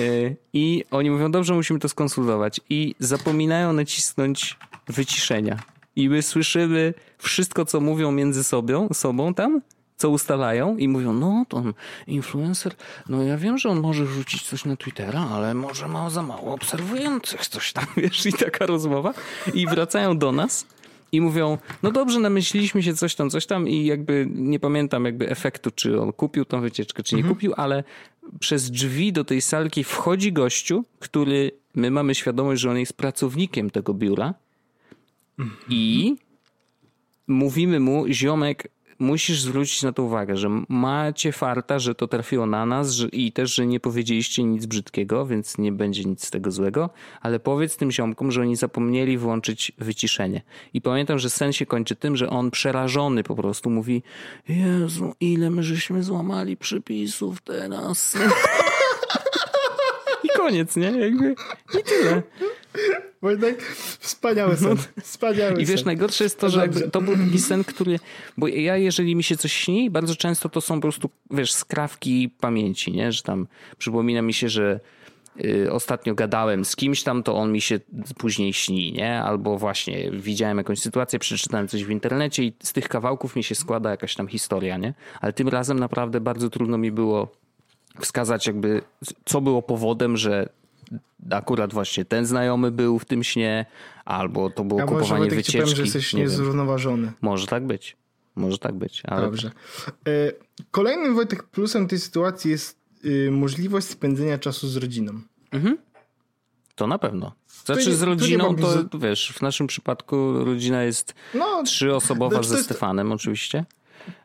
yy, 0.00 0.36
I 0.52 0.84
oni 0.90 1.10
mówią, 1.10 1.30
dobrze, 1.30 1.54
musimy 1.54 1.78
to 1.78 1.88
skonsultować. 1.88 2.60
I 2.70 2.94
zapominają 2.98 3.72
nacisnąć 3.72 4.58
wyciszenia. 4.88 5.62
I 5.96 6.08
my 6.08 6.22
słyszymy 6.22 6.94
wszystko, 7.18 7.64
co 7.64 7.80
mówią 7.80 8.12
między 8.12 8.44
sobą, 8.44 8.88
sobą 8.92 9.34
tam, 9.34 9.60
co 10.04 10.10
ustalają 10.10 10.76
i 10.76 10.88
mówią, 10.88 11.12
no 11.12 11.46
to 11.48 11.62
influencer, 12.06 12.74
no 13.08 13.22
ja 13.22 13.36
wiem, 13.36 13.58
że 13.58 13.68
on 13.68 13.80
może 13.80 14.06
rzucić 14.06 14.42
coś 14.42 14.64
na 14.64 14.76
Twittera, 14.76 15.28
ale 15.32 15.54
może 15.54 15.88
ma 15.88 16.10
za 16.10 16.22
mało 16.22 16.54
obserwujących, 16.54 17.46
coś 17.46 17.72
tam, 17.72 17.86
wiesz, 17.96 18.26
i 18.26 18.32
taka 18.32 18.66
rozmowa. 18.66 19.14
I 19.54 19.66
wracają 19.66 20.18
do 20.18 20.32
nas 20.32 20.66
i 21.12 21.20
mówią, 21.20 21.58
no 21.82 21.90
dobrze, 21.90 22.20
namyśliliśmy 22.20 22.82
się 22.82 22.94
coś 22.94 23.14
tam, 23.14 23.30
coś 23.30 23.46
tam 23.46 23.68
i 23.68 23.84
jakby 23.84 24.26
nie 24.30 24.60
pamiętam 24.60 25.04
jakby 25.04 25.28
efektu, 25.28 25.70
czy 25.70 26.00
on 26.00 26.12
kupił 26.12 26.44
tą 26.44 26.60
wycieczkę, 26.60 27.02
czy 27.02 27.14
nie 27.14 27.22
mhm. 27.22 27.34
kupił, 27.34 27.52
ale 27.56 27.84
przez 28.40 28.70
drzwi 28.70 29.12
do 29.12 29.24
tej 29.24 29.40
salki 29.40 29.84
wchodzi 29.84 30.32
gościu, 30.32 30.84
który 30.98 31.50
my 31.74 31.90
mamy 31.90 32.14
świadomość, 32.14 32.62
że 32.62 32.70
on 32.70 32.78
jest 32.78 32.92
pracownikiem 32.92 33.70
tego 33.70 33.94
biura 33.94 34.34
mhm. 35.38 35.58
i 35.68 36.16
mówimy 37.26 37.80
mu, 37.80 38.04
ziomek, 38.08 38.73
musisz 38.98 39.40
zwrócić 39.40 39.82
na 39.82 39.92
to 39.92 40.02
uwagę, 40.02 40.36
że 40.36 40.50
macie 40.68 41.32
farta, 41.32 41.78
że 41.78 41.94
to 41.94 42.08
trafiło 42.08 42.46
na 42.46 42.66
nas 42.66 42.92
że, 42.92 43.08
i 43.08 43.32
też, 43.32 43.54
że 43.54 43.66
nie 43.66 43.80
powiedzieliście 43.80 44.44
nic 44.44 44.66
brzydkiego, 44.66 45.26
więc 45.26 45.58
nie 45.58 45.72
będzie 45.72 46.04
nic 46.04 46.26
z 46.26 46.30
tego 46.30 46.50
złego, 46.50 46.90
ale 47.20 47.40
powiedz 47.40 47.76
tym 47.76 47.90
ziomkom, 47.90 48.32
że 48.32 48.40
oni 48.40 48.56
zapomnieli 48.56 49.18
włączyć 49.18 49.72
wyciszenie. 49.78 50.42
I 50.74 50.80
pamiętam, 50.80 51.18
że 51.18 51.30
sen 51.30 51.52
się 51.52 51.66
kończy 51.66 51.96
tym, 51.96 52.16
że 52.16 52.30
on 52.30 52.50
przerażony 52.50 53.22
po 53.22 53.34
prostu 53.34 53.70
mówi 53.70 54.02
Jezu, 54.48 55.14
ile 55.20 55.50
my 55.50 55.62
żeśmy 55.62 56.02
złamali 56.02 56.56
przypisów 56.56 57.42
teraz. 57.42 58.14
I 60.24 60.28
koniec, 60.36 60.76
nie? 60.76 60.90
Jakby 60.90 61.34
i 61.80 61.82
tyle. 61.82 62.22
Wojtek, 63.22 63.62
wspaniały 64.04 64.56
sen. 64.56 64.68
No, 64.68 65.02
wspaniały 65.02 65.62
I 65.62 65.66
wiesz, 65.66 65.80
sen. 65.80 65.86
najgorsze 65.86 66.24
jest 66.24 66.40
to, 66.40 66.50
że 66.50 66.68
to 66.68 67.00
był 67.00 67.16
taki 67.16 67.38
sen, 67.38 67.64
który... 67.64 67.98
Bo 68.36 68.48
ja, 68.48 68.76
jeżeli 68.76 69.16
mi 69.16 69.22
się 69.22 69.36
coś 69.36 69.52
śni, 69.52 69.90
bardzo 69.90 70.16
często 70.16 70.48
to 70.48 70.60
są 70.60 70.74
po 70.74 70.80
prostu, 70.80 71.10
wiesz, 71.30 71.52
skrawki 71.52 72.30
pamięci, 72.40 72.92
nie? 72.92 73.12
Że 73.12 73.22
tam 73.22 73.46
przypomina 73.78 74.22
mi 74.22 74.34
się, 74.34 74.48
że 74.48 74.80
y, 75.44 75.72
ostatnio 75.72 76.14
gadałem 76.14 76.64
z 76.64 76.76
kimś 76.76 77.02
tam, 77.02 77.22
to 77.22 77.36
on 77.36 77.52
mi 77.52 77.60
się 77.60 77.80
później 78.18 78.52
śni, 78.52 78.92
nie? 78.92 79.22
Albo 79.22 79.58
właśnie 79.58 80.10
widziałem 80.10 80.58
jakąś 80.58 80.78
sytuację, 80.78 81.18
przeczytałem 81.18 81.68
coś 81.68 81.84
w 81.84 81.90
internecie 81.90 82.44
i 82.44 82.52
z 82.62 82.72
tych 82.72 82.88
kawałków 82.88 83.36
mi 83.36 83.44
się 83.44 83.54
składa 83.54 83.90
jakaś 83.90 84.14
tam 84.14 84.28
historia, 84.28 84.76
nie? 84.76 84.94
Ale 85.20 85.32
tym 85.32 85.48
razem 85.48 85.78
naprawdę 85.78 86.20
bardzo 86.20 86.50
trudno 86.50 86.78
mi 86.78 86.92
było 86.92 87.28
wskazać 88.00 88.46
jakby, 88.46 88.82
co 89.24 89.40
było 89.40 89.62
powodem, 89.62 90.16
że 90.16 90.48
akurat 91.30 91.72
właśnie 91.72 92.04
ten 92.04 92.26
znajomy 92.26 92.70
był 92.70 92.98
w 92.98 93.04
tym 93.04 93.24
śnie, 93.24 93.66
albo 94.04 94.50
to 94.50 94.64
było 94.64 94.82
A 94.82 94.84
kupowanie 94.84 95.24
może 95.24 95.36
wycieczki. 95.36 95.60
Powiem, 95.60 95.76
że 95.76 95.82
jesteś 95.82 96.14
nie 96.14 96.20
niezrównoważony. 96.22 97.12
Może 97.20 97.46
tak 97.46 97.66
być. 97.66 97.96
Może 98.36 98.58
tak 98.58 98.74
być. 98.74 99.02
Ale... 99.06 99.22
Dobrze. 99.22 99.50
E, 100.08 100.32
kolejnym 100.70 101.14
Wojtek 101.14 101.42
plusem 101.42 101.88
tej 101.88 101.98
sytuacji 102.00 102.50
jest 102.50 102.78
y, 103.04 103.30
możliwość 103.30 103.86
spędzenia 103.86 104.38
czasu 104.38 104.68
z 104.68 104.76
rodziną. 104.76 105.20
Mhm. 105.52 105.78
To 106.74 106.86
na 106.86 106.98
pewno. 106.98 107.32
Znaczy 107.64 107.96
z 107.96 108.02
rodziną 108.02 108.56
to, 108.56 108.84
to, 108.84 108.98
wiesz, 108.98 109.32
w 109.36 109.42
naszym 109.42 109.66
przypadku 109.66 110.44
rodzina 110.44 110.82
jest 110.82 111.14
no, 111.34 111.62
trzyosobowa 111.62 112.42
ze 112.42 112.54
jest... 112.54 112.64
Stefanem 112.64 113.12
oczywiście, 113.12 113.64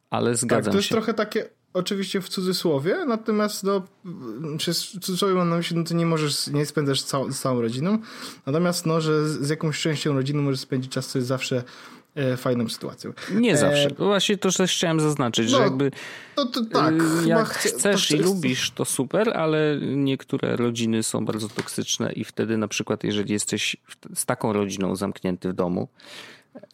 ale 0.09 0.35
zgadzam 0.35 0.63
tak, 0.63 0.71
to 0.71 0.77
jest 0.77 0.89
się. 0.89 0.95
trochę 0.95 1.13
takie 1.13 1.49
oczywiście 1.73 2.21
w 2.21 2.29
cudzysłowie, 2.29 2.97
natomiast 3.07 3.63
no, 3.63 3.81
przez 4.57 4.87
cudzysłowie 4.87 5.33
mam 5.33 5.49
na 5.49 5.57
myśli, 5.57 5.77
no 5.77 5.83
to 5.83 5.93
nie 5.93 6.05
możesz, 6.05 6.47
nie 6.47 6.65
spędzasz 6.65 7.01
cał, 7.01 7.31
z 7.31 7.39
całą 7.39 7.61
rodziną, 7.61 7.99
natomiast 8.45 8.85
no, 8.85 9.01
że 9.01 9.29
z 9.29 9.49
jakąś 9.49 9.81
częścią 9.81 10.13
rodziny 10.13 10.41
możesz 10.41 10.59
spędzić 10.59 10.91
czas, 10.91 11.07
co 11.07 11.19
jest 11.19 11.27
zawsze 11.27 11.63
e, 12.15 12.37
fajną 12.37 12.69
sytuacją. 12.69 13.13
Nie 13.35 13.53
e... 13.53 13.57
zawsze. 13.57 13.89
Właśnie 13.97 14.37
to 14.37 14.51
też 14.51 14.71
chciałem 14.71 14.99
zaznaczyć, 14.99 15.51
no, 15.51 15.57
że 15.57 15.63
jakby 15.63 15.91
to, 16.35 16.45
to 16.45 16.65
tak, 16.65 16.93
y, 16.93 17.27
jak 17.27 17.47
chcesz 17.47 18.07
to, 18.07 18.15
i 18.15 18.19
lubisz, 18.19 18.71
to 18.71 18.85
super, 18.85 19.37
ale 19.37 19.79
niektóre 19.81 20.55
rodziny 20.55 21.03
są 21.03 21.25
bardzo 21.25 21.49
toksyczne 21.49 22.13
i 22.13 22.23
wtedy 22.23 22.57
na 22.57 22.67
przykład 22.67 23.03
jeżeli 23.03 23.33
jesteś 23.33 23.75
z 24.15 24.25
taką 24.25 24.53
rodziną 24.53 24.95
zamknięty 24.95 25.49
w 25.49 25.53
domu, 25.53 25.87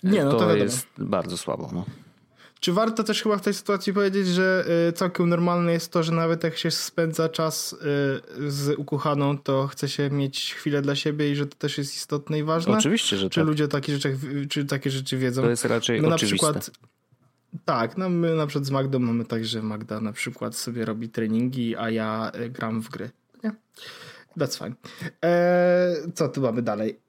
nie, 0.04 0.26
no 0.26 0.32
to, 0.32 0.38
to 0.38 0.56
jest 0.56 0.88
bardzo 0.98 1.38
słabo. 1.38 1.70
No. 1.74 1.86
Czy 2.60 2.74
warto 2.74 3.04
też 3.04 3.24
chyba 3.24 3.38
w 3.38 3.42
tej 3.42 3.54
sytuacji 3.54 3.94
powiedzieć, 3.94 4.28
że 4.28 4.66
y, 4.90 4.94
całkiem 4.94 5.30
normalne 5.30 5.72
jest 5.72 5.92
to, 5.92 6.04
że 6.04 6.12
nawet 6.12 6.44
jak 6.44 6.58
się 6.58 6.72
spędza 6.72 7.30
czas 7.30 7.74
y, 7.74 7.78
z 8.52 8.76
ukochaną, 8.78 9.38
to 9.38 9.68
chce 9.68 9.90
się 9.90 10.10
mieć 10.10 10.54
chwilę 10.54 10.82
dla 10.82 10.96
siebie 10.96 11.32
i 11.32 11.36
że 11.36 11.46
to 11.46 11.56
też 11.58 11.78
jest 11.78 11.96
istotne 11.96 12.40
i 12.40 12.44
ważne? 12.44 12.78
Oczywiście, 12.78 13.18
że 13.18 13.30
czy 13.30 13.40
tak. 13.40 13.48
ludzie 13.48 13.68
takie 13.68 13.94
rzeczy, 13.94 14.18
czy 14.50 14.66
takie 14.66 14.92
rzeczy 14.92 15.18
wiedzą? 15.18 15.42
To 15.42 15.50
jest 15.50 15.66
raczej 15.66 16.06
oczywiste. 16.06 16.48
Na 16.48 16.60
przykład, 16.60 16.72
tak, 17.66 17.98
no 17.98 18.10
my 18.10 18.36
na 18.36 18.48
przykład 18.48 18.66
z 18.66 18.72
Magdą 18.72 19.00
mamy 19.00 19.26
tak, 19.26 19.46
że 19.46 19.62
Magda 19.62 20.02
na 20.02 20.14
przykład 20.14 20.56
sobie 20.56 20.86
robi 20.86 21.10
treningi, 21.10 21.76
a 21.76 21.90
ja 21.90 22.32
y, 22.36 22.50
gram 22.50 22.82
w 22.82 22.90
gry. 22.90 23.10
Nie? 23.44 23.56
That's 24.38 24.58
fine. 24.58 24.76
Eee, 25.22 26.12
co 26.14 26.30
tu 26.30 26.42
mamy 26.42 26.62
dalej? 26.62 27.05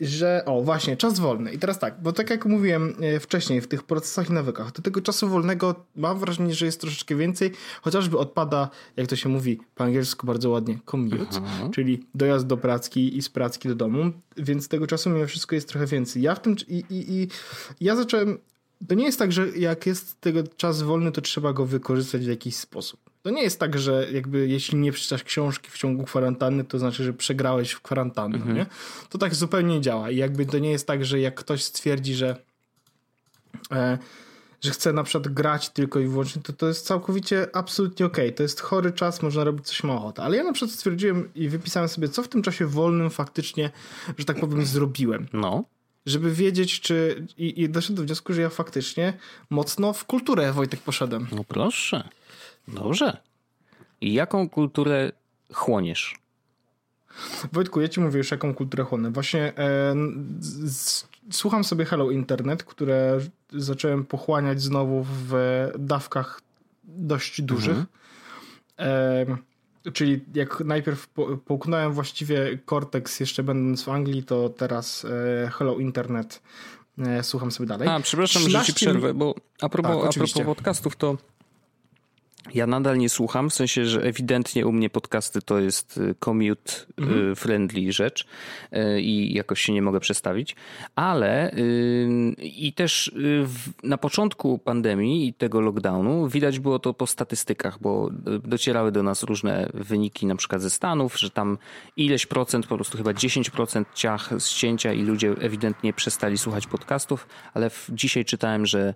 Że 0.00 0.42
o 0.46 0.62
właśnie, 0.62 0.96
czas 0.96 1.20
wolny. 1.20 1.52
I 1.52 1.58
teraz 1.58 1.78
tak, 1.78 2.02
bo 2.02 2.12
tak 2.12 2.30
jak 2.30 2.46
mówiłem 2.46 2.96
e, 3.00 3.20
wcześniej 3.20 3.60
w 3.60 3.68
tych 3.68 3.82
procesach 3.82 4.30
i 4.30 4.32
nawykach, 4.32 4.72
to 4.72 4.82
tego 4.82 5.00
czasu 5.00 5.28
wolnego 5.28 5.74
mam 5.96 6.18
wrażenie, 6.18 6.54
że 6.54 6.66
jest 6.66 6.80
troszeczkę 6.80 7.14
więcej, 7.14 7.52
chociażby 7.82 8.18
odpada, 8.18 8.70
jak 8.96 9.06
to 9.06 9.16
się 9.16 9.28
mówi 9.28 9.60
po 9.74 9.84
angielsku 9.84 10.26
bardzo 10.26 10.50
ładnie, 10.50 10.78
commute, 10.90 11.36
mhm. 11.36 11.70
czyli 11.70 12.06
dojazd 12.14 12.46
do 12.46 12.56
pracki 12.56 13.16
i 13.16 13.22
z 13.22 13.28
pracki 13.28 13.68
do 13.68 13.74
domu, 13.74 14.12
więc 14.36 14.68
tego 14.68 14.86
czasu 14.86 15.10
mimo 15.10 15.26
wszystko 15.26 15.54
jest 15.54 15.68
trochę 15.68 15.86
więcej. 15.86 16.22
Ja 16.22 16.34
w 16.34 16.40
tym 16.40 16.56
i, 16.68 16.84
i, 16.90 17.12
i 17.12 17.28
ja 17.80 17.96
zacząłem 17.96 18.38
to 18.88 18.94
nie 18.94 19.04
jest 19.04 19.18
tak, 19.18 19.32
że 19.32 19.48
jak 19.48 19.86
jest 19.86 20.20
tego 20.20 20.42
czas 20.56 20.82
wolny, 20.82 21.12
to 21.12 21.20
trzeba 21.20 21.52
go 21.52 21.66
wykorzystać 21.66 22.24
w 22.24 22.28
jakiś 22.28 22.56
sposób. 22.56 23.05
To 23.26 23.30
nie 23.30 23.42
jest 23.42 23.60
tak, 23.60 23.78
że 23.78 24.06
jakby 24.12 24.48
jeśli 24.48 24.78
nie 24.78 24.92
przeczytasz 24.92 25.24
książki 25.24 25.70
w 25.70 25.78
ciągu 25.78 26.04
kwarantanny, 26.04 26.64
to 26.64 26.78
znaczy, 26.78 27.04
że 27.04 27.12
przegrałeś 27.12 27.70
w 27.70 27.80
kwarantannę, 27.80 28.36
mhm. 28.36 28.56
nie? 28.56 28.66
To 29.10 29.18
tak 29.18 29.34
zupełnie 29.34 29.74
nie 29.74 29.80
działa. 29.80 30.10
I 30.10 30.16
jakby 30.16 30.46
to 30.46 30.58
nie 30.58 30.70
jest 30.70 30.86
tak, 30.86 31.04
że 31.04 31.20
jak 31.20 31.34
ktoś 31.34 31.64
stwierdzi, 31.64 32.14
że 32.14 32.36
e, 33.72 33.98
że 34.60 34.70
chce 34.70 34.92
na 34.92 35.02
przykład 35.02 35.34
grać 35.34 35.70
tylko 35.70 36.00
i 36.00 36.06
wyłącznie, 36.06 36.42
to 36.42 36.52
to 36.52 36.68
jest 36.68 36.86
całkowicie 36.86 37.48
absolutnie 37.52 38.06
okej. 38.06 38.26
Okay. 38.26 38.36
To 38.36 38.42
jest 38.42 38.60
chory 38.60 38.92
czas, 38.92 39.22
można 39.22 39.44
robić 39.44 39.66
coś 39.66 39.84
ma 39.84 39.94
ochotę. 39.94 40.22
Ale 40.22 40.36
ja 40.36 40.44
na 40.44 40.52
przykład 40.52 40.74
stwierdziłem 40.74 41.28
i 41.34 41.48
wypisałem 41.48 41.88
sobie, 41.88 42.08
co 42.08 42.22
w 42.22 42.28
tym 42.28 42.42
czasie 42.42 42.66
wolnym 42.66 43.10
faktycznie, 43.10 43.70
że 44.18 44.24
tak 44.24 44.40
powiem, 44.40 44.66
zrobiłem. 44.66 45.26
No 45.32 45.64
żeby 46.06 46.32
wiedzieć, 46.32 46.80
czy. 46.80 47.26
I, 47.38 47.62
I 47.62 47.68
doszedłem 47.68 47.96
do 47.96 48.02
wniosku, 48.02 48.32
że 48.32 48.42
ja 48.42 48.50
faktycznie 48.50 49.12
mocno 49.50 49.92
w 49.92 50.04
kulturę 50.04 50.52
Wojtek 50.52 50.80
poszedłem. 50.80 51.26
No 51.32 51.44
proszę. 51.44 52.08
Dobrze. 52.68 53.16
I 54.00 54.14
jaką 54.14 54.48
kulturę 54.48 55.12
chłoniesz? 55.52 56.18
Wojtku, 57.52 57.80
ja 57.80 57.88
ci 57.88 58.00
mówię 58.00 58.18
już, 58.18 58.30
jaką 58.30 58.54
kulturę 58.54 58.84
chłonę. 58.84 59.10
Właśnie 59.10 59.56
e, 59.58 59.94
z, 60.40 61.08
słucham 61.30 61.64
sobie 61.64 61.84
Hello 61.84 62.10
Internet, 62.10 62.64
które 62.64 63.18
zacząłem 63.52 64.04
pochłaniać 64.04 64.62
znowu 64.62 65.06
w 65.08 65.34
dawkach 65.78 66.40
dość 66.84 67.42
dużych. 67.42 67.76
Mhm. 67.76 67.86
E, 68.78 69.56
Czyli 69.92 70.24
jak 70.34 70.60
najpierw 70.60 71.08
połknąłem 71.44 71.92
właściwie 71.92 72.58
Cortex 72.66 73.20
jeszcze 73.20 73.42
będąc 73.42 73.82
w 73.82 73.88
Anglii, 73.88 74.22
to 74.22 74.48
teraz 74.48 75.04
e, 75.44 75.50
Hello 75.50 75.78
Internet 75.78 76.42
e, 76.98 77.22
słucham 77.22 77.50
sobie 77.50 77.66
dalej. 77.66 77.88
A, 77.88 78.00
przepraszam, 78.00 78.42
13... 78.42 78.58
że 78.58 78.78
ci 78.78 78.86
przerwę, 78.86 79.14
bo 79.14 79.34
a 79.60 79.68
propos, 79.68 80.02
tak, 80.02 80.10
a 80.10 80.12
propos 80.12 80.42
podcastów, 80.44 80.96
to 80.96 81.16
ja 82.54 82.66
nadal 82.66 82.98
nie 82.98 83.08
słucham, 83.08 83.50
w 83.50 83.54
sensie, 83.54 83.86
że 83.86 84.02
ewidentnie 84.02 84.66
u 84.66 84.72
mnie 84.72 84.90
podcasty 84.90 85.42
to 85.42 85.58
jest 85.58 85.96
y, 85.96 86.14
commute 86.24 86.72
y, 86.72 87.02
mhm. 87.02 87.36
friendly 87.36 87.92
rzecz 87.92 88.26
y, 88.72 89.00
i 89.00 89.34
jakoś 89.34 89.60
się 89.60 89.72
nie 89.72 89.82
mogę 89.82 90.00
przestawić, 90.00 90.56
ale 90.94 91.52
i 92.38 92.72
też 92.72 93.12
na 93.82 93.98
początku 93.98 94.58
pandemii 94.58 95.28
i 95.28 95.34
tego 95.34 95.60
lockdownu 95.60 96.28
widać 96.28 96.58
było 96.58 96.78
to 96.78 96.94
po 96.94 97.06
statystykach, 97.06 97.78
bo 97.80 98.10
docierały 98.44 98.92
do 98.92 99.02
nas 99.02 99.22
różne 99.22 99.68
wyniki 99.74 100.26
na 100.26 100.36
przykład 100.36 100.62
ze 100.62 100.70
Stanów, 100.70 101.18
że 101.18 101.30
tam 101.30 101.58
ileś 101.96 102.26
procent, 102.26 102.66
po 102.66 102.74
prostu 102.74 102.98
chyba 102.98 103.10
10% 103.10 103.84
ciach 103.94 104.30
ścięcia 104.38 104.92
i 104.92 105.02
ludzie 105.02 105.30
ewidentnie 105.40 105.92
przestali 105.92 106.38
słuchać 106.38 106.66
podcastów, 106.66 107.26
ale 107.54 107.70
dzisiaj 107.88 108.24
czytałem, 108.24 108.66
że, 108.66 108.94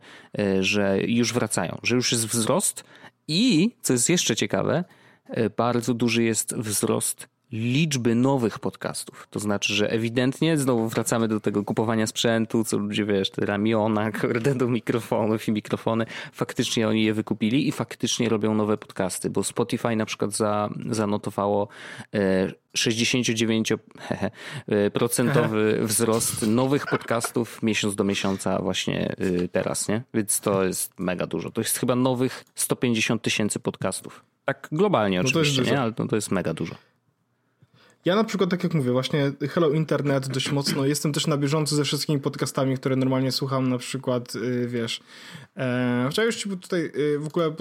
że 0.60 0.98
już 1.06 1.32
wracają, 1.32 1.78
że 1.82 1.96
już 1.96 2.12
jest 2.12 2.26
wzrost, 2.26 2.84
i, 3.30 3.76
co 3.82 3.92
jest 3.92 4.08
jeszcze 4.08 4.36
ciekawe, 4.36 4.84
e, 5.28 5.50
bardzo 5.50 5.94
duży 5.94 6.22
jest 6.22 6.54
wzrost 6.56 7.28
liczby 7.52 8.14
nowych 8.14 8.58
podcastów. 8.58 9.26
To 9.30 9.40
znaczy, 9.40 9.74
że 9.74 9.90
ewidentnie 9.90 10.58
znowu 10.58 10.88
wracamy 10.88 11.28
do 11.28 11.40
tego 11.40 11.64
kupowania 11.64 12.06
sprzętu, 12.06 12.64
co 12.64 12.78
ludzie, 12.78 13.04
wiesz, 13.04 13.30
te 13.30 13.46
ramiona, 13.46 14.12
kurde, 14.20 14.54
do 14.54 14.68
mikrofonów 14.68 15.48
i 15.48 15.52
mikrofony. 15.52 16.06
Faktycznie 16.32 16.88
oni 16.88 17.04
je 17.04 17.14
wykupili 17.14 17.68
i 17.68 17.72
faktycznie 17.72 18.28
robią 18.28 18.54
nowe 18.54 18.76
podcasty, 18.76 19.30
bo 19.30 19.44
Spotify 19.44 19.96
na 19.96 20.06
przykład 20.06 20.32
za, 20.32 20.70
zanotowało 20.90 21.68
69% 22.76 23.78
e, 25.38 25.84
wzrost 25.86 26.46
nowych 26.46 26.86
podcastów 26.86 27.62
miesiąc 27.62 27.94
do 27.94 28.04
miesiąca 28.04 28.62
właśnie 28.62 29.16
e, 29.44 29.48
teraz, 29.48 29.88
nie? 29.88 30.02
Więc 30.14 30.40
to 30.40 30.64
jest 30.64 31.00
mega 31.00 31.26
dużo. 31.26 31.50
To 31.50 31.60
jest 31.60 31.78
chyba 31.78 31.96
nowych 31.96 32.44
150 32.54 33.22
tysięcy 33.22 33.60
podcastów. 33.60 34.24
Tak 34.44 34.68
globalnie 34.72 35.22
no 35.22 35.28
oczywiście, 35.28 35.62
nie? 35.62 35.80
Ale 35.80 35.92
to, 35.92 36.06
to 36.06 36.16
jest 36.16 36.30
mega 36.30 36.54
dużo. 36.54 36.74
Ja 38.04 38.16
na 38.16 38.24
przykład, 38.24 38.50
tak 38.50 38.64
jak 38.64 38.74
mówię, 38.74 38.92
właśnie 38.92 39.32
Hello 39.48 39.70
Internet 39.70 40.28
dość 40.28 40.52
mocno, 40.52 40.86
jestem 40.86 41.12
też 41.12 41.26
na 41.26 41.36
bieżąco 41.36 41.76
ze 41.76 41.84
wszystkimi 41.84 42.20
podcastami, 42.20 42.76
które 42.76 42.96
normalnie 42.96 43.32
słucham, 43.32 43.68
na 43.68 43.78
przykład, 43.78 44.34
yy, 44.34 44.68
wiesz, 44.68 45.00
e, 45.56 46.08
chciałem 46.10 46.26
już 46.26 46.36
ci 46.36 46.48
tutaj 46.48 46.92
yy, 46.94 47.18
w 47.18 47.26
ogóle 47.26 47.54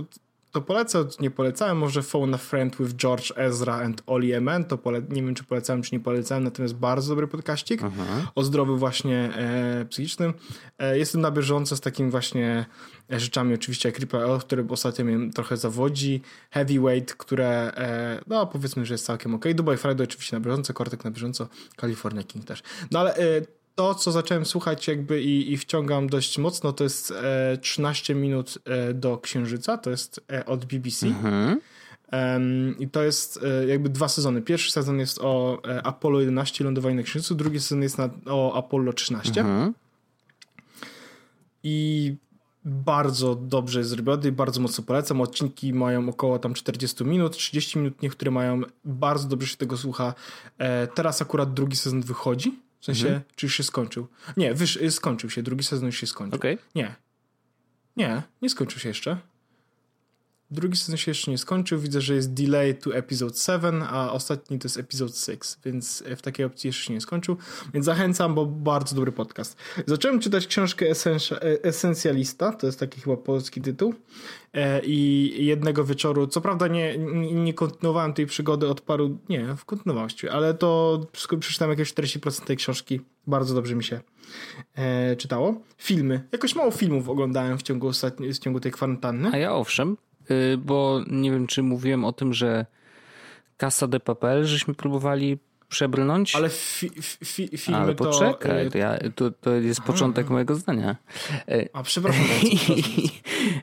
to 0.52 0.62
polecę, 0.62 1.06
nie 1.20 1.32
polecałem, 1.32 1.78
może 1.78 2.04
Phone 2.04 2.34
a 2.34 2.38
Friend 2.38 2.78
with 2.78 2.96
George 2.96 3.32
Ezra 3.36 3.76
and 3.76 4.04
Oli 4.08 4.34
Emen, 4.34 4.66
to 4.66 4.78
pole, 4.78 5.02
nie 5.10 5.24
wiem, 5.24 5.36
czy 5.36 5.44
polecałem, 5.44 5.82
czy 5.82 5.96
nie 5.96 6.00
polecałem, 6.00 6.44
natomiast 6.44 6.76
bardzo 6.76 7.10
dobry 7.10 7.28
podkaścik 7.28 7.82
Aha. 7.84 8.32
o 8.36 8.44
zdrowiu 8.44 8.78
właśnie 8.78 9.34
e, 9.36 9.86
psychicznym. 9.90 10.34
E, 10.80 10.98
jestem 10.98 11.22
na 11.22 11.32
bieżąco 11.32 11.76
z 11.76 11.82
takim 11.82 12.12
właśnie 12.12 12.66
e, 13.12 13.20
rzeczami, 13.20 13.54
oczywiście 13.54 13.90
jak 13.90 14.00
Ripple 14.00 14.26
Elf, 14.26 14.46
który 14.46 14.66
ostatnio 14.70 15.06
mnie 15.06 15.34
trochę 15.34 15.58
zawodzi, 15.58 16.22
Heavyweight, 16.52 17.14
które 17.16 17.72
e, 17.76 18.22
no 18.28 18.48
powiedzmy, 18.48 18.86
że 18.86 18.94
jest 18.94 19.06
całkiem 19.06 19.36
ok. 19.36 19.46
Dubai 19.54 19.78
Friday 19.78 20.04
oczywiście 20.04 20.36
na 20.36 20.40
bieżąco, 20.40 20.74
Kortek 20.74 21.04
na 21.04 21.12
bieżąco, 21.12 21.48
California 21.82 22.24
King 22.24 22.46
też. 22.46 22.64
No 22.92 23.00
ale 23.00 23.16
e, 23.16 23.42
to, 23.80 23.96
co 23.96 24.12
zacząłem 24.12 24.46
słuchać 24.46 24.88
jakby 24.88 25.24
i, 25.24 25.54
i 25.54 25.58
wciągam 25.58 26.08
dość 26.08 26.38
mocno, 26.38 26.74
to 26.74 26.84
jest 26.84 27.12
e, 27.12 27.58
13 27.58 28.16
minut 28.16 28.58
e, 28.66 28.94
do 28.94 29.18
Księżyca, 29.18 29.78
to 29.78 29.90
jest 29.90 30.22
e, 30.32 30.46
od 30.46 30.66
BBC. 30.66 31.08
Mhm. 31.08 31.60
Um, 32.12 32.76
I 32.80 32.90
to 32.90 33.04
jest 33.04 33.40
e, 33.44 33.66
jakby 33.66 33.90
dwa 33.90 34.08
sezony. 34.08 34.42
Pierwszy 34.42 34.72
sezon 34.72 35.00
jest 35.00 35.20
o 35.22 35.62
e, 35.68 35.84
Apollo 35.84 36.20
11 36.20 36.64
lądowanie 36.64 36.96
na 36.96 37.04
Księżycu, 37.04 37.36
drugi 37.36 37.60
sezon 37.60 37.82
jest 37.82 37.98
na, 37.98 38.10
o 38.26 38.54
Apollo 38.58 38.94
13. 38.94 39.42
Mhm. 39.42 39.74
I 41.64 42.16
bardzo 42.66 43.36
dobrze 43.36 43.80
jest 43.80 43.90
zrobiony 43.90 44.28
i 44.28 44.32
bardzo 44.32 44.62
mocno 44.62 44.84
polecam. 44.84 45.22
Odcinki 45.22 45.74
mają 45.74 46.10
około 46.10 46.40
tam 46.40 46.54
40 46.54 47.06
minut, 47.06 47.38
30 47.38 47.80
minut, 47.80 48.02
niektóre 48.02 48.32
mają, 48.32 48.62
bardzo 48.86 49.28
dobrze 49.28 49.48
się 49.48 49.58
tego 49.58 49.78
słucha. 49.78 50.14
E, 50.58 50.88
teraz 50.88 51.22
akurat 51.22 51.54
drugi 51.54 51.76
sezon 51.76 52.02
wychodzi 52.02 52.69
w 52.80 52.86
sensie, 52.86 53.08
mhm. 53.08 53.24
czy 53.36 53.46
już 53.46 53.56
się 53.56 53.64
skończył? 53.64 54.08
Nie, 54.38 54.54
wyż, 54.54 54.76
y, 54.76 54.92
skończył 54.92 55.30
się, 55.30 55.44
drugi 55.44 55.64
sezon 55.64 55.86
już 55.86 55.98
się 55.98 56.08
skończył. 56.08 56.40
Okay. 56.40 56.58
Nie. 56.76 56.96
Nie, 57.98 58.22
nie 58.42 58.50
skończył 58.50 58.80
się 58.80 58.90
jeszcze. 58.90 59.18
Drugi 60.52 60.78
sezon 60.78 60.98
się 60.98 61.12
jeszcze 61.12 61.32
nie 61.32 61.38
skończył. 61.38 61.80
Widzę, 61.80 62.02
że 62.02 62.16
jest 62.16 62.34
delay 62.34 62.76
to 62.76 62.96
episode 62.96 63.36
7, 63.36 63.84
a 63.90 64.12
ostatni 64.12 64.60
to 64.60 64.66
jest 64.66 64.78
episode 64.78 65.14
6, 65.14 65.40
więc 65.66 66.04
w 66.18 66.22
takiej 66.22 66.46
opcji 66.46 66.68
jeszcze 66.68 66.84
się 66.84 66.94
nie 66.94 67.02
skończył. 67.02 67.38
Więc 67.74 67.86
zachęcam, 67.86 68.36
bo 68.36 68.46
bardzo 68.46 68.96
dobry 68.96 69.12
podcast. 69.12 69.58
Zacząłem 69.86 70.20
czytać 70.20 70.48
książkę 70.48 70.86
Esencjalista, 71.64 72.54
to 72.54 72.68
jest 72.68 72.80
taki 72.80 73.02
chyba 73.02 73.18
polski 73.18 73.62
tytuł. 73.62 73.94
E, 74.54 74.82
I 74.86 75.46
jednego 75.46 75.86
wieczoru, 75.86 76.28
co 76.28 76.42
prawda 76.42 76.68
nie, 76.68 76.98
nie 77.34 77.54
kontynuowałem 77.54 78.14
tej 78.14 78.26
przygody 78.26 78.68
od 78.68 78.82
paru, 78.82 79.18
nie, 79.30 79.56
kontynuowałem 79.66 80.10
ale 80.32 80.54
to 80.54 81.00
przeczytałem 81.40 81.70
jakieś 81.70 81.94
40% 81.94 82.46
tej 82.46 82.58
książki. 82.58 83.02
Bardzo 83.28 83.56
dobrze 83.56 83.76
mi 83.76 83.84
się 83.84 84.00
e, 84.76 85.16
czytało. 85.16 85.62
Filmy. 85.78 86.28
Jakoś 86.32 86.56
mało 86.56 86.72
filmów 86.72 87.10
oglądałem 87.10 87.58
w 87.58 87.64
ciągu, 87.64 87.88
ostatni, 87.88 88.34
w 88.34 88.40
ciągu 88.40 88.60
tej 88.60 88.72
kwarantanny. 88.72 89.30
A 89.34 89.38
ja 89.38 89.56
owszem, 89.56 89.98
bo 90.58 91.02
nie 91.08 91.32
wiem, 91.32 91.48
czy 91.48 91.64
mówiłem 91.64 92.06
o 92.06 92.14
tym, 92.14 92.34
że 92.34 92.66
Casa 93.58 93.88
de 93.88 94.00
Papel 94.00 94.46
żeśmy 94.46 94.74
próbowali 94.74 95.38
przebrnąć. 95.70 96.36
Ale 96.36 96.50
fi, 96.50 96.90
fi, 97.58 97.74
Ale 97.74 97.96
poczekaj, 97.96 98.66
to... 98.66 98.72
To, 98.72 98.78
ja, 98.78 99.00
to, 99.16 99.32
to 99.32 99.52
jest 99.52 99.82
początek 99.82 100.26
Aha. 100.26 100.34
mojego 100.34 100.56
zdania. 100.56 100.96
Y, 101.50 101.70
A, 101.74 101.84
przepraszam. 101.84 102.26
I, 102.44 103.10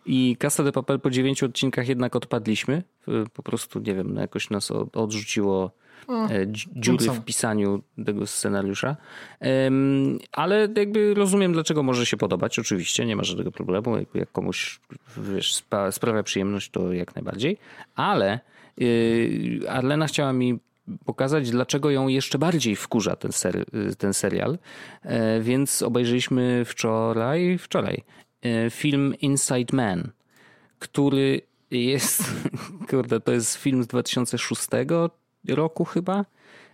I 0.06 0.36
Casa 0.36 0.62
de 0.62 0.72
Papel 0.72 1.00
po 1.00 1.10
dziewięciu 1.10 1.46
odcinkach 1.46 1.88
jednak 1.88 2.16
odpadliśmy. 2.16 2.82
Y, 3.08 3.12
po 3.32 3.42
prostu, 3.42 3.80
nie 3.80 3.94
wiem, 3.94 4.14
no 4.14 4.20
jakoś 4.20 4.50
nas 4.50 4.70
odrzuciło 4.92 5.70
e, 6.08 6.46
dziury 6.76 7.10
w 7.10 7.24
pisaniu 7.24 7.82
tego 8.06 8.26
scenariusza. 8.26 8.96
Ale 10.32 10.68
jakby 10.76 11.14
rozumiem, 11.14 11.52
dlaczego 11.52 11.82
może 11.82 12.06
się 12.06 12.16
podobać. 12.16 12.58
Oczywiście, 12.58 13.06
nie 13.06 13.16
ma 13.16 13.24
żadnego 13.24 13.52
problemu. 13.52 13.96
Jak 14.14 14.32
komuś 14.32 14.80
wiesz, 15.16 15.62
sprawia 15.90 16.22
przyjemność, 16.22 16.70
to 16.70 16.92
jak 16.92 17.14
najbardziej. 17.14 17.58
Ale 17.94 18.40
yy, 18.76 19.70
Arlena 19.70 20.06
chciała 20.06 20.32
mi 20.32 20.58
pokazać, 21.04 21.50
dlaczego 21.50 21.90
ją 21.90 22.08
jeszcze 22.08 22.38
bardziej 22.38 22.76
wkurza 22.76 23.16
ten, 23.16 23.32
ser, 23.32 23.64
ten 23.98 24.14
serial. 24.14 24.58
E, 25.02 25.40
więc 25.40 25.82
obejrzeliśmy 25.82 26.64
wczoraj, 26.64 27.58
wczoraj 27.58 28.04
e, 28.42 28.70
film 28.70 29.14
Inside 29.20 29.76
Man, 29.76 30.10
który 30.78 31.40
jest, 31.70 32.22
kurde, 32.90 33.20
to 33.20 33.32
jest 33.32 33.56
film 33.56 33.82
z 33.82 33.86
2006 33.86 34.62
roku 35.48 35.84
chyba, 35.84 36.24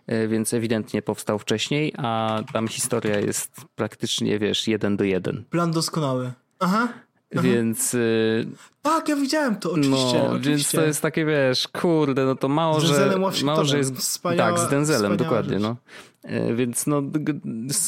e, 0.06 0.28
więc 0.28 0.54
ewidentnie 0.54 1.02
powstał 1.02 1.38
wcześniej, 1.38 1.94
a 1.98 2.40
tam 2.52 2.68
historia 2.68 3.20
jest 3.20 3.60
praktycznie, 3.74 4.38
wiesz, 4.38 4.68
jeden 4.68 4.96
do 4.96 5.04
jeden. 5.04 5.44
Plan 5.50 5.70
doskonały. 5.70 6.32
Aha. 6.58 6.88
Aha. 7.34 7.42
Więc. 7.42 7.94
Y, 7.94 8.46
tak, 8.82 9.08
ja 9.08 9.16
widziałem 9.16 9.56
to, 9.56 9.72
oczywiście. 9.72 10.18
No, 10.18 10.26
oczywiście. 10.26 10.50
Więc 10.50 10.72
to 10.72 10.82
jest 10.82 11.02
takie, 11.02 11.24
wiesz, 11.24 11.68
kurde, 11.68 12.24
no 12.24 12.34
to 12.34 12.48
mało, 12.48 12.80
że. 12.80 13.18
Mało, 13.44 13.64
że 13.64 13.78
jest. 13.78 13.96
Wspaniała, 13.96 14.50
tak, 14.50 14.66
z 14.66 14.70
Denzelem, 14.70 15.16
dokładnie. 15.16 15.58
No. 15.58 15.76
E, 16.22 16.54
więc 16.54 16.86
no, 16.86 17.02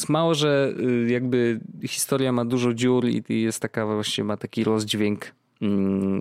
mało, 0.09 0.35
że 0.35 0.73
y, 0.79 1.07
jakby 1.09 1.59
historia 1.83 2.31
ma 2.31 2.45
dużo 2.45 2.73
dziur 2.73 3.05
i 3.05 3.41
jest 3.41 3.59
taka 3.59 3.85
właśnie, 3.85 4.23
ma 4.23 4.37
taki 4.37 4.63
rozdźwięk 4.63 5.31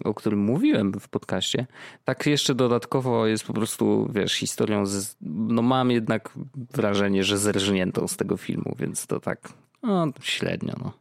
o 0.05 0.15
którym 0.15 0.39
mówiłem 0.39 0.93
w 1.01 1.09
podcaście, 1.09 1.67
tak 2.05 2.27
jeszcze 2.27 2.55
dodatkowo 2.55 3.27
jest 3.27 3.45
po 3.45 3.53
prostu, 3.53 4.11
wiesz, 4.13 4.33
historią, 4.33 4.87
z, 4.87 5.17
no 5.21 5.63
mam 5.63 5.91
jednak 5.91 6.31
wrażenie, 6.55 7.25
że 7.25 7.39
zerżniętą 7.39 8.09
z 8.09 8.17
tego 8.17 8.37
filmu, 8.37 8.77
więc 8.79 9.07
to 9.07 9.21
tak, 9.21 9.53
no 9.83 10.13
średnio, 10.21 10.75
no. 10.79 10.93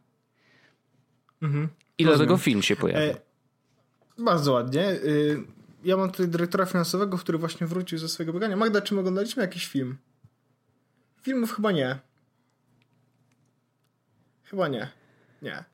Mhm. 1.42 1.68
I 1.98 2.04
dlatego 2.04 2.36
film 2.36 2.62
się 2.62 2.76
pojawia. 2.76 3.00
E, 3.00 3.16
bardzo 4.18 4.52
ładnie. 4.52 4.86
E, 4.86 4.96
ja 5.84 5.96
mam 5.96 6.10
tutaj 6.10 6.28
dyrektora 6.28 6.66
finansowego, 6.66 7.18
który 7.18 7.38
właśnie 7.38 7.66
wrócił 7.66 7.98
ze 7.98 8.08
swojego 8.08 8.32
biegania. 8.32 8.56
Magda, 8.56 8.80
czy 8.80 8.94
my 8.94 9.00
oglądaliśmy 9.00 9.42
jakiś 9.42 9.66
film? 9.66 9.96
Filmów 11.22 11.52
chyba 11.52 11.72
nie. 11.72 11.98
Chyba 14.44 14.68
nie. 14.68 14.88
Nie. 15.42 15.64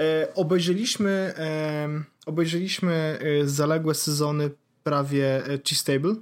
E, 0.00 0.34
obejrzeliśmy 0.34 1.34
e, 1.38 1.88
obejrzeliśmy 2.26 3.18
e, 3.42 3.46
zaległe 3.46 3.94
sezony 3.94 4.50
prawie 4.82 5.42
Cheese 5.68 5.80
Stable. 5.80 6.14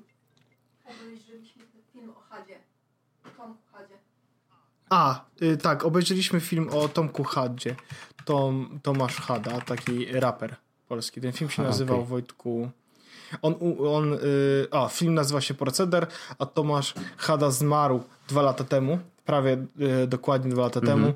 Obejrzeliśmy 0.85 1.63
film 1.93 2.11
o 2.11 2.21
Hadzie. 2.21 2.59
Tomku 3.37 3.63
Hadzie. 3.73 3.95
A, 4.91 5.25
y, 5.43 5.57
tak, 5.57 5.85
obejrzeliśmy 5.85 6.41
film 6.41 6.69
o 6.73 6.89
Tomku 6.89 7.25
Hadzie. 7.25 7.77
Tom, 8.25 8.81
Tomasz 8.83 9.17
Hada, 9.17 9.61
taki 9.61 10.07
raper 10.13 10.57
polski. 10.89 11.21
Ten 11.21 11.33
film 11.33 11.51
się 11.51 11.63
nazywał 11.63 11.97
okay. 11.97 12.09
Wojtku. 12.09 12.71
On, 13.43 13.55
on, 13.89 14.11
yy, 14.11 14.19
a, 14.71 14.89
film 14.89 15.15
nazywa 15.15 15.41
się 15.41 15.55
Proceder, 15.55 16.07
a 16.39 16.47
Tomasz 16.47 16.95
Hada 17.17 17.51
zmarł 17.51 18.03
dwa 18.29 18.43
lata 18.43 18.65
temu, 18.65 18.99
prawie 19.25 19.67
yy, 19.77 20.07
dokładnie 20.07 20.51
dwa 20.51 20.63
lata 20.63 20.81
mm 20.81 20.91
-hmm. 20.91 20.95
temu. 20.95 21.15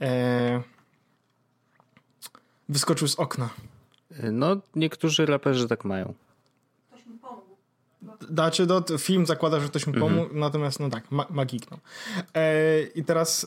E, 0.00 0.73
wyskoczył 2.68 3.08
z 3.08 3.14
okna. 3.14 3.50
No, 4.32 4.56
niektórzy 4.74 5.26
raperzy 5.26 5.68
tak 5.68 5.84
mają. 5.84 6.14
Znaczy, 8.28 8.66
no, 8.66 8.98
film 8.98 9.26
zakłada, 9.26 9.60
że 9.60 9.68
ktoś 9.68 9.86
mu 9.86 9.92
pomógł, 9.92 10.22
mhm. 10.22 10.40
natomiast 10.40 10.80
no 10.80 10.90
tak, 10.90 11.10
ma, 11.10 11.26
magiknął. 11.30 11.80
E, 12.34 12.82
I 12.82 13.04
teraz, 13.04 13.46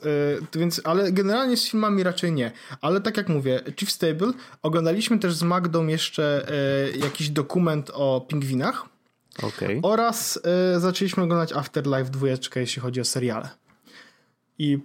e, 0.54 0.60
więc, 0.60 0.82
ale 0.84 1.12
generalnie 1.12 1.58
z 1.58 1.70
filmami 1.70 2.04
raczej 2.04 2.32
nie. 2.32 2.52
Ale 2.82 3.02
tak 3.02 3.18
jak 3.18 3.30
mówię, 3.30 3.62
Chief 3.80 3.92
Stable, 3.92 4.32
oglądaliśmy 4.62 5.20
też 5.20 5.34
z 5.34 5.44
Magdą 5.44 5.88
jeszcze 5.88 6.48
e, 6.50 6.98
jakiś 6.98 7.30
dokument 7.30 7.92
o 7.94 8.26
pingwinach. 8.28 8.86
Okay. 9.44 9.80
Oraz 9.84 10.40
e, 10.76 10.80
zaczęliśmy 10.80 11.24
oglądać 11.24 11.54
Afterlife 11.54 12.10
dwójeczkę, 12.10 12.60
jeśli 12.60 12.82
chodzi 12.82 13.02
o 13.02 13.06
seriale. 13.06 13.50
I 14.60 14.80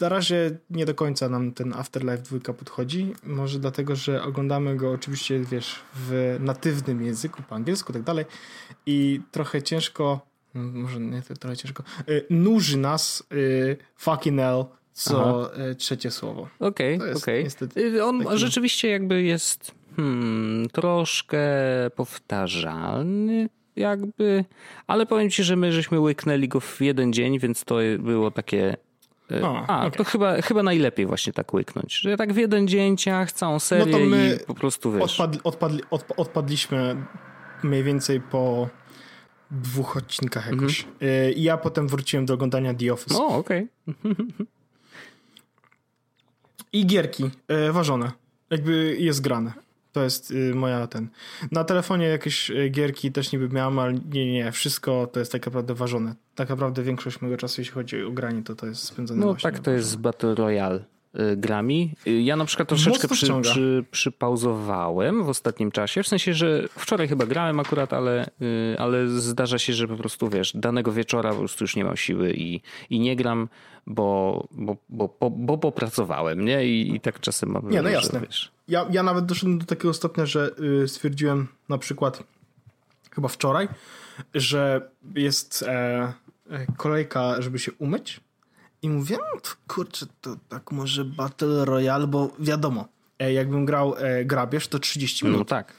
na 0.00 0.08
razie 0.08 0.58
nie 0.70 0.86
do 0.86 0.94
końca 0.94 1.28
nam 1.28 1.52
ten 1.52 1.72
Afterlife 1.72 2.22
2 2.22 2.52
podchodzi. 2.52 3.14
Może 3.24 3.58
dlatego, 3.58 3.96
że 3.96 4.22
oglądamy 4.22 4.76
go 4.76 4.90
oczywiście, 4.90 5.40
wiesz, 5.40 5.76
w 5.94 6.36
natywnym 6.40 7.02
języku, 7.02 7.42
po 7.48 7.54
angielsku 7.54 7.92
i 7.92 7.94
tak 7.94 8.02
dalej. 8.02 8.24
I 8.86 9.20
trochę 9.30 9.62
ciężko, 9.62 10.20
no, 10.54 10.62
może 10.62 11.00
nie 11.00 11.22
trochę 11.22 11.56
ciężko, 11.56 11.82
y, 12.08 12.26
nuży 12.30 12.78
nas 12.78 13.22
y, 13.32 13.76
fucking 13.96 14.38
hell 14.38 14.64
co 14.92 15.50
Aha. 15.52 15.64
Y, 15.70 15.74
trzecie 15.74 16.10
słowo. 16.10 16.48
Okej, 16.60 16.96
okay, 16.96 17.14
okej. 17.14 17.46
Okay. 17.46 18.04
On 18.04 18.24
taki... 18.24 18.38
rzeczywiście 18.38 18.88
jakby 18.88 19.22
jest 19.22 19.74
hmm, 19.96 20.68
troszkę 20.68 21.40
powtarzalny 21.96 23.48
jakby, 23.76 24.44
ale 24.86 25.06
powiem 25.06 25.30
ci, 25.30 25.44
że 25.44 25.56
my 25.56 25.72
żeśmy 25.72 26.00
łyknęli 26.00 26.48
go 26.48 26.60
w 26.60 26.80
jeden 26.80 27.12
dzień, 27.12 27.38
więc 27.38 27.64
to 27.64 27.76
było 27.98 28.30
takie 28.30 28.76
E, 29.30 29.64
A, 29.66 29.86
okay. 29.86 29.98
to 29.98 30.04
chyba, 30.04 30.42
chyba 30.42 30.62
najlepiej 30.62 31.06
właśnie 31.06 31.32
tak 31.32 31.54
łyknąć, 31.54 31.94
że 31.94 32.16
tak 32.16 32.32
w 32.32 32.36
jeden 32.36 32.68
dzień 32.68 32.96
ciach, 32.96 33.32
całą 33.32 33.58
serię 33.58 33.86
no 33.86 33.98
to 33.98 34.04
my 34.04 34.38
i 34.42 34.46
po 34.46 34.54
prostu 34.54 34.92
wiesz. 34.92 35.02
Odpadli, 35.02 35.40
odpadli, 35.44 35.82
odp 35.90 36.12
odpadliśmy 36.16 36.96
mniej 37.62 37.82
więcej 37.82 38.20
po 38.20 38.68
dwóch 39.50 39.96
odcinkach 39.96 40.46
jakoś. 40.50 40.84
Mhm. 40.84 41.10
E, 41.10 41.32
I 41.32 41.42
ja 41.42 41.56
potem 41.56 41.88
wróciłem 41.88 42.26
do 42.26 42.34
oglądania 42.34 42.74
The 42.74 42.92
Office. 42.92 43.18
O, 43.18 43.26
okej. 43.26 43.68
Okay. 43.86 44.16
I 46.72 46.86
gierki 46.86 47.30
e, 47.48 47.72
ważone. 47.72 48.12
Jakby 48.50 48.96
jest 49.00 49.20
grane. 49.20 49.52
To 49.96 50.04
jest 50.04 50.30
y, 50.30 50.54
moja 50.54 50.86
ten. 50.86 51.08
Na 51.52 51.64
telefonie 51.64 52.06
jakieś 52.06 52.50
y, 52.50 52.68
gierki 52.68 53.12
też 53.12 53.32
niby 53.32 53.48
miałem, 53.48 53.78
ale 53.78 53.94
nie, 53.94 54.32
nie, 54.32 54.52
wszystko 54.52 55.06
to 55.06 55.20
jest 55.20 55.32
tak 55.32 55.46
naprawdę 55.46 55.74
ważone. 55.74 56.14
Tak 56.34 56.48
naprawdę 56.48 56.82
większość 56.82 57.20
mojego 57.20 57.36
czasu, 57.36 57.60
jeśli 57.60 57.74
chodzi 57.74 58.02
o 58.02 58.10
granie, 58.10 58.42
to 58.42 58.54
to 58.54 58.66
jest 58.66 58.82
spędzone 58.82 59.26
No 59.26 59.34
tak, 59.34 59.58
to 59.58 59.70
jest 59.70 59.98
Battle 59.98 60.34
Royale 60.34 60.84
y, 61.20 61.36
grami. 61.36 61.94
Ja 62.06 62.36
na 62.36 62.44
przykład 62.44 62.68
troszeczkę 62.68 63.08
przy, 63.08 63.40
przy, 63.42 63.84
przypauzowałem 63.90 65.24
w 65.24 65.28
ostatnim 65.28 65.70
czasie, 65.70 66.02
w 66.02 66.08
sensie, 66.08 66.34
że 66.34 66.68
wczoraj 66.70 67.08
chyba 67.08 67.26
grałem 67.26 67.60
akurat, 67.60 67.92
ale, 67.92 68.30
ale 68.78 69.08
zdarza 69.08 69.58
się, 69.58 69.72
że 69.72 69.88
po 69.88 69.96
prostu 69.96 70.28
wiesz, 70.28 70.52
danego 70.54 70.92
wieczora 70.92 71.30
po 71.30 71.38
prostu 71.38 71.64
już 71.64 71.76
nie 71.76 71.84
mam 71.84 71.96
siły 71.96 72.32
i, 72.32 72.60
i 72.90 73.00
nie 73.00 73.16
gram, 73.16 73.48
bo, 73.86 74.48
bo, 74.50 74.76
bo, 74.88 75.16
bo, 75.20 75.30
bo 75.30 75.58
popracowałem, 75.58 76.44
nie? 76.44 76.66
I, 76.66 76.94
i 76.94 77.00
tak 77.00 77.20
czasem 77.20 77.50
mam 77.50 77.70
Nie, 77.70 77.82
no 77.82 77.88
jasne. 77.88 78.20
Że, 78.20 78.26
wiesz, 78.26 78.55
ja, 78.68 78.86
ja 78.90 79.02
nawet 79.02 79.26
doszedłem 79.26 79.58
do 79.58 79.66
takiego 79.66 79.94
stopnia, 79.94 80.26
że 80.26 80.50
y, 80.84 80.88
stwierdziłem 80.88 81.48
na 81.68 81.78
przykład 81.78 82.22
chyba 83.10 83.28
wczoraj, 83.28 83.68
że 84.34 84.90
jest 85.14 85.62
e, 85.62 86.12
e, 86.50 86.66
kolejka, 86.76 87.42
żeby 87.42 87.58
się 87.58 87.72
umyć 87.72 88.20
i 88.82 88.88
mówię, 88.90 89.16
no 89.34 89.40
to 89.40 89.50
kurczę, 89.74 90.06
to 90.20 90.36
tak 90.48 90.72
może 90.72 91.04
Battle 91.04 91.64
Royale, 91.64 92.06
bo 92.06 92.30
wiadomo, 92.38 92.88
e, 93.18 93.32
jakbym 93.32 93.64
grał 93.64 93.94
e, 93.98 94.24
grabież, 94.24 94.68
to 94.68 94.78
30 94.78 95.24
minut. 95.24 95.38
No 95.38 95.44
tak. 95.44 95.72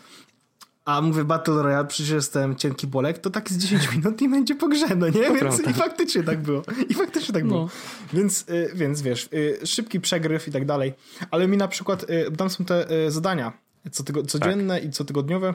A 0.88 1.02
mówię 1.02 1.24
Battle 1.24 1.64
Royale, 1.64 1.88
przecież 1.88 2.10
jestem 2.10 2.56
cienki 2.56 2.88
bolek, 2.88 3.20
to 3.20 3.30
tak 3.30 3.50
z 3.50 3.58
10 3.58 3.92
minut 3.96 4.22
i 4.22 4.30
będzie 4.30 4.56
po 4.56 4.68
grze, 4.68 4.96
no 4.96 5.10
nie? 5.10 5.32
Więc 5.42 5.60
i 5.60 5.74
faktycznie 5.74 6.24
tak 6.24 6.42
było. 6.42 6.62
I 6.90 6.94
faktycznie 6.94 7.34
tak 7.34 7.44
no. 7.44 7.50
było. 7.50 7.70
Więc, 8.14 8.46
y, 8.50 8.72
więc 8.76 9.02
wiesz, 9.02 9.30
y, 9.34 9.60
szybki 9.66 10.00
przegryw 10.00 10.48
i 10.48 10.52
tak 10.52 10.66
dalej. 10.66 10.94
Ale 11.32 11.48
mi 11.48 11.58
na 11.58 11.68
przykład, 11.68 12.10
y, 12.10 12.32
tam 12.38 12.50
są 12.50 12.66
te 12.66 12.88
zadania 13.12 13.54
co 13.92 14.04
tygo, 14.04 14.24
codzienne 14.24 14.76
tak. 14.76 14.86
i 14.86 14.92
cotygodniowe 14.92 15.54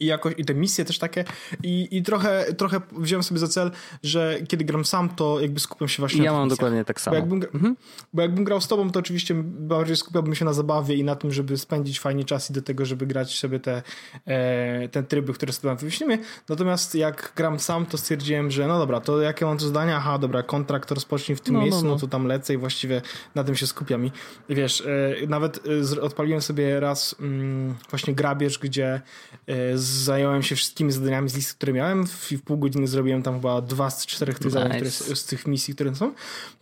i 0.00 0.06
jakoś, 0.06 0.34
i 0.36 0.44
te 0.44 0.54
misje 0.54 0.84
też 0.84 0.98
takie 0.98 1.24
i, 1.62 1.88
i 1.90 2.02
trochę, 2.02 2.54
trochę 2.54 2.80
wziąłem 2.98 3.22
sobie 3.22 3.38
za 3.38 3.48
cel, 3.48 3.70
że 4.02 4.38
kiedy 4.48 4.64
gram 4.64 4.84
sam, 4.84 5.08
to 5.08 5.40
jakby 5.40 5.60
skupiam 5.60 5.88
się 5.88 6.02
właśnie 6.02 6.24
ja 6.24 6.30
na 6.30 6.36
Ja 6.36 6.40
mam 6.40 6.48
dokładnie 6.48 6.84
tak 6.84 7.00
samo. 7.00 7.14
Bo 7.14 7.20
jakbym, 7.20 7.42
mhm. 7.54 7.76
bo 8.12 8.22
jakbym 8.22 8.44
grał 8.44 8.60
z 8.60 8.68
tobą, 8.68 8.90
to 8.90 9.00
oczywiście 9.00 9.34
bardziej 9.44 9.96
skupiałbym 9.96 10.34
się 10.34 10.44
na 10.44 10.52
zabawie 10.52 10.94
i 10.94 11.04
na 11.04 11.16
tym, 11.16 11.32
żeby 11.32 11.58
spędzić 11.58 12.00
fajnie 12.00 12.24
czas 12.24 12.50
i 12.50 12.52
do 12.52 12.62
tego, 12.62 12.84
żeby 12.84 13.06
grać 13.06 13.38
sobie 13.38 13.60
te, 13.60 13.82
e, 14.26 14.88
te 14.88 15.02
tryby, 15.02 15.32
które 15.32 15.52
sobie 15.52 15.76
wymyślimy. 15.76 16.18
Natomiast 16.48 16.94
jak 16.94 17.32
gram 17.36 17.60
sam, 17.60 17.86
to 17.86 17.98
stwierdziłem, 17.98 18.50
że 18.50 18.66
no 18.66 18.78
dobra, 18.78 19.00
to 19.00 19.20
jakie 19.20 19.44
mam 19.44 19.58
to 19.58 19.66
zdania? 19.66 19.96
Aha, 19.96 20.18
dobra, 20.18 20.42
kontrakt 20.42 20.90
rozpocznij 20.90 21.36
w 21.36 21.40
tym 21.40 21.54
no, 21.54 21.60
no 21.60 21.64
miejscu, 21.64 21.82
no, 21.82 21.88
no. 21.88 21.94
no, 21.94 22.00
to 22.00 22.06
tam 22.06 22.26
lecę 22.26 22.54
i 22.54 22.56
właściwie 22.56 23.02
na 23.34 23.44
tym 23.44 23.56
się 23.56 23.66
skupiam. 23.66 24.06
I 24.48 24.54
wiesz, 24.54 24.80
e, 24.80 25.26
nawet 25.26 25.60
e, 25.96 26.00
odpaliłem 26.00 26.42
sobie 26.42 26.80
raz 26.80 27.14
mm, 27.20 27.74
właśnie 27.90 28.14
grabież, 28.14 28.58
gdzie 28.58 29.00
e, 29.46 29.78
zająłem 29.88 30.42
się 30.42 30.56
wszystkimi 30.56 30.92
zadaniami 30.92 31.28
z 31.28 31.36
listy, 31.36 31.54
które 31.54 31.72
miałem 31.72 32.04
i 32.30 32.36
w 32.36 32.42
pół 32.42 32.58
godziny 32.58 32.86
zrobiłem 32.86 33.22
tam 33.22 33.34
chyba 33.34 33.60
dwa 33.60 33.90
z 33.90 34.06
czterech 34.06 34.38
tych 34.38 34.50
zadań, 34.50 34.76
które, 34.76 34.90
z 34.90 35.24
tych 35.24 35.46
misji, 35.46 35.74
które 35.74 35.94
są. 35.94 36.12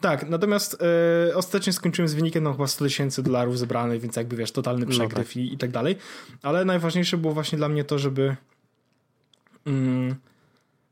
Tak, 0.01 0.29
natomiast 0.29 0.77
e, 1.31 1.37
ostatecznie 1.37 1.73
skończyłem 1.73 2.09
z 2.09 2.15
wynikiem 2.15 2.45
no 2.45 2.53
chyba 2.53 2.67
100 2.67 2.85
tysięcy 2.85 3.23
dolarów 3.23 3.59
zebranych, 3.59 4.01
więc 4.01 4.17
jakby 4.17 4.37
wiesz, 4.37 4.53
totalny 4.53 4.87
przegryw 4.87 5.19
no 5.19 5.25
tak. 5.25 5.37
i, 5.37 5.55
i 5.55 5.59
tak 5.59 5.71
dalej. 5.71 5.97
Ale 6.43 6.65
najważniejsze 6.65 7.17
było 7.17 7.35
właśnie 7.35 7.59
dla 7.59 7.69
mnie 7.69 7.85
to, 7.85 7.99
żeby 7.99 8.37
mm, 9.67 10.15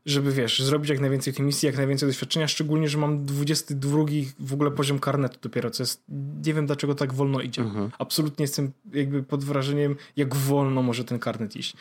żeby 0.05 0.31
wiesz, 0.31 0.59
zrobić 0.59 0.89
jak 0.89 0.99
najwięcej 0.99 1.33
tej 1.33 1.45
misji, 1.45 1.65
jak 1.65 1.77
najwięcej 1.77 2.09
doświadczenia, 2.09 2.47
szczególnie, 2.47 2.89
że 2.89 2.97
mam 2.97 3.25
22 3.25 3.99
w 4.39 4.53
ogóle 4.53 4.71
poziom 4.71 4.99
karnetu 4.99 5.37
dopiero, 5.41 5.71
co 5.71 5.83
jest, 5.83 6.03
nie 6.45 6.53
wiem 6.53 6.65
dlaczego 6.65 6.95
tak 6.95 7.13
wolno 7.13 7.41
idzie. 7.41 7.61
Mhm. 7.61 7.91
Absolutnie 7.99 8.43
jestem 8.43 8.71
jakby 8.93 9.23
pod 9.23 9.43
wrażeniem, 9.43 9.95
jak 10.15 10.35
wolno 10.35 10.81
może 10.81 11.03
ten 11.03 11.19
karnet 11.19 11.55
iść. 11.55 11.73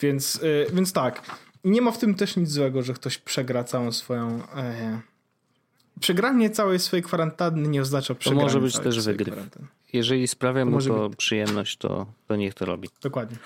Więc, 0.00 0.36
y, 0.42 0.66
więc 0.72 0.92
tak, 0.92 1.22
nie 1.64 1.82
ma 1.82 1.90
w 1.90 1.98
tym 1.98 2.14
też 2.14 2.36
nic 2.36 2.50
złego, 2.50 2.82
że 2.82 2.94
ktoś 2.94 3.18
przegra 3.18 3.64
całą 3.64 3.92
swoją... 3.92 4.48
E, 4.56 5.00
przegranie 6.00 6.50
całej 6.50 6.78
swojej 6.78 7.02
kwarantanny 7.02 7.68
nie 7.68 7.80
oznacza 7.80 8.14
przegrania 8.14 8.44
może 8.44 8.60
być 8.60 8.78
też 8.78 9.04
wygryw. 9.06 9.34
kwarantanny. 9.34 9.68
Jeżeli 9.92 10.28
sprawia 10.28 10.64
mu 10.64 10.70
może 10.70 10.88
to 10.88 11.10
przyjemność, 11.10 11.76
to, 11.76 12.06
to 12.26 12.36
niech 12.36 12.54
to 12.54 12.64
robi. 12.64 12.88
Dokładnie. 13.02 13.36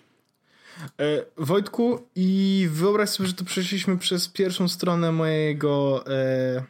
E, 1.01 1.24
Wojtku, 1.37 2.07
i 2.14 2.68
wyobraź 2.72 3.09
sobie, 3.11 3.27
że 3.27 3.35
to 3.35 3.45
przeszliśmy 3.45 3.99
przez 3.99 4.29
pierwszą 4.29 4.68
stronę 4.68 5.12
mojego, 5.12 6.05
e, 6.07 6.62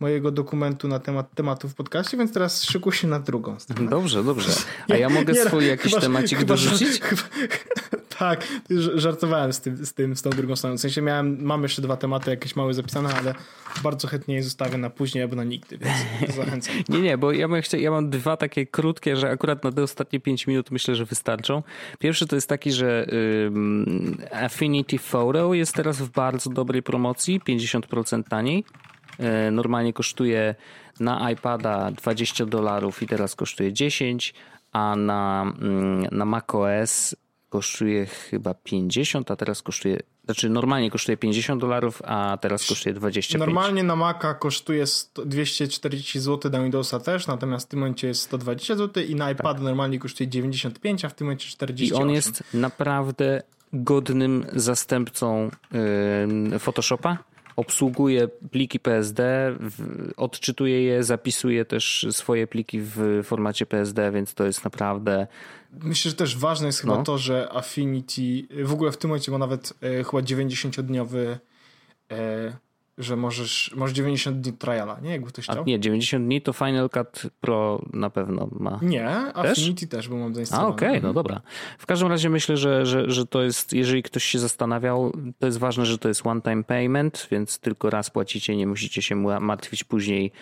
mojego 0.00 0.30
dokumentu 0.30 0.88
na 0.88 0.98
temat 0.98 1.34
tematów 1.34 1.72
w 1.72 1.74
podcaście, 1.74 2.16
więc 2.16 2.32
teraz 2.32 2.62
szykuj 2.64 2.92
się 2.92 3.08
na 3.08 3.20
drugą 3.20 3.60
stronę. 3.60 3.90
Dobrze, 3.90 4.24
dobrze. 4.24 4.52
A 4.90 4.96
ja 4.96 5.08
mogę 5.08 5.32
Nie, 5.32 5.44
swój 5.44 5.66
jakiś 5.66 5.90
chyba- 5.92 6.00
temacik 6.02 6.38
chyba- 6.38 6.48
dorzucić? 6.48 7.00
Chyba, 7.00 7.22
tak, 8.18 8.48
żartowałem 8.94 9.52
z 9.52 9.60
tym, 9.60 9.86
z 9.86 9.94
tym, 9.94 10.16
z 10.16 10.22
tą 10.22 10.30
drugą 10.30 10.56
stroną. 10.56 10.76
W 10.76 10.80
sensie 10.80 11.02
miałem, 11.02 11.44
mam 11.44 11.62
jeszcze 11.62 11.82
dwa 11.82 11.96
tematy 11.96 12.30
jakieś 12.30 12.56
małe 12.56 12.74
zapisane, 12.74 13.14
ale 13.14 13.34
bardzo 13.82 14.08
chętnie 14.08 14.34
je 14.34 14.42
zostawię 14.42 14.78
na 14.78 14.90
później 14.90 15.22
albo 15.22 15.36
na 15.36 15.44
nigdy, 15.44 15.78
więc 15.78 15.96
zachęcam. 16.36 16.74
Nie, 16.88 17.00
nie, 17.00 17.18
bo 17.18 17.32
ja, 17.32 17.48
bym 17.48 17.62
chciał, 17.62 17.80
ja 17.80 17.90
mam 17.90 18.10
dwa 18.10 18.36
takie 18.36 18.66
krótkie, 18.66 19.16
że 19.16 19.30
akurat 19.30 19.64
na 19.64 19.72
te 19.72 19.82
ostatnie 19.82 20.20
5 20.20 20.46
minut 20.46 20.70
myślę, 20.70 20.94
że 20.94 21.04
wystarczą. 21.04 21.62
Pierwszy 21.98 22.26
to 22.26 22.36
jest 22.36 22.48
taki, 22.48 22.72
że 22.72 23.06
ym, 23.46 24.16
Affinity 24.32 24.98
Photo 24.98 25.54
jest 25.54 25.74
teraz 25.74 25.98
w 25.98 26.10
bardzo 26.10 26.50
dobrej 26.50 26.82
promocji, 26.82 27.40
50% 27.40 28.24
taniej. 28.28 28.64
E, 29.18 29.50
Normalnie 29.50 29.92
kosztuje 29.92 30.54
na 31.00 31.30
iPada 31.30 31.90
20 31.90 32.46
dolarów 32.46 33.02
i 33.02 33.06
teraz 33.06 33.34
kosztuje 33.34 33.72
10, 33.72 34.34
a 34.72 34.96
na, 34.96 35.52
mm, 35.60 36.06
na 36.12 36.24
macOS 36.24 37.16
kosztuje 37.54 38.06
chyba 38.06 38.54
50, 38.54 39.30
a 39.30 39.36
teraz 39.36 39.62
kosztuje, 39.62 40.00
znaczy 40.24 40.48
normalnie 40.48 40.90
kosztuje 40.90 41.16
50 41.16 41.60
dolarów, 41.60 42.02
a 42.04 42.38
teraz 42.40 42.66
kosztuje 42.66 42.94
25. 42.94 43.40
Normalnie 43.40 43.82
na 43.82 43.96
Maca 43.96 44.34
kosztuje 44.34 44.86
100, 44.86 45.24
240 45.26 46.20
zł, 46.20 46.52
na 46.52 46.62
Windowsa 46.62 47.00
też, 47.00 47.26
natomiast 47.26 47.66
w 47.66 47.68
tym 47.68 47.78
momencie 47.78 48.08
jest 48.08 48.22
120 48.22 48.76
zł 48.76 49.04
i 49.04 49.14
na 49.14 49.30
iPad 49.30 49.60
normalnie 49.60 49.98
kosztuje 49.98 50.28
95, 50.28 51.04
a 51.04 51.08
w 51.08 51.14
tym 51.14 51.26
momencie 51.26 51.44
Tak. 51.44 51.52
I 51.52 51.56
48. 51.56 52.02
on 52.02 52.10
jest 52.10 52.44
naprawdę 52.54 53.42
godnym 53.72 54.46
zastępcą 54.52 55.50
yy, 56.52 56.58
Photoshopa. 56.58 57.18
Obsługuje 57.56 58.28
pliki 58.28 58.80
PSD, 58.80 59.52
odczytuje 60.16 60.82
je, 60.82 61.04
zapisuje 61.04 61.64
też 61.64 62.06
swoje 62.10 62.46
pliki 62.46 62.80
w 62.80 63.20
formacie 63.24 63.66
PSD, 63.66 64.10
więc 64.12 64.34
to 64.34 64.44
jest 64.44 64.64
naprawdę. 64.64 65.26
Myślę, 65.82 66.10
że 66.10 66.16
też 66.16 66.36
ważne 66.36 66.66
jest 66.66 66.80
chyba 66.80 66.96
No. 66.96 67.02
to, 67.02 67.18
że 67.18 67.48
Affinity 67.52 68.22
w 68.64 68.72
ogóle 68.72 68.92
w 68.92 68.96
tym 68.96 69.08
momencie 69.10 69.32
ma 69.32 69.38
nawet 69.38 69.72
e, 69.82 70.04
chyba 70.04 70.22
90-dniowy 70.22 71.38
e, 72.12 72.56
że 72.98 73.16
możesz, 73.16 73.74
masz 73.76 73.92
90 73.92 74.40
dni 74.40 74.52
triala, 74.52 75.00
nie? 75.00 75.10
Jakby 75.10 75.28
ktoś 75.28 75.48
A 75.50 75.52
chciał. 75.52 75.64
nie, 75.64 75.80
90 75.80 76.24
dni 76.24 76.42
to 76.42 76.52
Final 76.52 76.90
Cut 76.90 77.22
Pro 77.40 77.82
na 77.92 78.10
pewno 78.10 78.48
ma. 78.60 78.78
Nie, 78.82 79.08
Affinity 79.08 79.86
też, 79.86 80.08
bo 80.08 80.16
mam 80.16 80.30
A 80.30 80.34
zainstalowane. 80.34 80.74
okej, 80.74 81.02
no 81.02 81.12
dobra. 81.12 81.40
W 81.78 81.86
każdym 81.86 82.08
razie 82.08 82.30
myślę, 82.30 82.56
że, 82.56 82.86
że, 82.86 83.10
że 83.10 83.26
to 83.26 83.42
jest, 83.42 83.72
jeżeli 83.72 84.02
ktoś 84.02 84.24
się 84.24 84.38
zastanawiał, 84.38 85.12
to 85.38 85.46
jest 85.46 85.58
ważne, 85.58 85.86
że 85.86 85.98
to 85.98 86.08
jest 86.08 86.26
one-time 86.26 86.64
payment, 86.64 87.28
więc 87.30 87.58
tylko 87.58 87.90
raz 87.90 88.10
płacicie, 88.10 88.56
nie 88.56 88.66
musicie 88.66 89.02
się 89.02 89.16
martwić 89.40 89.84
później 89.84 90.32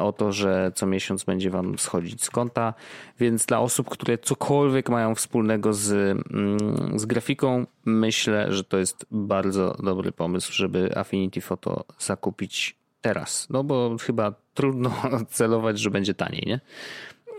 o 0.00 0.12
to, 0.12 0.32
że 0.32 0.72
co 0.74 0.86
miesiąc 0.86 1.24
będzie 1.24 1.50
wam 1.50 1.78
schodzić 1.78 2.24
z 2.24 2.30
konta. 2.30 2.74
Więc 3.18 3.46
dla 3.46 3.60
osób, 3.60 3.88
które 3.88 4.18
cokolwiek 4.18 4.88
mają 4.88 5.14
wspólnego 5.14 5.72
z, 5.72 5.92
mm, 6.30 6.98
z 6.98 7.06
grafiką, 7.06 7.66
myślę, 7.84 8.52
że 8.52 8.64
to 8.64 8.78
jest 8.78 9.06
bardzo 9.10 9.76
dobry 9.82 10.12
pomysł, 10.12 10.52
żeby 10.52 10.96
Affinity 10.96 11.40
Photo 11.40 11.84
zakupić 11.98 12.76
teraz. 13.00 13.46
No 13.50 13.64
bo 13.64 13.96
chyba 14.00 14.34
trudno 14.54 14.92
celować, 15.30 15.78
że 15.78 15.90
będzie 15.90 16.14
taniej, 16.14 16.42
nie? 16.46 16.60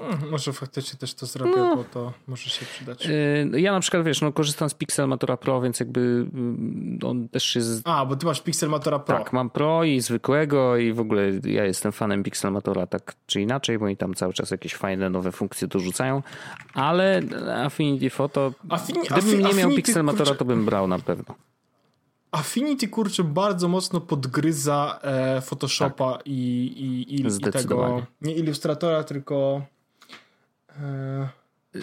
Mm, 0.01 0.29
Może 0.31 0.53
faktycznie 0.53 0.99
też 0.99 1.13
to 1.13 1.25
zrobię, 1.25 1.51
No. 1.57 1.75
bo 1.75 1.83
to 1.83 2.13
może 2.27 2.49
się 2.49 2.65
przydać. 2.65 3.05
Yy, 3.51 3.61
Ja 3.61 3.71
na 3.71 3.79
przykład, 3.79 4.03
wiesz, 4.05 4.21
no, 4.21 4.31
korzystam 4.31 4.69
z 4.69 4.73
Pixelmatora 4.73 5.37
Pro, 5.37 5.61
więc 5.61 5.79
jakby 5.79 5.99
mm, 6.33 6.99
on 7.03 7.29
też 7.29 7.55
jest... 7.55 7.81
A, 7.87 8.05
bo 8.05 8.15
ty 8.15 8.25
masz 8.25 8.41
Pixelmatora 8.41 8.99
Pro. 8.99 9.17
Tak, 9.17 9.33
mam 9.33 9.49
Pro 9.49 9.83
i 9.83 9.99
zwykłego 10.01 10.77
i 10.77 10.93
w 10.93 10.99
ogóle 10.99 11.23
ja 11.43 11.65
jestem 11.65 11.91
fanem 11.91 12.23
Pixelmatora 12.23 12.87
tak 12.87 13.15
czy 13.25 13.41
inaczej, 13.41 13.79
bo 13.79 13.85
oni 13.85 13.97
tam 13.97 14.13
cały 14.13 14.33
czas 14.33 14.51
jakieś 14.51 14.75
fajne 14.75 15.09
nowe 15.09 15.31
funkcje 15.31 15.67
dorzucają, 15.67 16.23
ale 16.73 17.21
Affinity 17.65 18.09
Photo, 18.09 18.53
gdybym 19.11 19.31
nie 19.31 19.37
miał 19.39 19.49
Affinity, 19.49 19.75
Pixelmatora, 19.75 20.31
kurczę- 20.31 20.37
to 20.37 20.45
bym 20.45 20.65
brał 20.65 20.87
na 20.87 20.99
pewno. 20.99 21.35
Affinity 22.31 22.87
kurczę 22.87 23.23
bardzo 23.23 23.67
mocno 23.67 24.01
podgryza 24.01 24.99
e, 25.03 25.41
Photoshopa 25.41 26.19
i, 26.25 26.31
i, 26.31 27.13
i, 27.13 27.19
i 27.19 27.23
Tak. 27.23 27.31
Zdecydowanie. 27.31 27.95
tego. 27.95 28.07
Nie 28.21 28.33
Illustratora, 28.35 29.03
tylko. 29.03 29.61
E, 30.79 31.29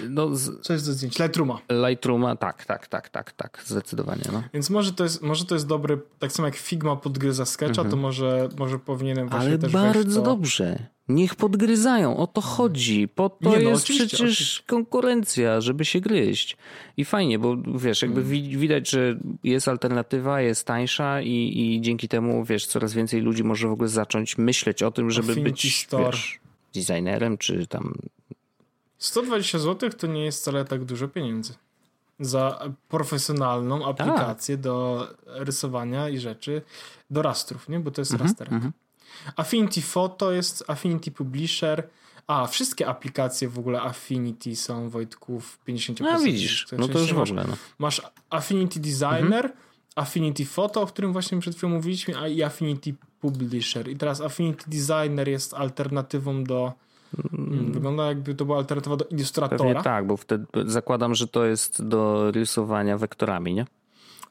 No 0.09 0.36
z 0.36 0.61
co 0.62 0.72
jest 0.72 0.86
do 0.86 0.93
zdjęć? 0.93 1.18
Lightrooma. 1.18 1.59
Lightrooma, 1.89 2.36
tak, 2.36 2.64
tak, 2.64 2.89
tak, 2.89 3.09
tak, 3.11 3.32
tak, 3.32 3.62
zdecydowanie, 3.66 4.22
no. 4.32 4.43
Więc 4.55 4.70
może 4.70 4.93
to 4.93 5.05
jest, 5.05 5.22
może 5.22 5.45
to 5.45 5.55
jest 5.55 5.66
dobry, 5.66 5.99
tak 6.18 6.32
samo 6.32 6.49
jak 6.49 6.57
Figma 6.57 6.97
podgryza 6.97 7.45
Sketcha, 7.47 7.84
to 7.84 7.97
może, 7.97 8.49
może 8.59 8.78
powinienem 8.78 9.28
właśnie 9.28 9.53
Mhm. 9.53 9.53
Ale 9.53 9.59
też 9.59 9.72
bardzo 9.95 10.22
dobrze. 10.22 10.86
Niech 11.09 11.34
podgryzają, 11.34 12.16
o 12.16 12.26
to 12.26 12.41
chodzi. 12.41 13.09
Po 13.09 13.28
to 13.30 13.51
Nie, 13.51 13.59
no, 13.64 13.70
jest 13.70 13.82
oczywiście, 13.84 14.07
przecież 14.07 14.20
oczywiście. 14.32 14.62
konkurencja, 14.66 15.61
żeby 15.61 15.84
się 15.84 16.01
gryźć. 16.01 16.57
I 16.97 17.05
fajnie, 17.05 17.39
bo 17.39 17.57
wiesz, 17.78 18.03
jakby 18.03 18.20
Mm. 18.20 18.32
wi- 18.32 18.57
widać, 18.57 18.91
że 18.91 19.18
jest 19.45 19.68
alternatywa, 19.68 20.41
jest 20.41 20.66
tańsza 20.66 21.20
i, 21.22 21.53
i 21.57 21.80
dzięki 21.80 22.09
temu, 22.09 22.45
wiesz, 22.45 22.66
coraz 22.66 22.93
więcej 22.95 23.20
ludzi 23.20 23.45
może 23.45 23.68
w 23.68 23.72
ogóle 23.72 23.89
zacząć 23.89 24.39
myśleć 24.39 24.82
o 24.82 24.91
tym, 24.91 25.11
żeby 25.11 25.32
Affinity 25.32 25.51
być 25.51 25.76
Store. 25.84 26.05
wiesz, 26.05 26.41
designerem, 26.74 27.39
czy 27.39 27.66
tam 27.66 27.95
120 28.99 29.59
zł 29.59 29.91
to 29.91 30.07
nie 30.07 30.25
jest 30.25 30.41
wcale 30.41 30.65
tak 30.65 30.85
dużo 30.85 31.09
pieniędzy. 31.09 31.55
Za 32.21 32.59
profesjonalną 32.89 33.81
Tak. 33.81 33.89
aplikację 34.09 34.57
do 34.57 35.07
rysowania 35.27 36.09
i 36.09 36.19
rzeczy, 36.19 36.63
do 37.11 37.23
rastrów, 37.23 37.69
nie? 37.69 37.81
Bo 37.81 37.91
to 37.91 38.01
jest 38.01 38.13
Mhm, 38.13 38.29
raster. 38.29 38.49
Affinity 39.37 39.83
Photo 39.83 40.33
jest 40.33 40.65
Affinity 40.71 41.11
Publisher. 41.11 41.89
A, 42.27 42.47
wszystkie 42.47 42.87
aplikacje 42.89 43.49
w 43.49 43.59
ogóle 43.59 43.83
Affinity 43.83 44.57
są 44.57 44.89
Wojtku 44.91 45.41
w 45.41 45.59
50%. 45.67 46.01
No 46.01 46.21
widzisz, 46.21 46.67
no 46.79 46.89
to 46.89 46.99
już 46.99 47.13
w 47.13 47.17
masz, 47.17 47.31
ogóle. 47.31 47.45
No. 47.49 47.57
masz 47.79 48.03
Affinity 48.31 48.81
Designer, 48.81 49.53
Affinity 49.97 50.45
Photo, 50.47 50.83
o 50.83 50.87
którym 50.87 51.13
właśnie 51.13 51.41
przed 51.41 51.57
chwilą 51.57 51.73
mówiliśmy, 51.73 52.19
a 52.19 52.29
i 52.29 52.43
Affinity 52.43 52.95
Publisher. 53.21 53.89
I 53.89 53.97
teraz 53.97 54.21
Affinity 54.21 54.65
Designer 54.71 55.29
jest 55.29 55.55
alternatywą 55.55 56.45
do. 56.45 56.73
Mm. 57.33 57.73
Wygląda 57.73 58.07
jakby 58.07 58.35
to 58.35 58.45
była 58.45 58.59
alternatywa 58.59 58.97
do 58.97 59.05
Pewnie 59.05 59.17
Illustratora. 59.19 59.83
tak, 59.83 60.07
bo 60.07 60.17
wtedy 60.17 60.47
zakładam, 60.67 61.15
że 61.15 61.29
to 61.29 61.45
jest 61.45 61.85
do 61.85 62.31
rysowania 62.31 62.99
wektorami, 62.99 63.55
nie? 63.55 63.67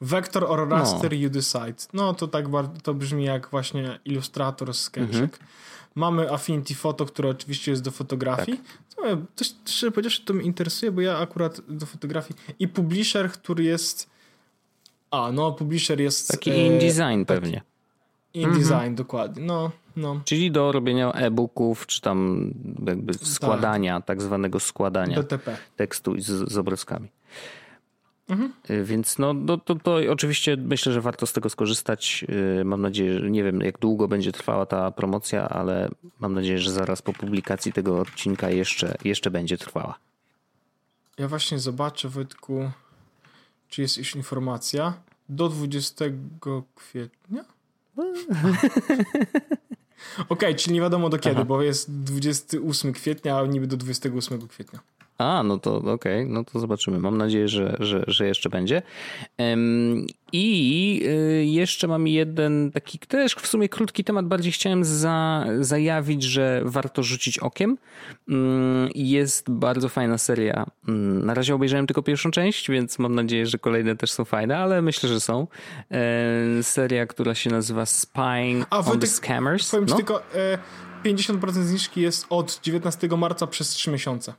Vector 0.00 0.44
or 0.44 0.68
raster 0.68 1.14
you 1.14 1.30
decide. 1.30 1.74
No 1.92 2.14
to 2.14 2.28
tak 2.28 2.48
bardzo, 2.48 2.80
to 2.82 2.94
brzmi 2.94 3.24
jak 3.24 3.50
właśnie 3.50 3.98
Illustrator 4.04 4.74
Sketchik. 4.74 5.14
Mhm. 5.14 5.30
Mamy 5.94 6.32
Affinity 6.32 6.74
Photo, 6.74 7.06
które 7.06 7.28
oczywiście 7.28 7.70
jest 7.70 7.82
do 7.82 7.90
fotografii. 7.90 8.58
Tak. 8.58 9.04
No, 9.04 9.16
Też 9.36 9.54
szczerze 9.66 9.90
powiedziawszy, 9.92 10.24
to 10.24 10.34
mnie 10.34 10.44
interesuje, 10.44 10.92
bo 10.92 11.00
ja 11.00 11.18
akurat 11.18 11.60
do 11.68 11.86
fotografii. 11.86 12.40
I 12.58 12.68
Publisher, 12.68 13.32
który 13.32 13.64
jest. 13.64 14.10
A, 15.10 15.32
no, 15.32 15.52
Publisher 15.52 16.00
jest. 16.00 16.28
Taki 16.28 16.50
e, 16.50 16.66
InDesign 16.66 17.24
pewnie. 17.24 17.62
InDesign, 18.34 18.94
dokładnie. 18.94 19.44
No, 19.44 19.70
no. 19.98 20.20
Czyli 20.24 20.50
do 20.50 20.72
robienia 20.72 21.12
e-booków, 21.12 21.86
czy 21.86 22.00
tam 22.00 22.50
jakby 22.86 23.14
składania, 23.14 24.00
tak, 24.00 24.22
zwanego 24.22 24.60
składania 24.60 25.16
DTP. 25.22 25.56
tekstu 25.76 26.20
z, 26.20 26.52
z 26.52 26.58
obrazkami. 26.58 27.08
Y, 28.70 28.84
Więc 28.84 29.18
no, 29.18 29.32
no 29.32 29.58
to, 29.58 29.74
to 29.74 29.96
oczywiście 30.10 30.56
myślę, 30.56 30.92
że 30.92 31.00
warto 31.00 31.26
z 31.26 31.32
tego 31.32 31.48
skorzystać. 31.50 32.24
Y, 32.60 32.64
Mam 32.64 32.82
nadzieję, 32.82 33.18
że 33.20 33.30
nie 33.30 33.44
wiem 33.44 33.60
jak 33.60 33.78
długo 33.78 34.08
będzie 34.08 34.32
trwała 34.32 34.66
ta 34.66 34.90
promocja, 34.90 35.48
ale 35.48 35.88
mam 36.18 36.34
nadzieję, 36.34 36.58
że 36.58 36.72
zaraz 36.72 37.02
po 37.02 37.12
publikacji 37.12 37.72
tego 37.72 38.00
odcinka 38.00 38.50
jeszcze, 38.50 38.94
jeszcze 39.04 39.30
będzie 39.30 39.58
trwała. 39.58 39.98
Ja 41.18 41.28
właśnie 41.28 41.58
zobaczę, 41.58 42.08
Wojtku, 42.08 42.70
czy 43.68 43.82
jest 43.82 43.98
już 43.98 44.16
informacja. 44.16 44.94
Do 45.28 45.48
20 45.48 46.04
kwietnia? 46.74 47.44
Okej, 50.28 50.54
czyli 50.54 50.74
nie 50.74 50.80
wiadomo 50.80 51.08
do 51.08 51.18
kiedy, 51.18 51.36
Aha. 51.36 51.44
bo 51.44 51.62
jest 51.62 52.02
28 52.02 52.92
kwietnia, 52.92 53.38
a 53.38 53.46
niby 53.46 53.66
do 53.66 53.76
28 53.76 54.48
kwietnia. 54.48 54.80
A, 55.18 55.42
no 55.42 55.58
to 55.58 55.76
okej, 55.76 55.92
okay. 55.92 56.26
no 56.28 56.44
to 56.44 56.58
zobaczymy. 56.58 56.98
Mam 56.98 57.18
nadzieję, 57.18 57.48
że, 57.48 57.76
że, 57.80 58.04
że 58.06 58.26
jeszcze 58.26 58.50
będzie. 58.50 58.82
I 60.32 61.02
y, 61.06 61.44
jeszcze 61.44 61.88
mam 61.88 62.06
jeden 62.06 62.70
taki 62.72 62.98
też 62.98 63.34
w 63.34 63.46
sumie 63.46 63.68
krótki 63.68 64.04
temat. 64.04 64.26
Bardziej 64.26 64.52
chciałem 64.52 64.84
za, 64.84 65.46
zajawić, 65.60 66.22
że 66.22 66.62
warto 66.64 67.02
rzucić 67.02 67.38
okiem. 67.38 67.78
Mm, 68.28 68.90
jest 68.94 69.50
bardzo 69.50 69.88
fajna 69.88 70.18
seria. 70.18 70.66
Mm, 70.88 71.26
na 71.26 71.34
razie 71.34 71.54
obejrzałem 71.54 71.86
tylko 71.86 72.02
pierwszą 72.02 72.30
część, 72.30 72.70
więc 72.70 72.98
mam 72.98 73.14
nadzieję, 73.14 73.46
że 73.46 73.58
kolejne 73.58 73.96
też 73.96 74.10
są 74.10 74.24
fajne, 74.24 74.58
ale 74.58 74.82
myślę, 74.82 75.08
że 75.08 75.20
są. 75.20 75.46
Seria, 76.62 77.06
która 77.06 77.34
się 77.34 77.50
nazywa 77.50 77.86
Spying 77.86 78.66
A, 78.70 78.78
on 78.78 79.00
the 79.00 79.06
Scammers. 79.06 79.70
Powiem 79.70 79.86
no? 79.88 79.96
tylko, 79.96 80.22
50% 81.04 81.48
e, 81.48 81.52
zniżki 81.52 82.00
jest 82.00 82.26
od 82.30 82.60
19 82.62 83.08
marca 83.08 83.46
przez 83.46 83.68
3 83.68 83.90
miesiące. 83.90 84.34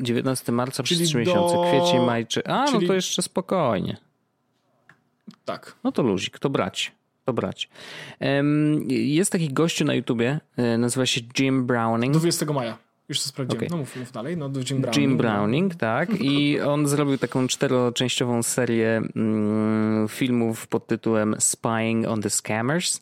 19 0.00 0.52
marca 0.52 0.82
przez 0.82 0.98
3 0.98 1.12
do... 1.12 1.18
miesiące, 1.18 1.56
kwiecień, 1.68 2.06
maj, 2.06 2.26
czy... 2.26 2.44
A, 2.44 2.64
no 2.64 2.66
Czyli... 2.66 2.82
no 2.82 2.88
to 2.88 2.94
jeszcze 2.94 3.22
spokojnie. 3.22 3.96
Tak. 5.44 5.74
No 5.84 5.92
to 5.92 6.02
luzik, 6.02 6.38
to 6.38 6.50
brać. 6.50 6.92
To 7.24 7.32
brać. 7.32 7.68
Jest 8.88 9.32
taki 9.32 9.52
gościu 9.52 9.84
na 9.84 9.94
YouTubie, 9.94 10.40
e, 10.56 10.78
nazywa 10.78 11.06
się 11.06 11.20
Jim 11.38 11.66
Browning. 11.66 12.16
20 12.16 12.46
maja. 12.46 12.78
Już 13.08 13.22
to 13.22 13.28
sprawdziłem. 13.28 13.58
Okay. 13.58 13.68
No 13.70 13.76
mów, 13.76 13.96
mów 13.96 14.12
dalej. 14.12 14.36
No, 14.36 14.46
Jim 14.46 14.80
Browning. 14.80 14.96
Jim 14.96 15.16
Browning, 15.16 15.74
tak. 15.74 16.20
I 16.20 16.60
on 16.72 16.86
zrobił 16.86 17.18
taką 17.18 17.48
czteroczęściową 17.48 18.42
serię 18.42 19.02
mm, 19.16 20.08
filmów 20.08 20.66
pod 20.66 20.86
tytułem 20.86 21.36
Spying 21.38 22.06
on 22.06 22.22
the 22.22 22.30
Scammers. 22.30 23.00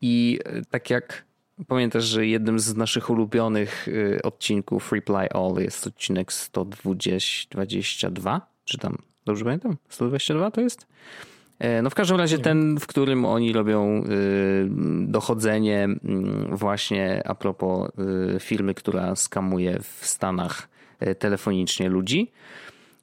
I 0.00 0.38
e, 0.44 0.64
tak 0.64 0.90
jak 0.90 1.25
Pamiętasz, 1.68 2.04
że 2.04 2.26
jednym 2.26 2.58
z 2.58 2.76
naszych 2.76 3.10
ulubionych 3.10 3.88
y, 3.88 4.20
odcinków 4.22 4.92
Reply 4.92 5.30
All 5.30 5.54
jest 5.58 5.86
odcinek 5.86 6.32
122, 6.32 8.46
czy 8.64 8.78
tam, 8.78 8.98
dobrze 9.24 9.44
pamiętam? 9.44 9.76
122 9.88 10.50
to 10.50 10.60
jest? 10.60 10.86
E, 11.58 11.82
no 11.82 11.90
w 11.90 11.94
każdym 11.94 12.16
razie 12.16 12.38
ten, 12.38 12.80
w 12.80 12.86
którym 12.86 13.24
oni 13.24 13.52
robią 13.52 14.04
y, 14.04 14.06
dochodzenie 15.06 15.84
mm, 15.84 16.56
właśnie 16.56 17.28
a 17.28 17.34
propos 17.34 17.90
y, 18.36 18.40
firmy, 18.40 18.74
która 18.74 19.16
skamuje 19.16 19.78
w 19.82 20.06
Stanach 20.06 20.68
e, 21.00 21.14
telefonicznie 21.14 21.88
ludzi. 21.88 22.32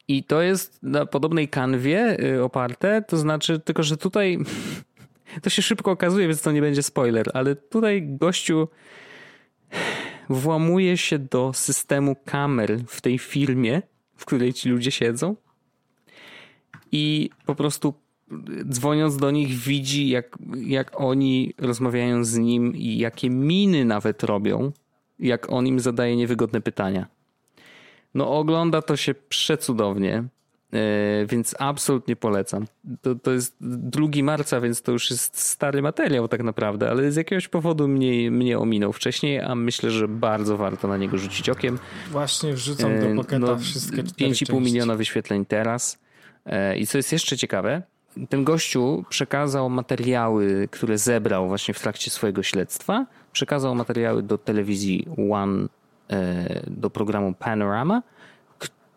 I 0.07 0.23
to 0.23 0.41
jest 0.41 0.83
na 0.83 1.05
podobnej 1.05 1.47
kanwie 1.47 2.17
oparte, 2.43 3.03
to 3.07 3.17
znaczy 3.17 3.59
tylko, 3.59 3.83
że 3.83 3.97
tutaj 3.97 4.37
To 5.41 5.49
się 5.49 5.61
szybko 5.61 5.91
okazuje, 5.91 6.27
więc 6.27 6.41
to 6.41 6.51
nie 6.51 6.61
będzie 6.61 6.83
spoiler, 6.83 7.31
ale 7.33 7.55
tutaj 7.55 8.03
gościu 8.07 8.67
włamuje 10.29 10.97
się 10.97 11.19
do 11.19 11.51
systemu 11.53 12.15
kamer 12.25 12.79
w 12.87 13.01
tej 13.01 13.19
firmie, 13.19 13.81
w 14.15 14.25
której 14.25 14.53
ci 14.53 14.69
ludzie 14.69 14.91
siedzą 14.91 15.35
i 16.93 17.29
po 17.45 17.55
prostu 17.55 17.93
dzwoniąc 18.69 19.17
do 19.17 19.31
nich 19.31 19.49
widzi 19.49 20.09
jak, 20.09 20.37
jak 20.55 21.01
oni 21.01 21.53
rozmawiają 21.57 22.23
z 22.23 22.37
nim 22.37 22.75
i 22.75 22.97
jakie 22.97 23.29
miny 23.29 23.85
nawet 23.85 24.23
robią, 24.23 24.71
jak 25.19 25.51
on 25.51 25.67
im 25.67 25.79
zadaje 25.79 26.15
niewygodne 26.15 26.61
pytania. 26.61 27.07
No 28.13 28.37
ogląda 28.37 28.81
to 28.81 28.97
się 28.97 29.13
przecudownie. 29.13 30.23
E, 30.73 31.25
więc 31.25 31.55
absolutnie 31.59 32.15
polecam. 32.15 32.65
To, 33.01 33.15
to 33.15 33.31
jest 33.31 33.55
2 33.61 34.07
marca, 34.23 34.61
więc 34.61 34.81
to 34.81 34.91
już 34.91 35.11
jest 35.11 35.39
stary 35.39 35.81
materiał 35.81 36.27
tak 36.27 36.43
naprawdę, 36.43 36.89
ale 36.89 37.11
z 37.11 37.15
jakiegoś 37.15 37.47
powodu 37.47 37.87
mnie, 37.87 38.31
mnie 38.31 38.59
ominął 38.59 38.93
wcześniej, 38.93 39.39
a 39.39 39.55
myślę, 39.55 39.91
że 39.91 40.07
bardzo 40.07 40.57
warto 40.57 40.87
na 40.87 40.97
niego 40.97 41.17
rzucić 41.17 41.49
okiem. 41.49 41.79
Właśnie 42.11 42.53
wrzucam 42.53 42.99
do 42.99 43.21
paketa 43.21 43.39
no, 43.39 43.57
wszystkie 43.57 44.03
5,5 44.03 44.61
miliona 44.61 44.95
wyświetleń 44.95 45.45
teraz. 45.45 45.99
E, 46.45 46.77
I 46.77 46.87
co 46.87 46.97
jest 46.97 47.11
jeszcze 47.11 47.37
ciekawe, 47.37 47.81
ten 48.29 48.43
gościu 48.43 49.05
przekazał 49.09 49.69
materiały, 49.69 50.67
które 50.71 50.97
zebrał 50.97 51.47
właśnie 51.47 51.73
w 51.73 51.79
trakcie 51.79 52.11
swojego 52.11 52.43
śledztwa, 52.43 53.05
przekazał 53.31 53.75
materiały 53.75 54.23
do 54.23 54.37
telewizji 54.37 55.07
One, 55.31 55.67
e, 56.09 56.63
do 56.67 56.89
programu 56.89 57.33
Panorama 57.33 58.03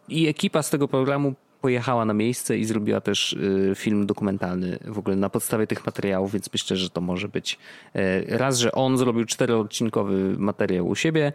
i 0.08 0.28
ekipa 0.28 0.62
z 0.62 0.70
tego 0.70 0.88
programu 0.88 1.34
pojechała 1.66 2.04
na 2.04 2.14
miejsce 2.14 2.58
i 2.58 2.64
zrobiła 2.64 3.00
też 3.00 3.32
y, 3.32 3.72
film 3.76 4.06
dokumentalny 4.06 4.78
w 4.84 4.98
ogóle 4.98 5.16
na 5.16 5.30
podstawie 5.30 5.66
tych 5.66 5.86
materiałów, 5.86 6.32
więc 6.32 6.52
myślę, 6.52 6.76
że 6.76 6.90
to 6.90 7.00
może 7.00 7.28
być 7.28 7.58
e, 7.94 8.38
raz, 8.38 8.58
że 8.58 8.72
on 8.72 8.98
zrobił 8.98 9.24
czteroodcinkowy 9.24 10.34
materiał 10.38 10.88
u 10.88 10.94
siebie, 10.94 11.32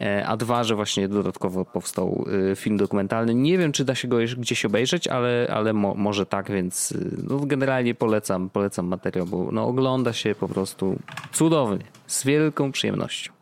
e, 0.00 0.26
a 0.26 0.36
dwa, 0.36 0.64
że 0.64 0.74
właśnie 0.74 1.08
dodatkowo 1.08 1.64
powstał 1.64 2.24
y, 2.52 2.56
film 2.56 2.76
dokumentalny. 2.76 3.34
Nie 3.34 3.58
wiem, 3.58 3.72
czy 3.72 3.84
da 3.84 3.94
się 3.94 4.08
go 4.08 4.16
gdzieś 4.38 4.64
obejrzeć, 4.64 5.08
ale, 5.08 5.48
ale 5.50 5.72
mo, 5.72 5.94
może 5.94 6.26
tak, 6.26 6.50
więc 6.50 6.92
y, 6.92 7.16
no, 7.28 7.38
generalnie 7.38 7.94
polecam, 7.94 8.50
polecam 8.50 8.86
materiał, 8.86 9.26
bo 9.26 9.48
no, 9.52 9.66
ogląda 9.66 10.12
się 10.12 10.34
po 10.34 10.48
prostu 10.48 10.98
cudownie, 11.32 11.84
z 12.06 12.24
wielką 12.24 12.72
przyjemnością. 12.72 13.32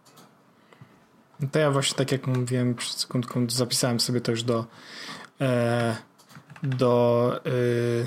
To 1.53 1.59
ja 1.59 1.70
właśnie 1.70 1.97
tak 1.97 2.12
jak 2.12 2.26
mówiłem 2.26 2.74
przed 2.74 2.97
sekundką, 2.97 3.47
zapisałem 3.49 4.01
sobie 4.01 4.20
to 4.20 4.30
już 4.30 4.43
do 4.43 4.64
e, 5.41 6.10
do 6.63 7.41
yy, 7.45 8.07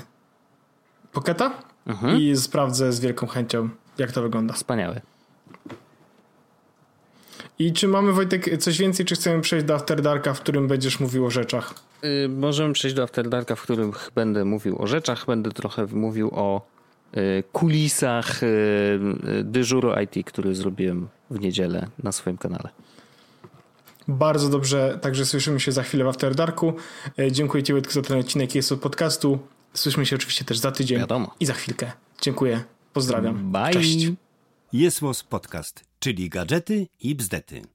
Pocketa 1.12 1.52
mhm. 1.86 2.20
i 2.20 2.36
sprawdzę 2.36 2.92
z 2.92 3.00
wielką 3.00 3.26
chęcią, 3.26 3.68
jak 3.98 4.12
to 4.12 4.22
wygląda. 4.22 4.54
Wspaniałe. 4.54 5.00
I 7.58 7.72
czy 7.72 7.88
mamy, 7.88 8.12
Wojtek, 8.12 8.58
coś 8.58 8.78
więcej, 8.78 9.06
czy 9.06 9.14
chcemy 9.14 9.40
przejść 9.40 9.66
do 9.66 9.74
After 9.74 10.02
Darka, 10.02 10.34
w 10.34 10.40
którym 10.40 10.68
będziesz 10.68 11.00
mówił 11.00 11.26
o 11.26 11.30
rzeczach? 11.30 11.74
Yy, 12.02 12.28
możemy 12.28 12.74
przejść 12.74 12.96
do 12.96 13.02
After 13.02 13.28
Darka, 13.28 13.54
w 13.54 13.62
którym 13.62 13.92
będę 14.14 14.44
mówił 14.44 14.82
o 14.82 14.86
rzeczach, 14.86 15.26
będę 15.26 15.50
trochę 15.50 15.86
mówił 15.86 16.30
o 16.32 16.66
yy, 17.16 17.44
kulisach 17.52 18.42
yy, 18.42 19.44
dyżuru 19.44 19.90
IT, 20.04 20.26
który 20.26 20.54
zrobiłem 20.54 21.08
w 21.30 21.40
niedzielę 21.40 21.86
na 22.02 22.12
swoim 22.12 22.38
kanale. 22.38 22.68
Bardzo 24.08 24.48
dobrze, 24.48 24.98
także 25.02 25.26
słyszymy 25.26 25.60
się 25.60 25.72
za 25.72 25.82
chwilę 25.82 26.04
w 26.04 26.08
After 26.08 26.34
Darku. 26.34 26.72
E, 27.18 27.32
dziękuję 27.32 27.62
Ci 27.62 27.72
Wojtku 27.72 27.92
za 27.92 28.02
ten 28.02 28.18
odcinek 28.18 28.54
jest 28.54 28.72
od 28.72 28.80
podcastu. 28.80 29.38
Słyszymy 29.74 30.06
się 30.06 30.16
oczywiście 30.16 30.44
też 30.44 30.58
za 30.58 30.72
tydzień 30.72 30.98
Wiadomo. 30.98 31.34
i 31.40 31.46
za 31.46 31.52
chwilkę. 31.52 31.92
Dziękuję, 32.20 32.64
pozdrawiam. 32.92 33.52
Bye. 33.52 33.70
Cześć. 33.70 34.06
Jest 34.72 35.00
Podcast, 35.28 35.84
czyli 35.98 36.28
gadżety 36.28 36.86
i 37.00 37.14
bzdety. 37.14 37.73